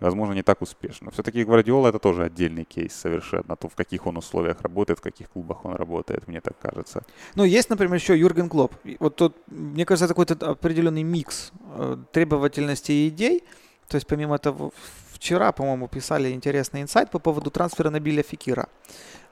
возможно, 0.00 0.34
не 0.34 0.42
так 0.42 0.62
успешно. 0.62 1.10
Все-таки 1.10 1.44
Гвардиола 1.44 1.88
это 1.88 1.98
тоже 1.98 2.24
отдельный 2.24 2.64
кейс 2.64 2.92
совершенно. 2.92 3.56
То, 3.56 3.68
в 3.68 3.74
каких 3.74 4.06
он 4.06 4.16
условиях 4.16 4.60
работает, 4.62 4.98
в 4.98 5.02
каких 5.02 5.30
клубах 5.30 5.64
он 5.64 5.74
работает, 5.74 6.28
мне 6.28 6.40
так 6.40 6.58
кажется. 6.58 7.04
Ну, 7.34 7.44
есть, 7.44 7.70
например, 7.70 7.94
еще 7.94 8.18
Юрген 8.18 8.48
Клоп. 8.48 8.74
Вот 8.98 9.16
тут, 9.16 9.36
мне 9.46 9.84
кажется, 9.84 10.06
это 10.06 10.14
какой-то 10.14 10.50
определенный 10.50 11.04
микс 11.04 11.52
э, 11.76 11.96
требовательности 12.10 12.92
и 12.92 13.08
идей. 13.08 13.44
То 13.88 13.96
есть, 13.96 14.06
помимо 14.06 14.38
того, 14.38 14.72
вчера, 15.22 15.52
по-моему, 15.52 15.86
писали 15.86 16.32
интересный 16.32 16.82
инсайт 16.82 17.10
по 17.10 17.20
поводу 17.20 17.50
трансфера 17.50 17.90
Набиля 17.90 18.24
Фикира. 18.24 18.68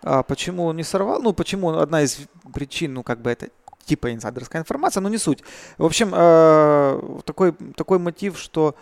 А 0.03 0.23
почему 0.23 0.67
он 0.67 0.77
не 0.77 0.85
сорвал? 0.85 1.21
Ну, 1.21 1.33
почему 1.33 1.71
одна 1.71 2.03
из 2.03 2.21
причин, 2.55 2.95
ну, 2.95 3.03
как 3.03 3.21
бы 3.21 3.31
это 3.31 3.49
типа 3.87 4.15
инсайдерская 4.15 4.63
информация, 4.63 5.01
но 5.01 5.09
не 5.09 5.19
суть. 5.19 5.43
В 5.79 5.85
общем, 5.85 6.13
э, 6.15 7.21
такой, 7.25 7.53
такой 7.77 7.99
мотив, 7.99 8.39
что 8.39 8.77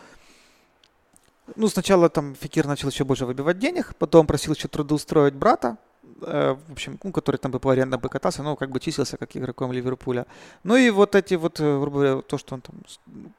ну, 1.57 1.68
сначала 1.68 2.11
там 2.11 2.35
Фикир 2.35 2.66
начал 2.66 2.90
еще 2.90 3.05
больше 3.05 3.25
выбивать 3.25 3.59
денег, 3.59 3.94
потом 3.99 4.27
просил 4.27 4.53
еще 4.53 4.68
трудоустроить 4.68 5.35
брата, 5.35 5.79
в 6.20 6.72
общем, 6.72 6.98
ну, 7.02 7.12
который 7.12 7.37
там 7.37 7.52
бы 7.52 7.61
по 7.61 7.70
арендам 7.70 8.00
бы 8.00 8.09
катался, 8.09 8.42
но 8.42 8.57
как 8.57 8.70
бы 8.70 8.81
числился 8.81 9.16
как 9.16 9.37
игроком 9.37 9.72
Ливерпуля. 9.72 10.26
Ну 10.64 10.76
и 10.76 10.90
вот 10.90 11.14
эти 11.14 11.35
вот, 11.35 11.61
э, 11.61 11.81
грубо 11.81 11.98
говоря, 11.98 12.22
то, 12.22 12.38
что 12.38 12.54
он 12.54 12.61
там 12.61 12.74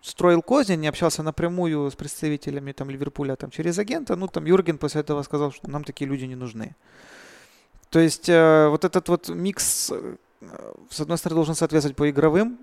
строил 0.02 0.42
козни, 0.42 0.76
не 0.76 0.88
общался 0.88 1.24
напрямую 1.24 1.90
с 1.92 1.96
представителями 1.96 2.72
там 2.72 2.90
Ливерпуля 2.90 3.36
там 3.36 3.50
через 3.52 3.80
агента, 3.80 4.16
ну 4.16 4.28
там 4.28 4.46
Юрген 4.46 4.78
после 4.78 5.02
этого 5.02 5.24
сказал, 5.24 5.52
что 5.52 5.70
нам 5.70 5.84
такие 5.84 6.10
люди 6.10 6.26
не 6.26 6.36
нужны. 6.36 6.76
То 7.90 8.00
есть 8.00 8.30
э, 8.30 8.68
вот 8.70 8.86
этот 8.86 9.10
вот 9.10 9.30
микс 9.30 9.92
с 10.90 11.02
одной 11.02 11.18
стороны, 11.18 11.36
должен 11.36 11.56
соответствовать 11.56 11.98
по 11.98 12.10
игровым 12.10 12.58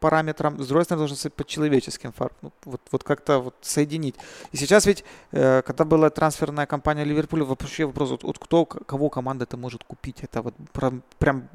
параметрам, 0.00 0.60
с 0.60 0.66
другой 0.66 0.84
стороны, 0.84 1.02
должен 1.02 1.16
соответствовать 1.16 1.46
по 1.46 1.52
человеческим 1.52 2.12
факторам. 2.12 2.52
Ну, 2.64 2.72
вот, 2.72 2.80
вот 2.90 3.04
как-то 3.04 3.38
вот 3.38 3.54
соединить. 3.60 4.16
И 4.50 4.56
сейчас 4.56 4.86
ведь, 4.86 5.04
э, 5.30 5.62
когда 5.62 5.84
была 5.84 6.10
трансферная 6.10 6.66
кампания 6.66 7.04
Ливерпуля, 7.04 7.44
вообще 7.44 7.84
вопрос, 7.84 8.10
вот, 8.10 8.24
вот 8.24 8.38
кто, 8.38 8.64
кого 8.64 9.08
команда 9.10 9.44
это 9.44 9.56
может 9.56 9.84
купить. 9.84 10.24
Это 10.24 10.42
вот 10.42 10.54
прям, 10.72 11.02
прям, 11.18 11.48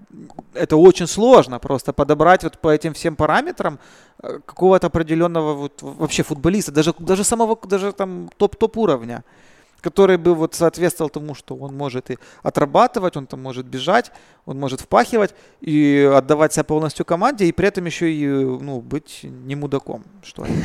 это 0.54 0.78
очень 0.78 1.08
сложно 1.08 1.60
просто 1.60 1.92
подобрать 1.92 2.44
вот 2.44 2.58
по 2.58 2.70
этим 2.70 2.94
всем 2.94 3.18
параметрам 3.18 3.78
э, 4.24 4.40
какого-то 4.46 4.88
определенного 4.88 5.54
вот 5.54 5.82
вообще 5.82 6.24
футболиста, 6.24 6.72
даже, 6.72 6.94
даже 7.00 7.26
самого, 7.26 7.60
даже 7.68 7.92
там 7.92 8.30
топ-топ 8.38 8.78
уровня 8.78 9.24
который 9.86 10.18
бы 10.18 10.34
вот 10.34 10.56
соответствовал 10.56 11.12
тому, 11.12 11.36
что 11.36 11.56
он 11.56 11.78
может 11.78 12.10
и 12.10 12.18
отрабатывать, 12.44 13.18
он 13.18 13.28
там 13.28 13.44
может 13.44 13.68
бежать, 13.68 14.12
он 14.46 14.60
может 14.60 14.82
впахивать 14.82 15.36
и 15.62 16.12
отдавать 16.18 16.54
себя 16.54 16.64
полностью 16.64 17.06
команде, 17.06 17.46
и 17.46 17.52
при 17.52 17.68
этом 17.68 17.86
еще 17.86 18.12
и 18.12 18.28
ну, 18.28 18.82
быть 18.82 19.20
не 19.24 19.56
мудаком, 19.56 20.04
что. 20.24 20.46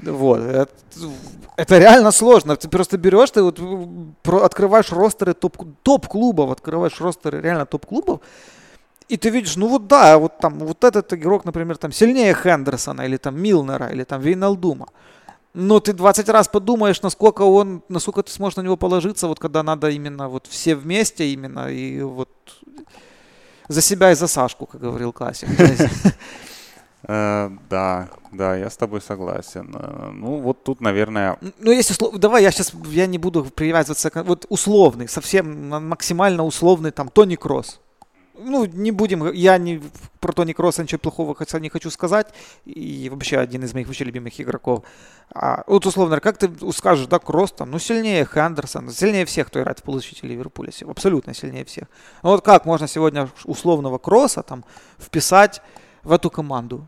Вот. 0.00 0.38
Это, 0.38 0.70
это 1.56 1.78
реально 1.78 2.12
сложно. 2.12 2.54
Ты 2.54 2.68
просто 2.68 2.96
берешь, 2.98 3.32
ты 3.32 3.42
вот 3.42 3.58
открываешь 4.24 4.92
ростеры 4.92 5.34
топ, 5.34 5.56
топ-клубов, 5.82 6.50
открываешь 6.50 7.00
ростеры 7.00 7.40
реально 7.40 7.66
топ-клубов, 7.66 8.20
и 9.08 9.16
ты 9.16 9.30
видишь, 9.30 9.56
ну 9.56 9.66
вот 9.68 9.88
да, 9.88 10.16
вот 10.18 10.38
там, 10.38 10.58
вот 10.58 10.84
этот 10.84 11.12
игрок, 11.14 11.44
например, 11.44 11.76
там 11.76 11.92
сильнее 11.92 12.32
Хендерсона, 12.34 13.02
или 13.02 13.16
там 13.16 13.42
Милнера, 13.42 13.88
или 13.88 14.04
там 14.04 14.20
Вейналдума. 14.20 14.86
Но 15.60 15.80
ты 15.80 15.92
20 15.92 16.28
раз 16.28 16.46
подумаешь, 16.46 17.02
насколько 17.02 17.42
он, 17.42 17.82
насколько 17.88 18.22
ты 18.22 18.30
сможешь 18.30 18.56
на 18.58 18.62
него 18.62 18.76
положиться, 18.76 19.26
вот 19.26 19.40
когда 19.40 19.64
надо 19.64 19.90
именно 19.90 20.28
вот 20.28 20.46
все 20.46 20.76
вместе 20.76 21.32
именно 21.32 21.68
и 21.68 22.00
вот 22.00 22.28
за 23.66 23.80
себя 23.82 24.12
и 24.12 24.14
за 24.14 24.28
Сашку, 24.28 24.66
как 24.66 24.80
говорил 24.80 25.12
классик. 25.12 25.48
Э, 27.04 27.48
да, 27.70 28.08
да, 28.32 28.56
я 28.56 28.68
с 28.68 28.76
тобой 28.76 29.00
согласен. 29.00 29.72
Э, 29.72 30.10
ну, 30.12 30.40
вот 30.40 30.64
тут, 30.64 30.80
наверное... 30.80 31.38
Ну, 31.60 31.70
если... 31.70 31.94
Давай, 32.18 32.42
я 32.42 32.50
сейчас, 32.50 32.72
я 32.90 33.06
не 33.06 33.18
буду 33.18 33.44
привязываться... 33.44 34.10
Вот 34.24 34.46
условный, 34.48 35.08
совсем 35.08 35.68
максимально 35.68 36.44
условный, 36.44 36.90
там, 36.90 37.08
Тони 37.08 37.36
Кросс 37.36 37.80
ну, 38.38 38.64
не 38.64 38.90
будем, 38.90 39.32
я 39.32 39.58
не 39.58 39.82
про 40.20 40.32
Тони 40.32 40.52
Кросса 40.52 40.82
ничего 40.82 40.98
плохого 40.98 41.34
хотя 41.34 41.58
не 41.58 41.68
хочу 41.68 41.90
сказать, 41.90 42.28
и 42.64 43.08
вообще 43.10 43.38
один 43.38 43.64
из 43.64 43.74
моих 43.74 43.86
вообще 43.86 44.04
любимых 44.04 44.40
игроков. 44.40 44.84
А, 45.34 45.64
вот 45.66 45.86
условно, 45.86 46.20
как 46.20 46.38
ты 46.38 46.50
скажешь, 46.72 47.06
да, 47.06 47.18
Кросс 47.18 47.52
там, 47.52 47.70
ну, 47.70 47.78
сильнее 47.78 48.24
Хендерсон, 48.24 48.90
сильнее 48.90 49.24
всех, 49.24 49.48
кто 49.48 49.60
играет 49.60 49.80
в 49.80 49.82
полузащите 49.82 50.26
Ливерпуля, 50.26 50.70
абсолютно 50.88 51.34
сильнее 51.34 51.64
всех. 51.64 51.88
Ну, 52.22 52.30
вот 52.30 52.44
как 52.44 52.64
можно 52.64 52.88
сегодня 52.88 53.28
условного 53.44 53.98
Кросса 53.98 54.42
там 54.42 54.64
вписать 54.98 55.60
в 56.02 56.12
эту 56.12 56.30
команду? 56.30 56.86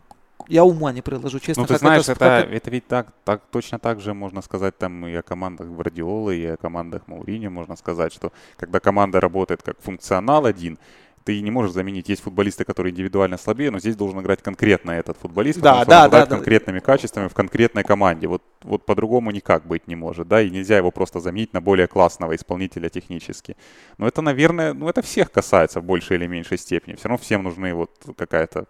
Я 0.48 0.64
ума 0.64 0.92
не 0.92 1.02
приложу, 1.02 1.38
честно. 1.38 1.62
Ну, 1.62 1.66
ты 1.66 1.78
знаешь, 1.78 2.08
это, 2.08 2.24
это, 2.24 2.48
это 2.50 2.70
ведь 2.70 2.86
так, 2.88 3.12
так, 3.24 3.42
точно 3.50 3.78
так 3.78 4.00
же 4.00 4.14
можно 4.14 4.42
сказать 4.42 4.76
там 4.76 5.06
и 5.06 5.14
о 5.14 5.22
командах 5.22 5.68
Гвардиолы, 5.68 6.36
и 6.36 6.46
о 6.46 6.56
командах 6.56 7.06
Маурини 7.06 7.48
можно 7.48 7.76
сказать, 7.76 8.12
что 8.12 8.32
когда 8.56 8.80
команда 8.80 9.20
работает 9.20 9.62
как 9.62 9.80
функционал 9.80 10.46
один, 10.46 10.78
ты 11.24 11.40
не 11.40 11.50
можешь 11.50 11.72
заменить. 11.72 12.08
Есть 12.08 12.22
футболисты, 12.22 12.64
которые 12.64 12.92
индивидуально 12.92 13.36
слабее, 13.36 13.70
но 13.70 13.78
здесь 13.78 13.96
должен 13.96 14.20
играть 14.20 14.42
конкретно 14.42 14.92
этот 14.92 15.16
футболист, 15.18 15.60
да, 15.60 15.84
да, 15.84 16.08
да, 16.08 16.26
конкретными 16.26 16.78
да. 16.78 16.84
качествами 16.84 17.28
в 17.28 17.34
конкретной 17.34 17.84
команде. 17.84 18.26
Вот, 18.26 18.42
вот 18.62 18.86
по-другому 18.86 19.30
никак 19.30 19.66
быть 19.66 19.86
не 19.86 19.96
может, 19.96 20.28
да, 20.28 20.40
и 20.40 20.50
нельзя 20.50 20.76
его 20.76 20.90
просто 20.90 21.20
заменить 21.20 21.52
на 21.52 21.60
более 21.60 21.86
классного 21.86 22.34
исполнителя 22.34 22.88
технически. 22.88 23.56
Но 23.98 24.08
это, 24.08 24.22
наверное, 24.22 24.72
ну 24.72 24.88
это 24.88 25.02
всех 25.02 25.30
касается 25.30 25.80
в 25.80 25.84
большей 25.84 26.16
или 26.16 26.26
меньшей 26.26 26.58
степени. 26.58 26.94
Все 26.94 27.08
равно 27.08 27.22
всем 27.22 27.42
нужны 27.42 27.74
вот 27.74 27.90
какая-то 28.16 28.66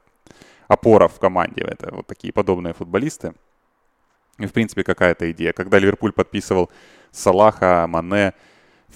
опора 0.68 1.08
в 1.08 1.18
команде. 1.18 1.62
Это 1.62 1.94
вот 1.94 2.06
такие 2.06 2.32
подобные 2.32 2.74
футболисты. 2.74 3.32
И, 4.38 4.46
в 4.46 4.52
принципе, 4.52 4.84
какая-то 4.84 5.30
идея. 5.32 5.52
Когда 5.52 5.78
Ливерпуль 5.78 6.12
подписывал 6.12 6.70
Салаха, 7.10 7.86
Мане, 7.86 8.32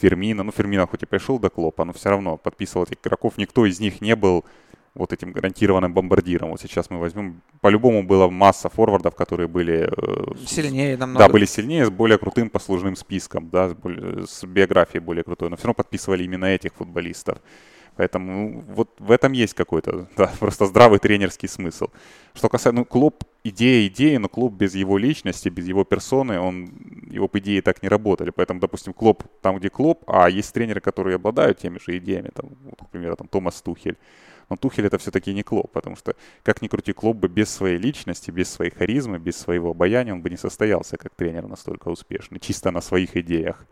Фермина. 0.00 0.42
Ну, 0.42 0.52
Фермина 0.52 0.86
хоть 0.86 1.02
и 1.02 1.06
пришел 1.06 1.38
до 1.38 1.50
Клопа, 1.50 1.84
но 1.84 1.92
все 1.92 2.10
равно 2.10 2.36
подписывал 2.36 2.84
этих 2.84 2.96
игроков. 3.02 3.34
Никто 3.36 3.66
из 3.66 3.80
них 3.80 4.00
не 4.00 4.16
был 4.16 4.44
вот 4.94 5.12
этим 5.12 5.32
гарантированным 5.32 5.92
бомбардиром. 5.92 6.50
Вот 6.50 6.60
сейчас 6.60 6.88
мы 6.88 7.00
возьмем, 7.00 7.42
по-любому 7.60 8.04
была 8.04 8.30
масса 8.30 8.68
форвардов, 8.68 9.16
которые 9.16 9.48
были... 9.48 9.90
Э, 9.90 10.46
сильнее 10.46 10.96
намного. 10.96 11.26
Да, 11.26 11.32
были 11.32 11.46
сильнее, 11.46 11.86
с 11.86 11.90
более 11.90 12.16
крутым 12.16 12.48
послужным 12.48 12.94
списком, 12.94 13.50
да, 13.50 13.70
с, 13.70 13.74
более, 13.74 14.26
с 14.26 14.44
биографией 14.44 15.02
более 15.02 15.24
крутой, 15.24 15.50
но 15.50 15.56
все 15.56 15.66
равно 15.66 15.74
подписывали 15.74 16.22
именно 16.22 16.44
этих 16.44 16.74
футболистов. 16.74 17.38
Поэтому 17.96 18.32
ну, 18.32 18.64
вот 18.74 18.90
в 18.98 19.10
этом 19.10 19.32
есть 19.32 19.54
какой-то 19.54 20.08
да, 20.16 20.32
просто 20.40 20.66
здравый 20.66 20.98
тренерский 20.98 21.48
смысл. 21.48 21.88
Что 22.34 22.48
касается, 22.48 22.72
ну, 22.72 22.84
клуб, 22.84 23.24
идея 23.44 23.86
идеи, 23.86 24.16
но 24.16 24.28
клуб 24.28 24.54
без 24.54 24.74
его 24.74 24.98
личности, 24.98 25.48
без 25.48 25.66
его 25.68 25.84
персоны, 25.84 26.40
он, 26.40 26.70
его 27.08 27.28
по 27.28 27.38
идее 27.38 27.62
так 27.62 27.82
не 27.82 27.88
работали. 27.88 28.30
Поэтому, 28.30 28.60
допустим, 28.60 28.92
клуб 28.92 29.24
там, 29.40 29.58
где 29.58 29.70
клуб, 29.70 30.02
а 30.06 30.28
есть 30.28 30.52
тренеры, 30.52 30.80
которые 30.80 31.16
обладают 31.16 31.58
теми 31.58 31.78
же 31.78 31.96
идеями, 31.98 32.30
там, 32.34 32.50
вот, 32.64 32.80
например, 32.80 33.16
там, 33.16 33.28
Томас 33.28 33.62
Тухель. 33.62 33.96
Но 34.50 34.56
Тухель 34.56 34.86
это 34.86 34.98
все-таки 34.98 35.32
не 35.32 35.42
клуб, 35.42 35.70
потому 35.72 35.96
что, 35.96 36.16
как 36.42 36.62
ни 36.62 36.68
крути, 36.68 36.92
клуб 36.92 37.16
бы 37.16 37.28
без 37.28 37.50
своей 37.50 37.78
личности, 37.78 38.30
без 38.30 38.50
своей 38.50 38.70
харизмы, 38.70 39.18
без 39.18 39.36
своего 39.36 39.70
обаяния, 39.70 40.12
он 40.12 40.22
бы 40.22 40.30
не 40.30 40.36
состоялся 40.36 40.96
как 40.96 41.14
тренер 41.14 41.46
настолько 41.46 41.88
успешный, 41.88 42.40
чисто 42.40 42.70
на 42.70 42.80
своих 42.80 43.16
идеях. 43.16 43.66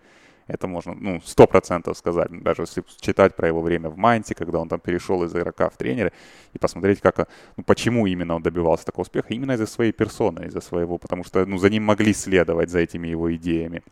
Это 0.53 0.67
можно, 0.67 0.95
ну, 0.95 1.21
сто 1.25 1.47
процентов 1.47 1.97
сказать, 1.97 2.29
даже 2.43 2.63
если 2.63 2.85
читать 3.01 3.35
про 3.35 3.49
его 3.49 3.63
время 3.63 3.89
в 3.89 3.97
Майнте, 3.97 4.35
когда 4.35 4.59
он 4.59 4.69
там 4.69 4.81
перешел 4.81 5.25
из 5.25 5.35
игрока 5.35 5.71
в 5.71 5.77
тренера, 5.79 6.13
и 6.53 6.59
посмотреть, 6.59 7.01
как, 7.01 7.29
ну, 7.57 7.65
почему 7.65 8.07
именно 8.07 8.35
он 8.35 8.43
добивался 8.43 8.85
такого 8.85 9.03
успеха, 9.03 9.29
именно 9.31 9.53
из-за 9.53 9.67
своей 9.67 9.93
персоны, 9.93 10.47
из-за 10.47 10.61
своего, 10.61 10.99
потому 10.99 11.25
что, 11.25 11.47
ну, 11.47 11.57
за 11.57 11.71
ним 11.71 11.85
могли 11.85 12.13
следовать, 12.13 12.69
за 12.69 12.81
этими 12.81 13.09
его 13.09 13.35
идеями, 13.35 13.83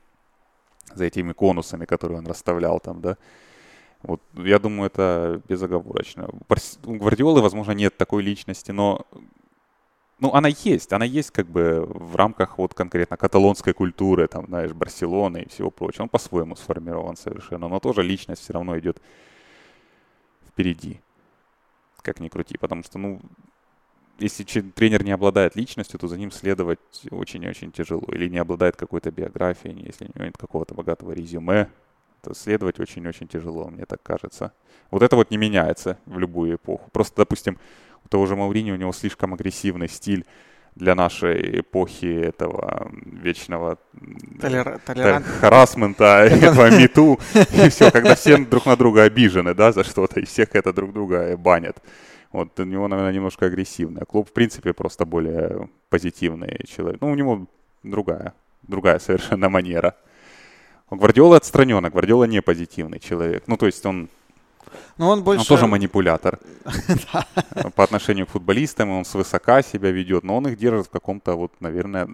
за 0.94 1.04
этими 1.04 1.32
конусами, 1.32 1.86
которые 1.86 2.18
он 2.18 2.26
расставлял 2.26 2.78
там, 2.78 3.00
да. 3.00 3.16
Вот, 4.02 4.20
я 4.34 4.58
думаю, 4.58 4.86
это 4.86 5.40
безоговорочно. 5.48 6.28
У 6.84 6.94
Гвардиолы, 6.94 7.40
возможно, 7.40 7.72
нет 7.72 7.96
такой 7.96 8.22
личности, 8.22 8.70
но 8.70 9.06
ну, 10.20 10.32
она 10.34 10.48
есть, 10.48 10.92
она 10.92 11.04
есть 11.04 11.30
как 11.30 11.46
бы 11.46 11.84
в 11.86 12.14
рамках 12.14 12.58
вот 12.58 12.74
конкретно 12.74 13.16
каталонской 13.16 13.72
культуры, 13.72 14.28
там, 14.28 14.46
знаешь, 14.46 14.72
Барселоны 14.72 15.42
и 15.42 15.48
всего 15.48 15.70
прочего. 15.70 16.04
Он 16.04 16.08
по-своему 16.08 16.56
сформирован 16.56 17.16
совершенно, 17.16 17.68
но 17.68 17.80
тоже 17.80 18.02
личность 18.02 18.42
все 18.42 18.52
равно 18.52 18.78
идет 18.78 19.00
впереди, 20.46 21.00
как 22.02 22.20
ни 22.20 22.28
крути, 22.28 22.58
потому 22.58 22.82
что, 22.82 22.98
ну, 22.98 23.20
если 24.18 24.44
тренер 24.44 25.02
не 25.02 25.12
обладает 25.12 25.56
личностью, 25.56 25.98
то 25.98 26.06
за 26.06 26.18
ним 26.18 26.30
следовать 26.30 26.78
очень-очень 27.10 27.72
тяжело. 27.72 28.04
Или 28.08 28.28
не 28.28 28.36
обладает 28.36 28.76
какой-то 28.76 29.10
биографией, 29.10 29.86
если 29.86 30.04
не 30.04 30.12
имеет 30.16 30.36
какого-то 30.36 30.74
богатого 30.74 31.12
резюме, 31.12 31.70
то 32.20 32.34
следовать 32.34 32.78
очень-очень 32.78 33.28
тяжело, 33.28 33.68
мне 33.68 33.86
так 33.86 34.02
кажется. 34.02 34.52
Вот 34.90 35.02
это 35.02 35.16
вот 35.16 35.30
не 35.30 35.38
меняется 35.38 35.98
в 36.04 36.18
любую 36.18 36.56
эпоху. 36.56 36.90
Просто, 36.92 37.16
допустим, 37.16 37.58
у 38.10 38.12
того 38.12 38.26
же 38.26 38.34
Маурини, 38.34 38.72
у 38.72 38.76
него 38.76 38.92
слишком 38.92 39.34
агрессивный 39.34 39.88
стиль 39.88 40.24
для 40.74 40.94
нашей 40.94 41.60
эпохи 41.60 42.06
этого 42.06 42.90
вечного 43.04 43.78
Толер... 44.40 44.80
Толерант... 44.84 45.26
харасмента, 45.26 46.04
этого 46.30 46.70
мету, 46.70 47.20
и 47.34 47.68
все, 47.68 47.90
когда 47.92 48.16
все 48.16 48.36
друг 48.36 48.66
на 48.66 48.76
друга 48.76 49.04
обижены, 49.04 49.54
да, 49.54 49.70
за 49.72 49.84
что-то, 49.84 50.20
и 50.20 50.24
всех 50.24 50.54
это 50.54 50.72
друг 50.72 50.92
друга 50.92 51.36
банят. 51.36 51.76
Вот 52.32 52.58
у 52.58 52.64
него, 52.64 52.88
наверное, 52.88 53.12
немножко 53.12 53.46
агрессивный. 53.46 54.02
Клуб, 54.06 54.28
в 54.28 54.32
принципе, 54.32 54.72
просто 54.72 55.04
более 55.04 55.68
позитивный 55.88 56.64
человек. 56.66 57.00
Ну, 57.00 57.10
у 57.10 57.14
него 57.14 57.46
другая, 57.82 58.34
другая 58.62 58.98
совершенно 58.98 59.48
манера. 59.48 59.94
У 60.90 60.96
Гвардиола 60.96 61.36
отстраненно, 61.36 61.90
Гвардиола 61.90 62.24
не 62.24 62.42
позитивный 62.42 62.98
человек. 62.98 63.44
Ну, 63.46 63.56
то 63.56 63.66
есть 63.66 63.84
он 63.86 64.08
Но 64.98 65.10
он 65.10 65.22
больше... 65.22 65.40
Он 65.40 65.46
тоже 65.46 65.66
манипулятор. 65.66 66.38
По 67.74 67.84
отношению 67.84 68.26
к 68.26 68.30
футболистам, 68.30 68.90
он 68.90 69.04
свысока 69.04 69.62
себя 69.62 69.90
ведет, 69.90 70.24
но 70.24 70.36
он 70.36 70.48
их 70.48 70.58
держит 70.58 70.86
в 70.86 70.90
каком-то 70.90 71.34
вот, 71.34 71.52
наверное, 71.60 72.08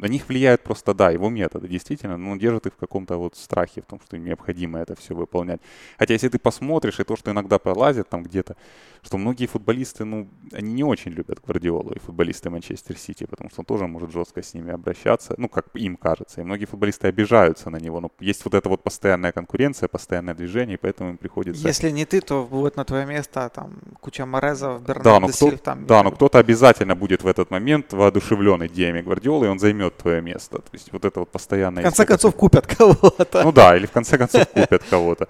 на 0.00 0.06
них 0.06 0.28
влияет 0.28 0.62
просто, 0.62 0.94
да, 0.94 1.10
его 1.10 1.28
методы, 1.28 1.68
действительно, 1.68 2.16
но 2.16 2.30
он 2.30 2.38
держит 2.38 2.66
их 2.66 2.72
в 2.72 2.76
каком-то 2.76 3.16
вот 3.16 3.36
страхе, 3.36 3.82
в 3.82 3.86
том, 3.86 4.00
что 4.06 4.16
им 4.16 4.24
необходимо 4.24 4.78
это 4.78 4.94
все 4.96 5.14
выполнять. 5.14 5.60
Хотя 5.98 6.14
если 6.14 6.28
ты 6.28 6.38
посмотришь, 6.38 7.00
и 7.00 7.04
то, 7.04 7.16
что 7.16 7.30
иногда 7.30 7.58
пролазит 7.58 8.08
там 8.08 8.22
где-то, 8.22 8.56
что 9.02 9.18
многие 9.18 9.46
футболисты, 9.46 10.04
ну, 10.04 10.28
они 10.52 10.72
не 10.72 10.84
очень 10.84 11.12
любят 11.12 11.40
Гвардиолу 11.44 11.92
и 11.92 11.98
футболисты 11.98 12.50
Манчестер 12.50 12.96
Сити, 12.96 13.24
потому 13.24 13.50
что 13.50 13.60
он 13.60 13.64
тоже 13.64 13.86
может 13.86 14.12
жестко 14.12 14.42
с 14.42 14.54
ними 14.54 14.72
обращаться, 14.72 15.34
ну, 15.38 15.48
как 15.48 15.66
им 15.74 15.96
кажется. 15.96 16.40
И 16.40 16.44
многие 16.44 16.66
футболисты 16.66 17.08
обижаются 17.08 17.70
на 17.70 17.76
него, 17.76 18.00
но 18.00 18.10
есть 18.20 18.44
вот 18.44 18.54
эта 18.54 18.68
вот 18.68 18.82
постоянная 18.82 19.32
конкуренция, 19.32 19.88
постоянное 19.88 20.34
движение, 20.34 20.74
и 20.74 20.80
поэтому 20.80 21.10
им 21.10 21.16
приходится... 21.16 21.66
Если 21.66 21.90
не 21.90 22.04
ты, 22.04 22.20
то 22.20 22.44
будет 22.44 22.76
на 22.76 22.84
твое 22.84 23.06
место 23.06 23.50
там 23.54 23.78
куча 24.00 24.26
Морезов, 24.26 24.82
Бернардо 24.82 25.10
да, 25.10 25.20
но 25.20 25.28
кто, 25.28 25.56
там... 25.56 25.86
Да, 25.86 26.02
но 26.02 26.10
кто-то 26.10 26.38
обязательно 26.38 26.94
будет 26.94 27.22
в 27.22 27.26
этот 27.26 27.50
момент 27.50 27.92
воодушевленный 27.92 28.66
идеями 28.66 29.00
Гвардиолы, 29.00 29.46
и 29.46 29.48
он 29.48 29.58
займет 29.58 29.96
твое 29.96 30.20
место. 30.22 30.58
То 30.58 30.70
есть 30.72 30.92
вот 30.92 31.04
это 31.04 31.20
вот 31.20 31.30
постоянное... 31.30 31.82
В 31.82 31.84
конце 31.84 32.06
концов 32.06 32.34
купят 32.34 32.66
кого-то. 32.66 33.42
Ну 33.44 33.52
да, 33.52 33.76
или 33.76 33.86
в 33.86 33.90
конце 33.90 34.18
концов 34.18 34.46
купят 34.48 34.82
кого-то. 34.90 35.28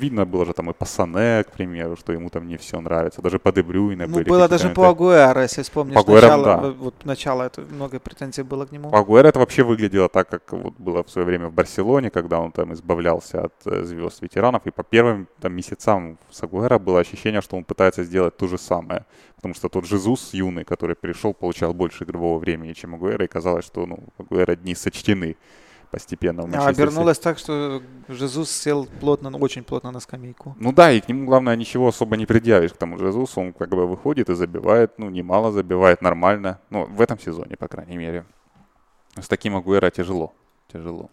Видно 0.00 0.26
было 0.26 0.44
же 0.44 0.52
там 0.52 0.70
и 0.70 0.72
по 0.72 0.84
Сане, 0.84 1.44
к 1.44 1.52
примеру, 1.52 1.96
что 1.96 2.12
ему 2.12 2.28
там 2.28 2.48
не 2.48 2.56
все 2.56 2.80
нравится. 2.80 3.22
Даже 3.22 3.38
по 3.38 3.52
Дебрюйне 3.52 4.06
ну, 4.06 4.14
были 4.14 4.28
было 4.28 4.48
даже 4.48 4.70
по 4.70 4.88
Агуэро, 4.88 5.42
если 5.42 5.62
вспомнишь. 5.62 5.94
По 5.94 6.00
Агуэро, 6.00 6.22
начало, 6.22 6.44
да. 6.44 6.70
Вот 6.70 7.04
начало, 7.04 7.42
это 7.44 7.60
много 7.60 8.00
претензий 8.00 8.42
было 8.42 8.66
к 8.66 8.72
нему. 8.72 8.90
По 8.90 8.98
Агуэро 8.98 9.28
это 9.28 9.38
вообще 9.38 9.62
выглядело 9.62 10.08
так, 10.08 10.28
как 10.28 10.52
вот 10.52 10.74
было 10.78 11.02
в 11.02 11.10
свое 11.10 11.26
время 11.26 11.48
в 11.48 11.52
Барселоне, 11.52 12.10
когда 12.10 12.40
он 12.40 12.52
там 12.52 12.72
избавлялся 12.72 13.44
от 13.44 13.54
э, 13.66 13.84
звезд 13.84 14.22
ветеранов. 14.22 14.66
И 14.66 14.70
по 14.70 14.82
первым 14.82 15.28
там 15.40 15.54
месяцам 15.54 16.18
с 16.30 16.42
Агуэро 16.42 16.78
было 16.78 17.00
ощущение, 17.00 17.40
что 17.40 17.56
он 17.56 17.64
пытается 17.64 18.04
сделать 18.04 18.36
то 18.36 18.48
же 18.48 18.58
самое. 18.58 19.04
Потому 19.36 19.54
что 19.54 19.68
тот 19.68 19.86
Жезус 19.86 20.34
юный, 20.34 20.64
который 20.64 20.96
пришел, 20.96 21.34
получал 21.34 21.74
больше 21.74 22.04
игрового 22.04 22.38
времени, 22.38 22.72
чем 22.72 22.94
Агуэро, 22.94 23.24
и 23.24 23.28
казалось, 23.28 23.64
что 23.64 23.86
ну, 23.86 23.98
Агуэро 24.18 24.56
дни 24.56 24.74
сочтены 24.74 25.36
постепенно. 25.94 26.42
А 26.42 26.66
обернулось 26.66 27.20
так, 27.20 27.38
что 27.38 27.80
Жезус 28.08 28.50
сел 28.50 28.88
плотно, 29.00 29.30
ну, 29.30 29.38
очень 29.38 29.62
плотно 29.62 29.92
на 29.92 30.00
скамейку. 30.00 30.56
Ну 30.58 30.72
да, 30.72 30.90
и 30.90 31.00
к 31.00 31.08
нему, 31.08 31.26
главное, 31.26 31.54
ничего 31.54 31.86
особо 31.86 32.16
не 32.16 32.26
предъявишь 32.26 32.72
к 32.72 32.76
тому 32.76 32.98
Жезусу. 32.98 33.40
Он 33.40 33.52
как 33.52 33.68
бы 33.68 33.86
выходит 33.86 34.28
и 34.28 34.34
забивает, 34.34 34.98
ну, 34.98 35.08
немало 35.10 35.52
забивает, 35.52 36.02
нормально. 36.02 36.58
Ну, 36.70 36.86
в 36.86 37.00
этом 37.00 37.18
сезоне, 37.20 37.56
по 37.56 37.68
крайней 37.68 37.96
мере. 37.96 38.24
С 39.20 39.28
таким 39.28 39.54
Агуэро 39.54 39.90
тяжело, 39.90 40.32
тяжело 40.72 41.10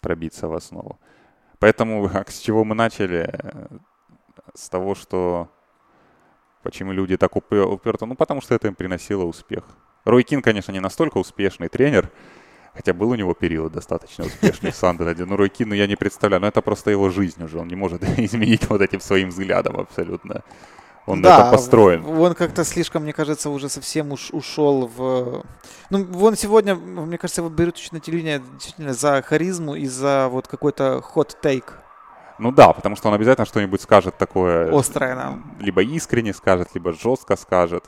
пробиться 0.00 0.48
в 0.48 0.54
основу. 0.54 0.98
Поэтому, 1.58 2.10
с 2.26 2.38
чего 2.38 2.64
мы 2.64 2.74
начали? 2.74 3.38
С 4.54 4.70
того, 4.70 4.94
что 4.94 5.48
почему 6.62 6.92
люди 6.92 7.18
так 7.18 7.36
уперты? 7.36 8.06
Ну, 8.06 8.14
потому 8.14 8.40
что 8.40 8.54
это 8.54 8.68
им 8.68 8.74
приносило 8.74 9.24
успех. 9.24 9.64
Рой 10.04 10.22
Кин, 10.22 10.40
конечно, 10.40 10.72
не 10.72 10.80
настолько 10.80 11.18
успешный 11.18 11.68
тренер, 11.68 12.10
Хотя 12.74 12.94
был 12.94 13.10
у 13.10 13.14
него 13.14 13.34
период 13.34 13.72
достаточно 13.72 14.24
успешный 14.24 14.70
в 14.70 14.74
Сандерленде. 14.76 15.24
Но 15.24 15.36
Рой 15.36 15.50
Кину 15.50 15.74
я 15.74 15.86
не 15.86 15.96
представляю. 15.96 16.40
Но 16.40 16.48
это 16.48 16.62
просто 16.62 16.90
его 16.90 17.10
жизнь 17.10 17.42
уже. 17.42 17.58
Он 17.58 17.68
не 17.68 17.76
может 17.76 18.02
изменить 18.18 18.68
вот 18.70 18.80
этим 18.80 19.00
своим 19.00 19.28
взглядом 19.28 19.78
абсолютно. 19.78 20.42
Он 21.04 21.20
да, 21.20 21.40
это 21.40 21.50
построен. 21.50 22.04
Он 22.06 22.34
как-то 22.34 22.64
слишком, 22.64 23.02
мне 23.02 23.12
кажется, 23.12 23.50
уже 23.50 23.68
совсем 23.68 24.12
уж 24.12 24.30
ушел 24.30 24.86
в... 24.96 25.44
Ну, 25.90 26.06
он 26.20 26.36
сегодня, 26.36 26.76
мне 26.76 27.18
кажется, 27.18 27.40
его 27.40 27.50
берут 27.50 27.76
на 27.90 27.98
телевидение 27.98 28.40
действительно 28.54 28.94
за 28.94 29.20
харизму 29.22 29.74
и 29.74 29.86
за 29.86 30.28
вот 30.30 30.46
какой-то 30.46 31.02
хот-тейк. 31.02 31.78
Ну 32.38 32.52
да, 32.52 32.72
потому 32.72 32.96
что 32.96 33.08
он 33.08 33.14
обязательно 33.14 33.46
что-нибудь 33.46 33.80
скажет 33.82 34.16
такое... 34.16 34.72
Острое 34.72 35.16
нам. 35.16 35.56
Либо 35.58 35.82
искренне 35.82 36.32
скажет, 36.32 36.68
либо 36.74 36.92
жестко 36.92 37.36
скажет. 37.36 37.84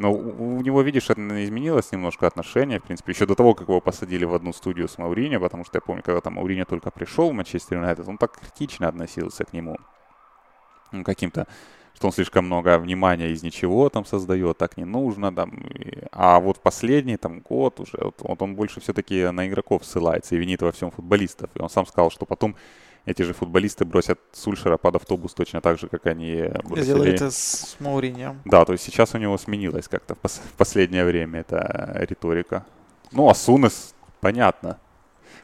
Но 0.00 0.14
у 0.14 0.62
него, 0.62 0.80
видишь, 0.80 1.10
это 1.10 1.20
изменилось 1.44 1.92
немножко 1.92 2.26
отношение, 2.26 2.80
в 2.80 2.84
принципе, 2.84 3.12
еще 3.12 3.26
до 3.26 3.34
того, 3.34 3.54
как 3.54 3.68
его 3.68 3.82
посадили 3.82 4.24
в 4.24 4.34
одну 4.34 4.54
студию 4.54 4.88
с 4.88 4.96
Маурини, 4.96 5.36
потому 5.36 5.62
что 5.62 5.76
я 5.76 5.82
помню, 5.82 6.02
когда 6.02 6.22
там 6.22 6.36
Маурини 6.36 6.64
только 6.64 6.90
пришел 6.90 7.28
в 7.28 7.34
Манчестер 7.34 7.76
Юнайтед, 7.76 8.08
он 8.08 8.16
так 8.16 8.40
критично 8.40 8.88
относился 8.88 9.44
к 9.44 9.52
нему. 9.52 9.76
Ну, 10.90 11.04
каким-то, 11.04 11.46
что 11.94 12.06
он 12.06 12.14
слишком 12.14 12.46
много 12.46 12.78
внимания 12.78 13.28
из 13.28 13.42
ничего 13.42 13.90
там 13.90 14.06
создает, 14.06 14.56
так 14.56 14.78
не 14.78 14.86
нужно. 14.86 15.34
Там. 15.34 15.52
А 16.12 16.40
вот 16.40 16.60
последний 16.60 17.18
там 17.18 17.40
год 17.40 17.78
уже, 17.78 17.98
вот, 18.00 18.22
вот 18.22 18.40
он 18.40 18.54
больше 18.54 18.80
все-таки 18.80 19.30
на 19.30 19.48
игроков 19.48 19.84
ссылается 19.84 20.34
и 20.34 20.38
винит 20.38 20.62
во 20.62 20.72
всем 20.72 20.90
футболистов. 20.90 21.50
И 21.54 21.60
он 21.60 21.68
сам 21.68 21.84
сказал, 21.84 22.10
что 22.10 22.24
потом 22.24 22.56
эти 23.06 23.22
же 23.22 23.32
футболисты 23.32 23.84
бросят 23.84 24.18
Сульшера 24.32 24.76
под 24.76 24.96
автобус 24.96 25.32
точно 25.34 25.60
так 25.60 25.78
же, 25.78 25.88
как 25.88 26.06
они 26.06 26.44
бросили. 26.64 26.84
Сделали 26.84 27.12
это 27.12 27.30
с 27.30 27.76
Мауриньо. 27.80 28.36
Да, 28.44 28.64
то 28.64 28.72
есть 28.72 28.84
сейчас 28.84 29.14
у 29.14 29.18
него 29.18 29.38
сменилась 29.38 29.88
как-то 29.88 30.14
в, 30.14 30.18
пос- 30.18 30.40
в 30.40 30.56
последнее 30.56 31.04
время 31.04 31.40
эта 31.40 31.96
риторика. 32.08 32.64
Ну, 33.12 33.28
а 33.28 33.34
Сунес, 33.34 33.94
понятно. 34.20 34.78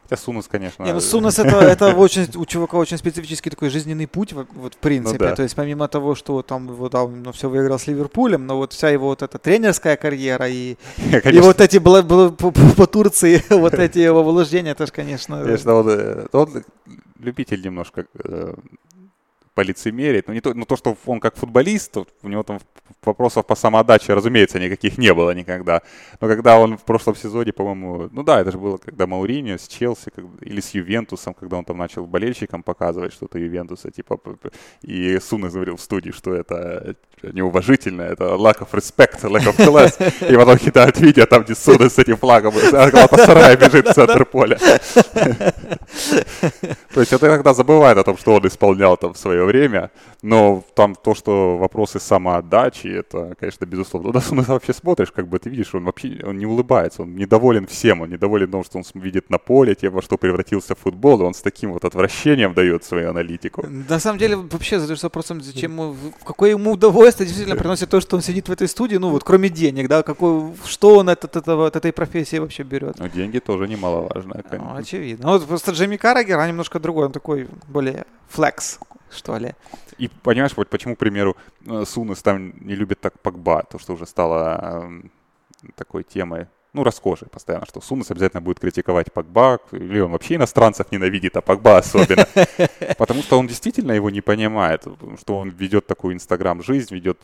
Хотя 0.09 0.21
Сунус, 0.21 0.47
конечно... 0.47 0.83
Не, 0.83 0.93
ну 0.93 1.01
Сунус 1.01 1.37
это, 1.37 1.57
это 1.61 1.93
очень, 1.93 2.29
у 2.35 2.45
чувака 2.45 2.77
очень 2.77 2.97
специфический 2.97 3.49
такой 3.49 3.69
жизненный 3.69 4.07
путь, 4.07 4.31
вот, 4.31 4.47
вот 4.53 4.75
в 4.75 4.77
принципе. 4.77 5.17
Ну, 5.19 5.29
да. 5.29 5.35
То 5.35 5.43
есть 5.43 5.53
помимо 5.53 5.89
того, 5.89 6.15
что 6.15 6.41
там 6.43 6.67
его, 6.69 6.87
да, 6.87 7.03
он 7.03 7.29
все 7.33 7.49
выиграл 7.49 7.77
с 7.77 7.87
Ливерпулем, 7.87 8.45
но 8.45 8.55
вот 8.55 8.71
вся 8.71 8.89
его 8.89 9.07
вот 9.07 9.21
эта 9.21 9.37
тренерская 9.37 9.97
карьера 9.97 10.47
и, 10.47 10.77
и 11.25 11.39
вот 11.39 11.59
эти 11.59 11.77
было, 11.77 12.03
было 12.03 12.29
по, 12.29 12.51
по 12.51 12.87
Турции, 12.87 13.43
вот 13.49 13.73
эти 13.73 13.99
его 13.99 14.23
вложения, 14.23 14.71
это 14.71 14.85
же, 14.85 14.93
конечно... 14.93 15.43
Конечно, 15.43 15.73
он, 15.73 15.89
э, 15.89 16.27
он 16.31 16.63
любитель 17.19 17.61
немножко 17.63 18.05
э, 18.13 18.53
полицемерить. 19.57 20.27
Но 20.27 20.33
не 20.35 20.41
то, 20.41 20.53
но 20.53 20.65
то, 20.65 20.75
что 20.77 20.95
он 21.07 21.19
как 21.19 21.35
футболист, 21.35 21.97
у 21.97 22.27
него 22.29 22.43
там 22.43 22.59
вопросов 23.03 23.45
по 23.45 23.55
самоотдаче, 23.55 24.13
разумеется, 24.13 24.59
никаких 24.59 24.99
не 24.99 25.13
было 25.13 25.33
никогда. 25.33 25.81
Но 26.21 26.27
когда 26.27 26.59
он 26.59 26.77
в 26.77 26.83
прошлом 26.83 27.15
сезоне, 27.15 27.51
по-моему, 27.51 28.09
ну 28.11 28.23
да, 28.23 28.41
это 28.41 28.51
же 28.51 28.57
было, 28.57 28.77
когда 28.77 29.07
Мауриньо 29.07 29.57
с 29.57 29.67
Челси 29.67 30.11
или 30.41 30.61
с 30.61 30.75
Ювентусом, 30.75 31.33
когда 31.33 31.57
он 31.57 31.65
там 31.65 31.77
начал 31.77 32.05
болельщикам 32.05 32.61
показывать 32.61 33.13
что-то 33.13 33.39
Ювентуса, 33.39 33.89
типа, 33.89 34.19
и 34.83 35.19
Сунес 35.19 35.53
говорил 35.53 35.75
в 35.75 35.81
студии, 35.81 36.11
что 36.11 36.35
это 36.35 36.95
неуважительно, 37.23 38.03
это 38.03 38.35
lack 38.35 38.59
of 38.59 38.69
respect, 38.73 39.21
lack 39.23 39.45
of 39.45 39.57
class. 39.57 40.31
И 40.31 40.35
потом 40.35 40.57
кидают 40.57 40.99
видео 40.99 41.25
там, 41.25 41.43
где 41.43 41.55
Сунес 41.55 41.93
с 41.93 41.99
этим 41.99 42.17
флагом, 42.17 42.53
Галатасарай 42.71 43.55
бежит 43.55 43.87
в 43.87 43.93
центр 43.93 44.25
поля. 44.25 44.59
То 46.93 46.99
есть 47.01 47.13
это 47.13 47.27
иногда 47.27 47.53
забывает 47.53 47.97
о 47.97 48.03
том, 48.03 48.17
что 48.17 48.35
он 48.35 48.45
исполнял 48.45 48.97
там 48.97 49.13
в 49.13 49.17
свое 49.17 49.46
время, 49.47 49.89
но 50.21 50.63
там 50.75 50.95
то, 50.95 51.15
что 51.15 51.57
вопросы 51.57 51.99
самоотдачи, 51.99 52.87
это, 52.87 53.35
конечно, 53.39 53.65
безусловно. 53.65 54.11
Туда 54.11 54.23
ну, 54.31 54.41
вообще 54.47 54.73
смотришь, 54.73 55.11
как 55.11 55.27
бы 55.27 55.39
ты 55.39 55.49
видишь, 55.49 55.73
он 55.73 55.85
вообще 55.85 56.21
он 56.23 56.37
не 56.37 56.45
улыбается, 56.45 57.01
он 57.01 57.15
недоволен 57.15 57.65
всем, 57.65 58.01
он 58.01 58.09
недоволен 58.09 58.51
тем, 58.51 58.63
что 58.63 58.77
он 58.77 58.83
видит 59.01 59.29
на 59.29 59.37
поле, 59.37 59.75
тем, 59.75 59.93
во 59.93 60.01
что 60.01 60.17
превратился 60.17 60.75
футбол, 60.75 61.21
и 61.21 61.23
он 61.23 61.33
с 61.33 61.41
таким 61.41 61.73
вот 61.73 61.85
отвращением 61.85 62.53
дает 62.53 62.83
свою 62.83 63.09
аналитику. 63.09 63.65
На 63.67 63.99
самом 63.99 64.19
деле, 64.19 64.35
вообще 64.35 64.79
задаюсь 64.79 65.03
вопросом, 65.03 65.41
зачем, 65.41 65.95
какое 66.23 66.51
ему 66.51 66.73
удовольствие 66.73 67.27
действительно 67.27 67.57
приносит 67.57 67.89
то, 67.89 68.01
что 68.01 68.15
он 68.15 68.21
сидит 68.21 68.49
в 68.49 68.51
этой 68.51 68.67
студии, 68.67 68.97
ну 68.97 69.09
вот 69.09 69.23
кроме 69.23 69.49
денег, 69.49 69.87
да, 69.87 70.03
какой, 70.03 70.53
что 70.65 70.97
он 70.97 71.09
от, 71.09 71.23
от, 71.25 71.35
этого, 71.35 71.67
от 71.67 71.75
этой 71.75 71.91
профессии 71.91 72.39
вообще 72.39 72.63
берет? 72.63 72.99
Ну, 72.99 73.07
деньги 73.07 73.39
тоже 73.39 73.67
немаловажно. 73.67 74.43
Ну, 74.51 74.75
очевидно. 74.75 75.25
Ну, 75.27 75.31
вот 75.33 75.47
просто 75.47 75.71
Джейми 75.71 75.97
Каррагер, 75.97 76.39
а 76.39 76.47
немножко 76.47 76.79
другой, 76.79 77.05
он 77.05 77.11
такой 77.11 77.47
более 77.67 78.05
флекс 78.29 78.79
что 79.09 79.37
ли. 79.37 79.53
И 79.97 80.07
понимаешь, 80.07 80.53
вот 80.55 80.69
почему, 80.69 80.95
к 80.95 80.99
примеру, 80.99 81.35
э, 81.65 81.85
Сунес 81.85 82.21
там 82.21 82.53
не 82.59 82.75
любит 82.75 82.99
так 82.99 83.19
Погба, 83.19 83.63
то, 83.63 83.79
что 83.79 83.93
уже 83.93 84.05
стало 84.05 85.01
э, 85.63 85.69
такой 85.75 86.03
темой, 86.03 86.47
ну, 86.73 86.83
расхожей 86.83 87.27
постоянно, 87.27 87.65
что 87.65 87.81
Сунес 87.81 88.11
обязательно 88.11 88.41
будет 88.41 88.59
критиковать 88.59 89.11
Погба, 89.11 89.59
или 89.71 89.99
он 89.99 90.11
вообще 90.11 90.35
иностранцев 90.35 90.91
ненавидит, 90.91 91.37
а 91.37 91.41
Погба 91.41 91.77
особенно. 91.77 92.27
Потому 92.97 93.23
что 93.23 93.39
он 93.39 93.47
действительно 93.47 93.93
его 93.93 94.09
не 94.09 94.21
понимает, 94.21 94.85
что 95.19 95.37
он 95.37 95.49
ведет 95.49 95.87
такую 95.87 96.13
инстаграм-жизнь, 96.13 96.93
ведет 96.93 97.19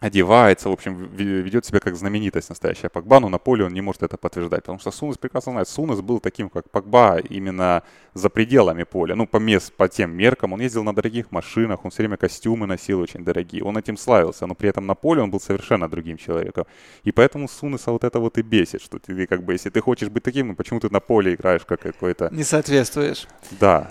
одевается, 0.00 0.68
в 0.68 0.72
общем, 0.72 1.08
ведет 1.12 1.64
себя 1.64 1.80
как 1.80 1.96
знаменитость 1.96 2.48
настоящая. 2.48 2.88
Погба, 2.88 3.20
но 3.20 3.28
на 3.28 3.38
поле 3.38 3.64
он 3.64 3.72
не 3.72 3.80
может 3.80 4.02
это 4.02 4.16
подтверждать, 4.16 4.62
потому 4.62 4.78
что 4.78 4.90
Сунес 4.90 5.18
прекрасно 5.18 5.52
знает, 5.52 5.68
Сунес 5.68 6.00
был 6.00 6.20
таким, 6.20 6.48
как 6.50 6.70
Погба, 6.70 7.18
именно 7.18 7.82
за 8.14 8.30
пределами 8.30 8.84
поля, 8.84 9.16
ну, 9.16 9.26
по, 9.26 9.38
мес, 9.38 9.70
по 9.76 9.88
тем 9.88 10.10
меркам, 10.12 10.52
он 10.52 10.60
ездил 10.60 10.84
на 10.84 10.94
дорогих 10.94 11.32
машинах, 11.32 11.84
он 11.84 11.90
все 11.90 12.02
время 12.02 12.16
костюмы 12.16 12.66
носил 12.66 13.00
очень 13.00 13.24
дорогие, 13.24 13.64
он 13.64 13.76
этим 13.76 13.96
славился, 13.96 14.46
но 14.46 14.54
при 14.54 14.68
этом 14.68 14.86
на 14.86 14.94
поле 14.94 15.22
он 15.22 15.30
был 15.30 15.40
совершенно 15.40 15.88
другим 15.88 16.16
человеком, 16.16 16.66
и 17.02 17.12
поэтому 17.12 17.48
Сунеса 17.48 17.90
вот 17.90 18.04
это 18.04 18.20
вот 18.20 18.38
и 18.38 18.42
бесит, 18.42 18.82
что 18.82 18.98
ты 18.98 19.26
как 19.26 19.42
бы, 19.42 19.52
если 19.52 19.70
ты 19.70 19.80
хочешь 19.80 20.08
быть 20.08 20.22
таким, 20.22 20.48
ну, 20.48 20.54
почему 20.54 20.80
ты 20.80 20.88
на 20.90 21.00
поле 21.00 21.34
играешь 21.34 21.64
как 21.64 21.80
какой-то... 21.80 22.28
Не 22.32 22.44
соответствуешь. 22.44 23.26
Да. 23.60 23.90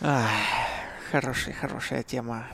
Ах, 0.00 0.28
хорошая, 1.10 1.54
хорошая 1.54 2.02
тема 2.02 2.46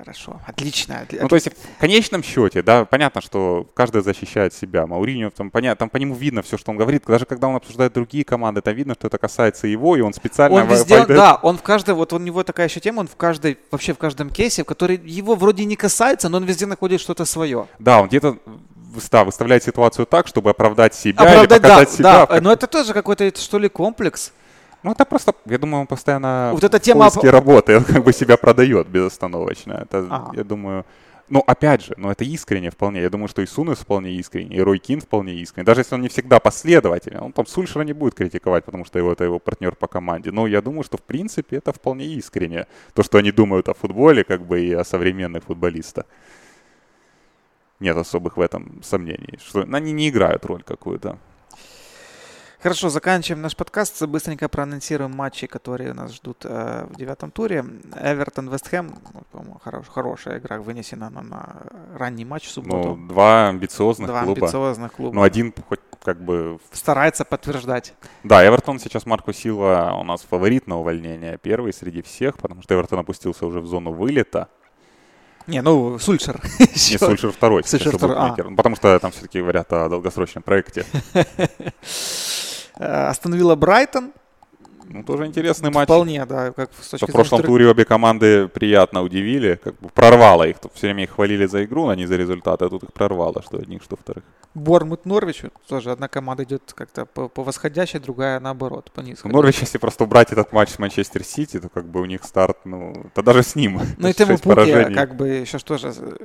Хорошо, 0.00 0.40
отлично. 0.46 1.06
Ну, 1.12 1.28
то 1.28 1.34
есть 1.34 1.48
в 1.48 1.78
конечном 1.78 2.22
счете, 2.22 2.62
да, 2.62 2.86
понятно, 2.86 3.20
что 3.20 3.66
каждый 3.74 4.02
защищает 4.02 4.54
себя. 4.54 4.86
Мауриньо, 4.86 5.28
там, 5.28 5.50
понятно, 5.50 5.76
там 5.76 5.90
по 5.90 5.98
нему 5.98 6.14
видно 6.14 6.40
все, 6.40 6.56
что 6.56 6.70
он 6.70 6.78
говорит. 6.78 7.04
Даже 7.06 7.26
когда 7.26 7.48
он 7.48 7.56
обсуждает 7.56 7.92
другие 7.92 8.24
команды, 8.24 8.62
там 8.62 8.74
видно, 8.74 8.94
что 8.94 9.08
это 9.08 9.18
касается 9.18 9.66
его, 9.66 9.96
и 9.96 10.00
он 10.00 10.14
специально... 10.14 10.56
Он 10.56 10.66
везде, 10.66 11.00
пойдет... 11.00 11.16
да, 11.16 11.38
он 11.42 11.58
в 11.58 11.62
каждой, 11.62 11.94
вот 11.94 12.14
у 12.14 12.18
него 12.18 12.42
такая 12.44 12.68
еще 12.68 12.80
тема, 12.80 13.00
он 13.00 13.08
в 13.08 13.16
каждой, 13.16 13.58
вообще 13.70 13.92
в 13.92 13.98
каждом 13.98 14.30
кейсе, 14.30 14.64
который 14.64 14.98
его 15.04 15.34
вроде 15.34 15.66
не 15.66 15.76
касается, 15.76 16.30
но 16.30 16.38
он 16.38 16.44
везде 16.44 16.64
находит 16.64 17.02
что-то 17.02 17.26
свое. 17.26 17.66
Да, 17.78 18.00
он 18.00 18.08
где-то 18.08 18.38
да, 19.10 19.24
выставляет 19.24 19.64
ситуацию 19.64 20.06
так, 20.06 20.28
чтобы 20.28 20.48
оправдать 20.48 20.94
себя 20.94 21.24
оправдать, 21.24 21.58
или 21.58 21.62
показать 21.62 21.88
да, 21.88 21.94
себя. 21.94 22.26
Да, 22.26 22.40
но 22.40 22.52
это 22.52 22.66
тоже 22.66 22.94
какой-то, 22.94 23.30
что 23.38 23.58
ли, 23.58 23.68
комплекс. 23.68 24.32
Ну, 24.82 24.92
это 24.92 25.04
просто, 25.04 25.34
я 25.46 25.58
думаю, 25.58 25.82
он 25.82 25.86
постоянно 25.86 26.50
вот 26.52 26.64
эта 26.64 26.78
тема... 26.78 27.10
в 27.10 27.14
поиске 27.14 27.30
работы, 27.30 27.76
он 27.78 27.84
как 27.84 28.02
бы 28.02 28.12
себя 28.12 28.36
продает 28.36 28.88
безостановочно. 28.88 29.72
Это, 29.82 30.06
ага. 30.10 30.32
я 30.34 30.44
думаю... 30.44 30.84
Ну, 31.28 31.44
опять 31.46 31.84
же, 31.84 31.94
ну 31.96 32.10
это 32.10 32.24
искренне 32.24 32.70
вполне. 32.70 33.02
Я 33.02 33.08
думаю, 33.08 33.28
что 33.28 33.40
и 33.40 33.46
Сунес 33.46 33.78
вполне 33.78 34.10
искренне, 34.10 34.56
и 34.56 34.60
Рой 34.60 34.78
Кин 34.78 35.00
вполне 35.00 35.34
искренне. 35.34 35.64
Даже 35.64 35.82
если 35.82 35.94
он 35.94 36.00
не 36.00 36.08
всегда 36.08 36.40
последовательный, 36.40 37.20
он 37.20 37.32
там 37.32 37.46
Сульшера 37.46 37.82
не 37.82 37.92
будет 37.92 38.14
критиковать, 38.14 38.64
потому 38.64 38.84
что 38.84 38.98
его, 38.98 39.12
это 39.12 39.22
его 39.22 39.38
партнер 39.38 39.76
по 39.76 39.86
команде. 39.86 40.32
Но 40.32 40.48
я 40.48 40.60
думаю, 40.60 40.82
что 40.82 40.96
в 40.96 41.02
принципе 41.02 41.58
это 41.58 41.72
вполне 41.72 42.04
искренне. 42.06 42.66
То, 42.94 43.04
что 43.04 43.18
они 43.18 43.30
думают 43.30 43.68
о 43.68 43.74
футболе, 43.74 44.24
как 44.24 44.44
бы 44.44 44.60
и 44.60 44.72
о 44.72 44.82
современных 44.82 45.44
футболистах. 45.44 46.04
Нет 47.78 47.96
особых 47.96 48.36
в 48.36 48.40
этом 48.40 48.82
сомнений. 48.82 49.38
Что 49.38 49.60
они 49.60 49.92
не 49.92 50.08
играют 50.08 50.44
роль 50.44 50.64
какую-то. 50.64 51.16
Хорошо, 52.62 52.90
заканчиваем 52.90 53.40
наш 53.40 53.56
подкаст. 53.56 54.02
Быстренько 54.02 54.46
проанонсируем 54.50 55.12
матчи, 55.12 55.46
которые 55.46 55.94
нас 55.94 56.12
ждут 56.12 56.44
э, 56.44 56.86
в 56.90 56.94
девятом 56.94 57.30
туре. 57.30 57.64
Эвертон, 57.98 58.50
Вестхэм, 58.50 58.98
ну, 59.32 59.58
хорош, 59.64 59.86
хорошая 59.88 60.40
игра 60.40 60.60
вынесена 60.60 61.08
на, 61.08 61.22
на 61.22 61.56
ранний 61.96 62.26
матч 62.26 62.44
в 62.44 62.50
субботу. 62.50 62.96
Ну, 62.96 63.08
два 63.08 63.48
амбициозных 63.48 64.10
два 64.10 64.24
клуба. 64.24 64.40
амбициозных 64.42 64.92
клуба. 64.92 65.14
Ну, 65.14 65.22
один 65.22 65.54
хоть 65.66 65.80
как 66.04 66.22
бы... 66.22 66.58
Старается 66.70 67.24
подтверждать. 67.24 67.94
Да, 68.24 68.46
Эвертон 68.46 68.78
сейчас 68.78 69.06
Марко 69.06 69.32
Сила 69.32 69.96
у 69.98 70.04
нас 70.04 70.20
фаворит 70.20 70.66
на 70.66 70.78
увольнение. 70.80 71.38
Первый 71.38 71.72
среди 71.72 72.02
всех, 72.02 72.36
потому 72.36 72.60
что 72.60 72.74
Эвертон 72.74 72.98
опустился 72.98 73.46
уже 73.46 73.60
в 73.60 73.66
зону 73.66 73.92
вылета. 73.92 74.48
Не, 75.46 75.62
ну, 75.62 75.98
Сульшер. 75.98 76.38
Не, 76.58 76.98
Сульшер 76.98 77.32
второй. 77.32 77.64
Сульшер 77.64 77.96
второй. 77.96 78.16
А. 78.18 78.34
Потому 78.54 78.76
что 78.76 78.98
там 78.98 79.12
все-таки 79.12 79.40
говорят 79.40 79.72
о 79.72 79.88
долгосрочном 79.88 80.42
проекте. 80.42 80.84
Э, 82.80 83.08
остановила 83.08 83.54
Брайтон. 83.56 84.12
Ну, 84.88 85.04
тоже 85.04 85.26
интересный 85.26 85.70
матч. 85.70 85.84
Вполне, 85.84 86.26
да. 86.26 86.50
Как 86.50 86.70
с 86.80 86.88
точки 86.88 87.10
в 87.10 87.12
прошлом 87.12 87.42
туре 87.42 87.68
обе 87.68 87.84
команды 87.84 88.48
приятно 88.48 89.02
удивили. 89.02 89.60
Как 89.62 89.78
бы 89.78 89.88
прорвало 89.90 90.44
их. 90.48 90.56
Все 90.74 90.88
время 90.88 91.04
их 91.04 91.10
хвалили 91.10 91.46
за 91.46 91.64
игру, 91.64 91.88
а 91.88 91.94
не 91.94 92.06
за 92.06 92.16
результаты. 92.16 92.64
А 92.64 92.68
тут 92.68 92.82
их 92.82 92.92
прорвало, 92.92 93.42
что 93.42 93.58
одних, 93.58 93.82
что 93.82 93.96
вторых. 93.96 94.24
Бормут 94.54 95.04
Норвич. 95.04 95.42
Тоже 95.68 95.92
одна 95.92 96.08
команда 96.08 96.42
идет 96.42 96.72
как-то 96.74 97.04
по, 97.04 97.28
по 97.28 97.44
восходящей, 97.44 98.00
другая 98.00 98.40
наоборот, 98.40 98.90
по 98.92 99.00
низкой. 99.00 99.30
Норвич, 99.30 99.60
если 99.60 99.78
просто 99.78 100.04
убрать 100.04 100.32
этот 100.32 100.52
матч 100.52 100.70
с 100.70 100.78
Манчестер 100.78 101.22
Сити, 101.22 101.60
то 101.60 101.68
как 101.68 101.84
бы 101.84 102.00
у 102.00 102.06
них 102.06 102.24
старт, 102.24 102.58
ну, 102.64 103.06
то 103.14 103.22
даже 103.22 103.42
с 103.44 103.54
ним. 103.54 103.80
Ну 103.98 104.08
и 104.08 104.12
Тему 104.12 104.38
Пуки, 104.38 104.92
как 104.92 105.14
бы 105.14 105.28
еще 105.28 105.58
тоже 105.58 105.92
э, 105.96 106.16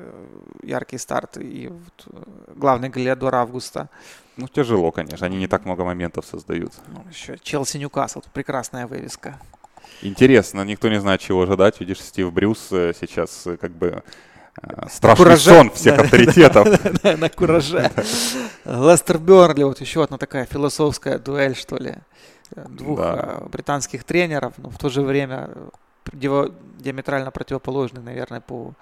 яркий 0.63 0.97
старт. 0.97 1.37
И 1.37 1.67
вот, 1.67 2.07
э, 2.07 2.53
главный 2.55 2.89
Галиадор 2.89 3.35
августа. 3.35 3.89
Ну, 4.37 4.47
тяжело, 4.47 4.91
конечно. 4.91 5.25
Они 5.25 5.37
не 5.37 5.47
так 5.47 5.65
много 5.65 5.85
моментов 5.85 6.25
создают. 6.25 6.73
Ну, 6.87 7.03
еще 7.09 7.37
Челси 7.41 7.77
Ньюкасл. 7.77 8.21
Прекрасная 8.33 8.87
вывеска. 8.87 9.39
Интересно, 10.01 10.61
никто 10.63 10.89
не 10.89 10.99
знает, 10.99 11.21
чего 11.21 11.43
ожидать. 11.43 11.79
Видишь, 11.79 12.01
Стив 12.01 12.31
Брюс 12.33 12.67
э, 12.71 12.93
сейчас 12.99 13.47
э, 13.47 13.57
как 13.57 13.71
бы 13.71 14.03
э, 14.61 14.87
страшный 14.89 15.37
сон 15.37 15.71
всех 15.71 15.99
авторитетов. 15.99 16.67
На 17.19 17.29
кураже. 17.29 17.91
Лестер 18.65 19.19
Бернли, 19.19 19.63
вот 19.63 19.79
еще 19.79 20.03
одна 20.03 20.17
такая 20.17 20.45
философская 20.45 21.17
дуэль, 21.17 21.55
что 21.55 21.77
ли, 21.77 21.95
двух 22.55 22.99
британских 23.49 24.03
тренеров, 24.03 24.53
но 24.57 24.69
в 24.69 24.77
то 24.77 24.89
же 24.89 25.01
время 25.01 25.49
диаметрально 26.11 27.31
противоположных, 27.31 28.03
наверное, 28.03 28.41
по 28.41 28.73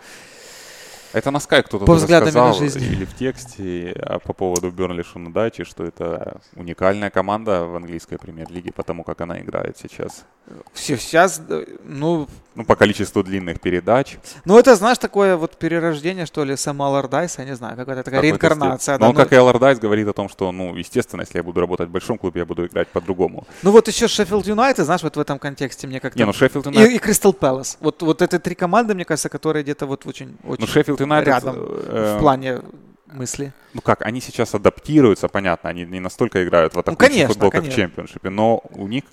это 1.13 1.31
на 1.31 1.37
Sky 1.37 1.63
кто-то 1.63 1.85
по 1.85 1.97
сказал 1.99 2.61
или 2.61 3.05
в 3.05 3.15
тексте 3.15 3.95
а 4.01 4.19
по 4.19 4.33
поводу 4.33 4.71
Бернли 4.71 5.03
Шунадачи, 5.03 5.63
что 5.63 5.83
это 5.83 6.41
уникальная 6.55 7.09
команда 7.09 7.65
в 7.65 7.75
английской 7.75 8.17
премьер-лиге, 8.17 8.71
потому 8.73 9.03
как 9.03 9.21
она 9.21 9.39
играет 9.39 9.77
сейчас. 9.77 10.25
Все, 10.73 10.97
сейчас, 10.97 11.41
ну... 11.85 12.27
Ну, 12.55 12.65
по 12.65 12.75
количеству 12.75 13.23
длинных 13.23 13.59
передач. 13.59 14.17
Ну, 14.45 14.59
это, 14.59 14.75
знаешь, 14.75 14.99
такое 14.99 15.37
вот 15.37 15.57
перерождение, 15.57 16.27
что 16.27 16.43
ли, 16.43 16.55
Сэма 16.55 16.87
Аллардайса, 16.87 17.41
я 17.41 17.47
не 17.47 17.55
знаю, 17.55 17.75
какая-то 17.75 18.03
такая 18.03 18.21
реинкарнация. 18.21 18.97
Да, 18.97 19.05
Но 19.05 19.09
он, 19.09 19.15
ну... 19.15 19.21
как 19.21 19.33
и 19.33 19.35
Аллардайс, 19.35 19.79
говорит 19.79 20.07
о 20.07 20.13
том, 20.13 20.29
что, 20.29 20.51
ну, 20.51 20.75
естественно, 20.75 21.21
если 21.21 21.37
я 21.37 21.43
буду 21.43 21.61
работать 21.61 21.89
в 21.89 21.91
большом 21.91 22.17
клубе, 22.17 22.41
я 22.41 22.45
буду 22.45 22.67
играть 22.67 22.89
по-другому. 22.89 23.47
Ну, 23.63 23.71
вот 23.71 23.87
еще 23.87 24.07
Шеффилд 24.07 24.45
Юнайтед, 24.45 24.85
знаешь, 24.85 25.01
вот 25.01 25.15
в 25.15 25.19
этом 25.19 25.39
контексте 25.39 25.87
мне 25.87 25.99
как-то... 25.99 26.19
Не, 26.19 26.25
ну, 26.25 26.33
Шеффилд 26.33 26.67
Юнайтед... 26.67 26.91
И, 26.91 26.95
и 26.95 26.99
Кристал 26.99 27.33
Пэлас. 27.33 27.77
Вот, 27.79 28.01
вот 28.03 28.21
это 28.21 28.37
три 28.37 28.53
команды, 28.53 28.93
мне 28.93 29.05
кажется, 29.05 29.29
которые 29.29 29.63
где-то 29.63 29.87
вот 29.87 30.05
очень, 30.05 30.37
очень 30.43 30.61
ну, 30.61 30.67
Шеффилд 30.67 31.01
Юнайтед, 31.03 31.27
рядом 31.27 31.55
э, 31.59 32.17
в 32.17 32.19
плане 32.19 32.61
мысли. 33.07 33.53
Ну 33.73 33.81
как, 33.81 34.01
они 34.01 34.21
сейчас 34.21 34.53
адаптируются, 34.55 35.27
понятно, 35.27 35.69
они 35.69 35.85
не 35.85 35.99
настолько 35.99 36.43
играют 36.43 36.73
в 36.75 36.79
атакующий 36.79 36.93
ну, 36.93 37.09
конечно, 37.09 37.27
футбол, 37.33 37.51
как 37.51 37.61
конечно. 37.61 37.83
в 37.83 37.85
чемпионшипе, 37.85 38.29
но 38.29 38.61
у 38.71 38.87
них 38.87 39.03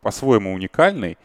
по-своему 0.00 0.52
уникальный, 0.52 1.18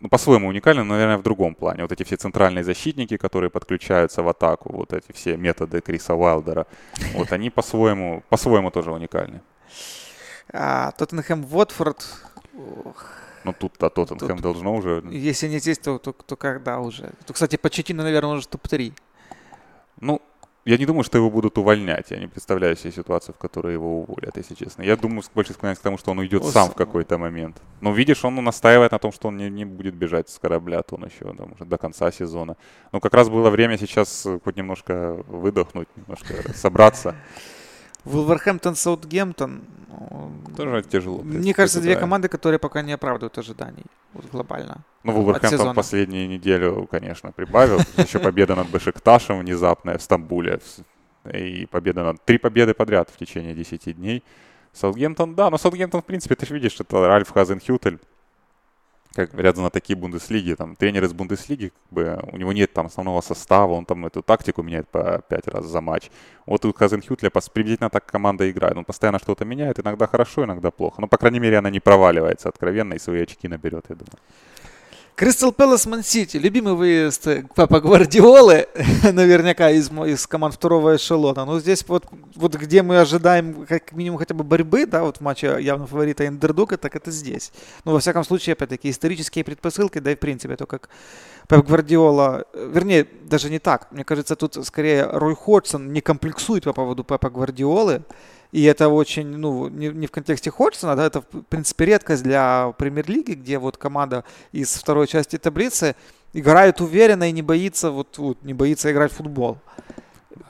ну, 0.00 0.08
по-своему 0.08 0.48
уникальный, 0.48 0.84
но, 0.84 0.94
наверное, 0.94 1.18
в 1.18 1.22
другом 1.22 1.54
плане. 1.54 1.82
Вот 1.82 1.92
эти 1.92 2.04
все 2.04 2.16
центральные 2.16 2.64
защитники, 2.64 3.16
которые 3.16 3.50
подключаются 3.50 4.22
в 4.22 4.28
атаку, 4.28 4.72
вот 4.72 4.92
эти 4.92 5.12
все 5.12 5.36
методы 5.36 5.80
Криса 5.80 6.14
Уайлдера, 6.14 6.66
вот 7.14 7.32
они 7.32 7.50
по-своему, 7.50 8.22
по-своему 8.28 8.70
тоже 8.70 8.92
уникальны. 8.92 9.40
А, 10.52 10.92
Тоттенхэм 10.92 11.46
Уотфорд. 11.52 12.06
Ну 13.44 13.52
тут-то 13.52 13.88
Тоттенхэм 13.90 14.38
должно 14.40 14.74
уже... 14.74 15.02
Если 15.10 15.48
не 15.48 15.58
здесь, 15.58 15.78
то, 15.78 15.98
то, 15.98 16.12
то 16.12 16.36
когда 16.36 16.80
уже? 16.80 17.12
То, 17.26 17.32
кстати, 17.32 17.56
Почетина, 17.56 18.02
наверное, 18.02 18.36
уже 18.36 18.48
топ-3. 18.48 18.92
Ну, 20.00 20.20
я 20.68 20.76
не 20.76 20.84
думаю, 20.84 21.02
что 21.02 21.16
его 21.16 21.30
будут 21.30 21.56
увольнять. 21.56 22.10
Я 22.10 22.18
не 22.18 22.26
представляю 22.26 22.76
себе 22.76 22.92
ситуацию, 22.92 23.34
в 23.34 23.38
которой 23.38 23.72
его 23.72 24.02
уволят, 24.02 24.36
если 24.36 24.54
честно. 24.54 24.82
Я 24.82 24.96
думаю, 24.96 25.22
больше 25.34 25.54
склоняюсь 25.54 25.78
к 25.78 25.82
тому, 25.82 25.96
что 25.96 26.10
он 26.10 26.18
уйдет 26.18 26.42
О, 26.42 26.50
сам 26.50 26.68
в 26.70 26.74
какой-то 26.74 27.16
момент. 27.16 27.56
Но 27.80 27.90
видишь, 27.90 28.22
он 28.22 28.34
настаивает 28.34 28.92
на 28.92 28.98
том, 28.98 29.10
что 29.10 29.28
он 29.28 29.38
не, 29.38 29.48
не 29.48 29.64
будет 29.64 29.94
бежать 29.94 30.28
с 30.28 30.38
корабля, 30.38 30.82
то 30.82 30.96
он 30.96 31.06
еще 31.06 31.32
там, 31.34 31.52
уже 31.52 31.64
до 31.64 31.78
конца 31.78 32.12
сезона. 32.12 32.56
Ну, 32.92 33.00
как 33.00 33.14
раз 33.14 33.30
было 33.30 33.48
время 33.48 33.78
сейчас 33.78 34.26
хоть 34.44 34.56
немножко 34.56 35.24
выдохнуть, 35.26 35.88
немножко 35.96 36.52
собраться. 36.54 37.14
Вулверхэмптон, 38.04 38.74
Саутгемптон. 38.74 39.62
Тоже 40.56 40.82
тяжело. 40.82 41.22
Мне 41.22 41.54
кажется, 41.54 41.80
две 41.80 41.96
команды, 41.96 42.28
которые 42.28 42.58
пока 42.58 42.82
не 42.82 42.92
оправдывают 42.92 43.36
ожиданий 43.38 43.84
вот 44.12 44.30
глобально. 44.30 44.84
Ну, 45.04 45.12
Вулверхэмптон 45.12 45.74
последнюю 45.74 46.28
неделю, 46.28 46.86
конечно, 46.90 47.32
прибавил. 47.32 47.80
Еще 47.96 48.18
победа 48.18 48.54
над 48.54 48.68
Бешикташем 48.68 49.40
внезапная 49.40 49.98
в 49.98 50.02
Стамбуле. 50.02 50.60
И 51.32 51.66
победа 51.66 52.04
над... 52.04 52.24
Три 52.24 52.38
победы 52.38 52.74
подряд 52.74 53.10
в 53.10 53.16
течение 53.16 53.54
10 53.54 53.96
дней. 53.96 54.22
Саутгемптон, 54.72 55.34
да, 55.34 55.50
но 55.50 55.58
Саутгемптон, 55.58 56.02
в 56.02 56.04
принципе, 56.04 56.34
ты 56.34 56.46
же 56.46 56.54
видишь, 56.54 56.78
это 56.78 57.06
Ральф 57.06 57.30
Хазенхютель 57.30 57.98
как 59.18 59.32
говорят 59.32 59.56
знатоки 59.56 59.94
Бундеслиги, 59.94 60.54
там, 60.54 60.76
тренер 60.76 61.02
из 61.02 61.12
Бундеслиги, 61.12 61.70
как 61.70 61.90
бы, 61.90 62.20
у 62.32 62.36
него 62.36 62.52
нет 62.52 62.72
там 62.72 62.86
основного 62.86 63.20
состава, 63.20 63.72
он 63.72 63.84
там 63.84 64.06
эту 64.06 64.22
тактику 64.22 64.62
меняет 64.62 64.88
по 64.88 65.20
пять 65.28 65.48
раз 65.48 65.66
за 65.66 65.80
матч. 65.80 66.08
Вот 66.46 66.64
у 66.64 66.72
Казенхютля 66.72 67.30
приблизительно 67.30 67.90
так 67.90 68.06
команда 68.06 68.48
играет. 68.48 68.76
Он 68.76 68.84
постоянно 68.84 69.18
что-то 69.18 69.44
меняет, 69.44 69.80
иногда 69.80 70.06
хорошо, 70.06 70.44
иногда 70.44 70.70
плохо. 70.70 71.00
Но, 71.00 71.08
по 71.08 71.16
крайней 71.16 71.40
мере, 71.40 71.58
она 71.58 71.68
не 71.68 71.80
проваливается 71.80 72.48
откровенно 72.48 72.94
и 72.94 73.00
свои 73.00 73.22
очки 73.22 73.48
наберет, 73.48 73.86
я 73.88 73.96
думаю. 73.96 74.18
Кристал 75.18 75.50
Пэлас 75.50 75.84
Ман 75.86 76.04
Сити. 76.04 76.36
Любимый 76.36 76.74
выезд 76.74 77.26
Папа 77.56 77.80
Гвардиолы, 77.80 78.68
наверняка 79.02 79.68
из, 79.70 79.90
из 79.90 80.28
команд 80.28 80.54
второго 80.54 80.94
эшелона. 80.94 81.44
Но 81.44 81.58
здесь 81.58 81.84
вот, 81.88 82.04
вот 82.36 82.54
где 82.54 82.84
мы 82.84 83.00
ожидаем 83.00 83.66
как 83.66 83.90
минимум 83.90 84.20
хотя 84.20 84.34
бы 84.34 84.44
борьбы, 84.44 84.86
да, 84.86 85.02
вот 85.02 85.16
в 85.16 85.20
матче 85.20 85.56
явно 85.58 85.88
фаворита 85.88 86.24
Эндердога, 86.24 86.76
так 86.76 86.94
это 86.94 87.10
здесь. 87.10 87.50
Ну, 87.84 87.94
во 87.94 87.98
всяком 87.98 88.22
случае, 88.22 88.52
опять-таки, 88.52 88.90
исторические 88.90 89.42
предпосылки, 89.42 89.98
да 89.98 90.12
и 90.12 90.14
в 90.14 90.20
принципе, 90.20 90.54
то 90.54 90.66
как 90.66 90.88
Пеп 91.48 91.66
Гвардиола, 91.66 92.44
вернее, 92.54 93.04
даже 93.24 93.50
не 93.50 93.58
так. 93.58 93.90
Мне 93.90 94.04
кажется, 94.04 94.36
тут 94.36 94.64
скорее 94.64 95.02
Рой 95.02 95.34
Ходсон 95.34 95.92
не 95.92 96.00
комплексует 96.00 96.62
по 96.62 96.72
поводу 96.72 97.02
Пепа 97.02 97.28
Гвардиолы. 97.28 98.04
И 98.52 98.64
это 98.64 98.88
очень, 98.88 99.26
ну, 99.26 99.68
не, 99.68 99.88
не 99.88 100.06
в 100.06 100.10
контексте 100.10 100.50
Ходжсона, 100.50 100.96
да, 100.96 101.06
это, 101.06 101.20
в 101.20 101.42
принципе, 101.48 101.84
редкость 101.86 102.22
для 102.22 102.72
премьер-лиги, 102.78 103.32
где 103.32 103.58
вот 103.58 103.76
команда 103.76 104.24
из 104.52 104.74
второй 104.74 105.06
части 105.06 105.36
таблицы 105.36 105.96
играет 106.32 106.80
уверенно 106.80 107.28
и 107.28 107.32
не 107.32 107.42
боится, 107.42 107.90
вот, 107.90 108.18
вот 108.18 108.42
не 108.42 108.54
боится 108.54 108.90
играть 108.90 109.12
в 109.12 109.16
футбол. 109.16 109.58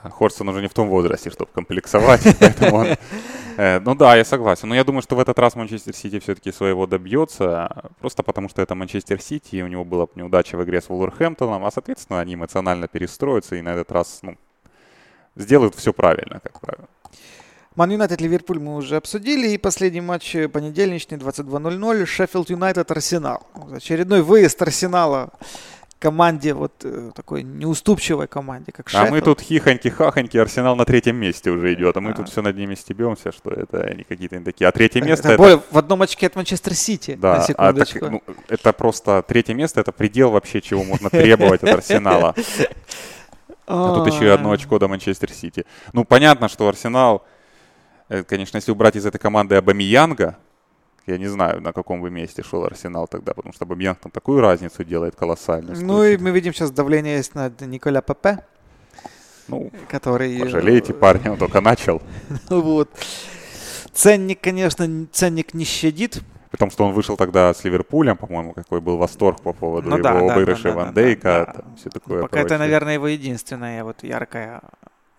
Хорсон 0.03 0.47
уже 0.49 0.61
не 0.61 0.67
в 0.67 0.73
том 0.73 0.87
возрасте, 0.87 1.29
чтобы 1.29 1.51
комплексовать, 1.53 2.21
поэтому 2.39 2.77
он 2.77 2.87
Э, 3.59 3.81
ну 3.81 3.93
да, 3.93 4.15
я 4.15 4.23
согласен. 4.23 4.69
Но 4.69 4.75
я 4.75 4.85
думаю, 4.85 5.01
что 5.01 5.17
в 5.17 5.19
этот 5.19 5.37
раз 5.37 5.55
Манчестер 5.55 5.93
Сити 5.93 6.19
все-таки 6.19 6.53
своего 6.53 6.87
добьется, 6.87 7.91
просто 7.99 8.23
потому 8.23 8.47
что 8.47 8.61
это 8.61 8.73
Манчестер 8.73 9.21
Сити, 9.21 9.57
и 9.57 9.61
у 9.61 9.67
него 9.67 9.83
была 9.83 10.07
неудача 10.15 10.55
в 10.55 10.63
игре 10.63 10.79
с 10.79 10.87
Вулверхэмптоном, 10.87 11.65
а, 11.65 11.71
соответственно, 11.71 12.21
они 12.21 12.35
эмоционально 12.35 12.87
перестроятся 12.87 13.57
и 13.57 13.61
на 13.61 13.73
этот 13.73 13.91
раз 13.91 14.19
ну, 14.21 14.37
сделают 15.35 15.75
все 15.75 15.91
правильно, 15.91 16.39
как 16.39 16.61
правило. 16.61 16.87
Ман 17.75 17.91
Юнайтед 17.91 18.19
Ливерпуль 18.21 18.59
мы 18.59 18.75
уже 18.75 18.95
обсудили. 18.95 19.49
И 19.49 19.57
последний 19.57 20.01
матч 20.01 20.35
понедельничный, 20.51 21.17
22.00. 21.17 22.05
Шеффилд 22.05 22.49
Юнайтед 22.49 22.89
Арсенал. 22.91 23.47
Очередной 23.71 24.21
выезд 24.21 24.61
Арсенала 24.61 25.31
команде, 25.99 26.53
вот 26.53 26.71
э, 26.83 27.11
такой 27.13 27.43
неуступчивой 27.43 28.27
команде, 28.27 28.71
как 28.71 28.89
Шеффилд. 28.89 29.09
А 29.09 29.11
мы 29.11 29.21
тут 29.21 29.41
хихоньки-хахоньки, 29.41 30.37
Арсенал 30.37 30.75
на 30.75 30.85
третьем 30.85 31.17
месте 31.17 31.51
уже 31.51 31.73
идет, 31.73 31.95
а 31.97 32.01
мы 32.01 32.11
а. 32.11 32.13
тут 32.13 32.29
все 32.29 32.41
над 32.41 32.55
ними 32.55 32.73
стебемся, 32.75 33.31
что 33.31 33.51
это 33.51 33.93
не 33.93 34.03
какие-то 34.03 34.37
не 34.37 34.45
такие. 34.45 34.67
А 34.67 34.71
третье 34.71 35.01
место 35.01 35.33
это... 35.33 35.43
это... 35.43 35.63
в 35.69 35.77
одном 35.77 36.01
очке 36.01 36.27
от 36.27 36.35
Манчестер 36.35 36.73
Сити, 36.73 37.17
да, 37.21 37.45
а 37.57 37.73
так, 37.73 37.87
ну, 38.01 38.23
это 38.47 38.71
просто 38.73 39.23
третье 39.27 39.53
место, 39.53 39.81
это 39.81 39.91
предел 39.91 40.31
вообще, 40.31 40.61
чего 40.61 40.83
можно 40.83 41.09
требовать 41.09 41.63
от 41.63 41.69
Арсенала. 41.69 42.33
А 43.71 43.93
тут 43.93 44.11
еще 44.11 44.25
и 44.25 44.29
одно 44.29 44.49
очко 44.49 44.79
до 44.79 44.87
Манчестер 44.87 45.31
Сити. 45.31 45.63
Ну, 45.93 46.03
понятно, 46.03 46.49
что 46.49 46.67
Арсенал, 46.67 47.23
э, 48.09 48.23
конечно, 48.23 48.57
если 48.57 48.71
убрать 48.71 48.95
из 48.95 49.05
этой 49.05 49.19
команды 49.19 49.55
Абамиянга, 49.55 50.37
я 51.09 51.17
не 51.17 51.27
знаю, 51.27 51.61
на 51.61 51.73
каком 51.73 52.01
бы 52.01 52.09
месте 52.09 52.43
шел 52.43 52.63
Арсенал 52.63 53.07
тогда, 53.07 53.33
потому 53.33 53.53
что 53.53 53.65
Бабьянг 53.65 53.99
там 53.99 54.11
такую 54.11 54.41
разницу 54.41 54.83
делает 54.83 55.15
колоссальную. 55.15 55.83
Ну 55.83 56.03
и 56.03 56.17
мы 56.17 56.31
видим 56.31 56.53
сейчас 56.53 56.71
давление 56.71 57.17
есть 57.17 57.35
на 57.35 57.51
Николя 57.61 58.01
Пепе. 58.01 58.45
Ну, 59.47 59.71
который... 59.89 60.39
Пожалейте 60.39 60.93
парня, 60.93 61.31
он 61.31 61.37
только 61.39 61.61
начал. 61.61 62.01
вот. 62.49 62.89
Ценник, 63.91 64.39
конечно, 64.41 65.07
ценник 65.11 65.55
не 65.55 65.65
щадит. 65.65 66.21
Потому 66.51 66.71
что 66.71 66.85
он 66.85 66.93
вышел 66.93 67.17
тогда 67.17 67.53
с 67.53 67.63
Ливерпулем, 67.63 68.17
по-моему, 68.17 68.53
какой 68.53 68.79
был 68.79 68.97
восторг 68.97 69.41
по 69.41 69.53
поводу 69.53 69.89
ну, 69.89 69.97
его 69.97 70.03
да, 70.03 70.33
обыгрыша 70.33 70.63
да, 70.63 70.69
да, 70.69 70.75
Ван 70.75 70.93
Дейка, 70.93 71.23
да, 71.23 71.53
да. 71.53 71.75
все 71.77 71.89
такое 71.89 72.21
Пока 72.21 72.39
это, 72.39 72.57
наверное, 72.57 72.95
его 72.95 73.07
единственная 73.07 73.83
вот 73.83 74.03
яркая, 74.03 74.61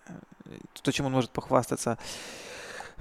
э, 0.07 0.11
то, 0.81 0.91
чем 0.91 1.05
он 1.05 1.13
может 1.13 1.31
похвастаться 1.31 1.97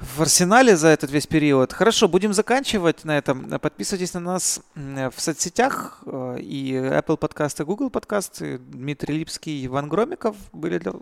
в 0.00 0.22
арсенале 0.22 0.76
за 0.76 0.88
этот 0.88 1.10
весь 1.10 1.26
период. 1.26 1.72
Хорошо, 1.72 2.08
будем 2.08 2.32
заканчивать 2.32 3.04
на 3.04 3.18
этом. 3.18 3.58
Подписывайтесь 3.60 4.14
на 4.14 4.20
нас 4.20 4.60
в 4.74 5.14
соцсетях 5.16 6.02
э, 6.06 6.38
и 6.40 6.72
Apple 6.72 7.16
подкасты, 7.16 7.64
Google 7.64 7.90
подкасты. 7.90 8.58
Дмитрий 8.58 9.18
Липский 9.18 9.60
и 9.60 9.66
Иван 9.66 9.88
Громиков 9.88 10.36
были 10.52 10.78
для... 10.78 10.92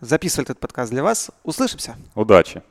записывали 0.00 0.46
этот 0.46 0.60
подкаст 0.60 0.90
для 0.90 1.02
вас. 1.02 1.30
Услышимся. 1.44 1.96
Удачи. 2.14 2.62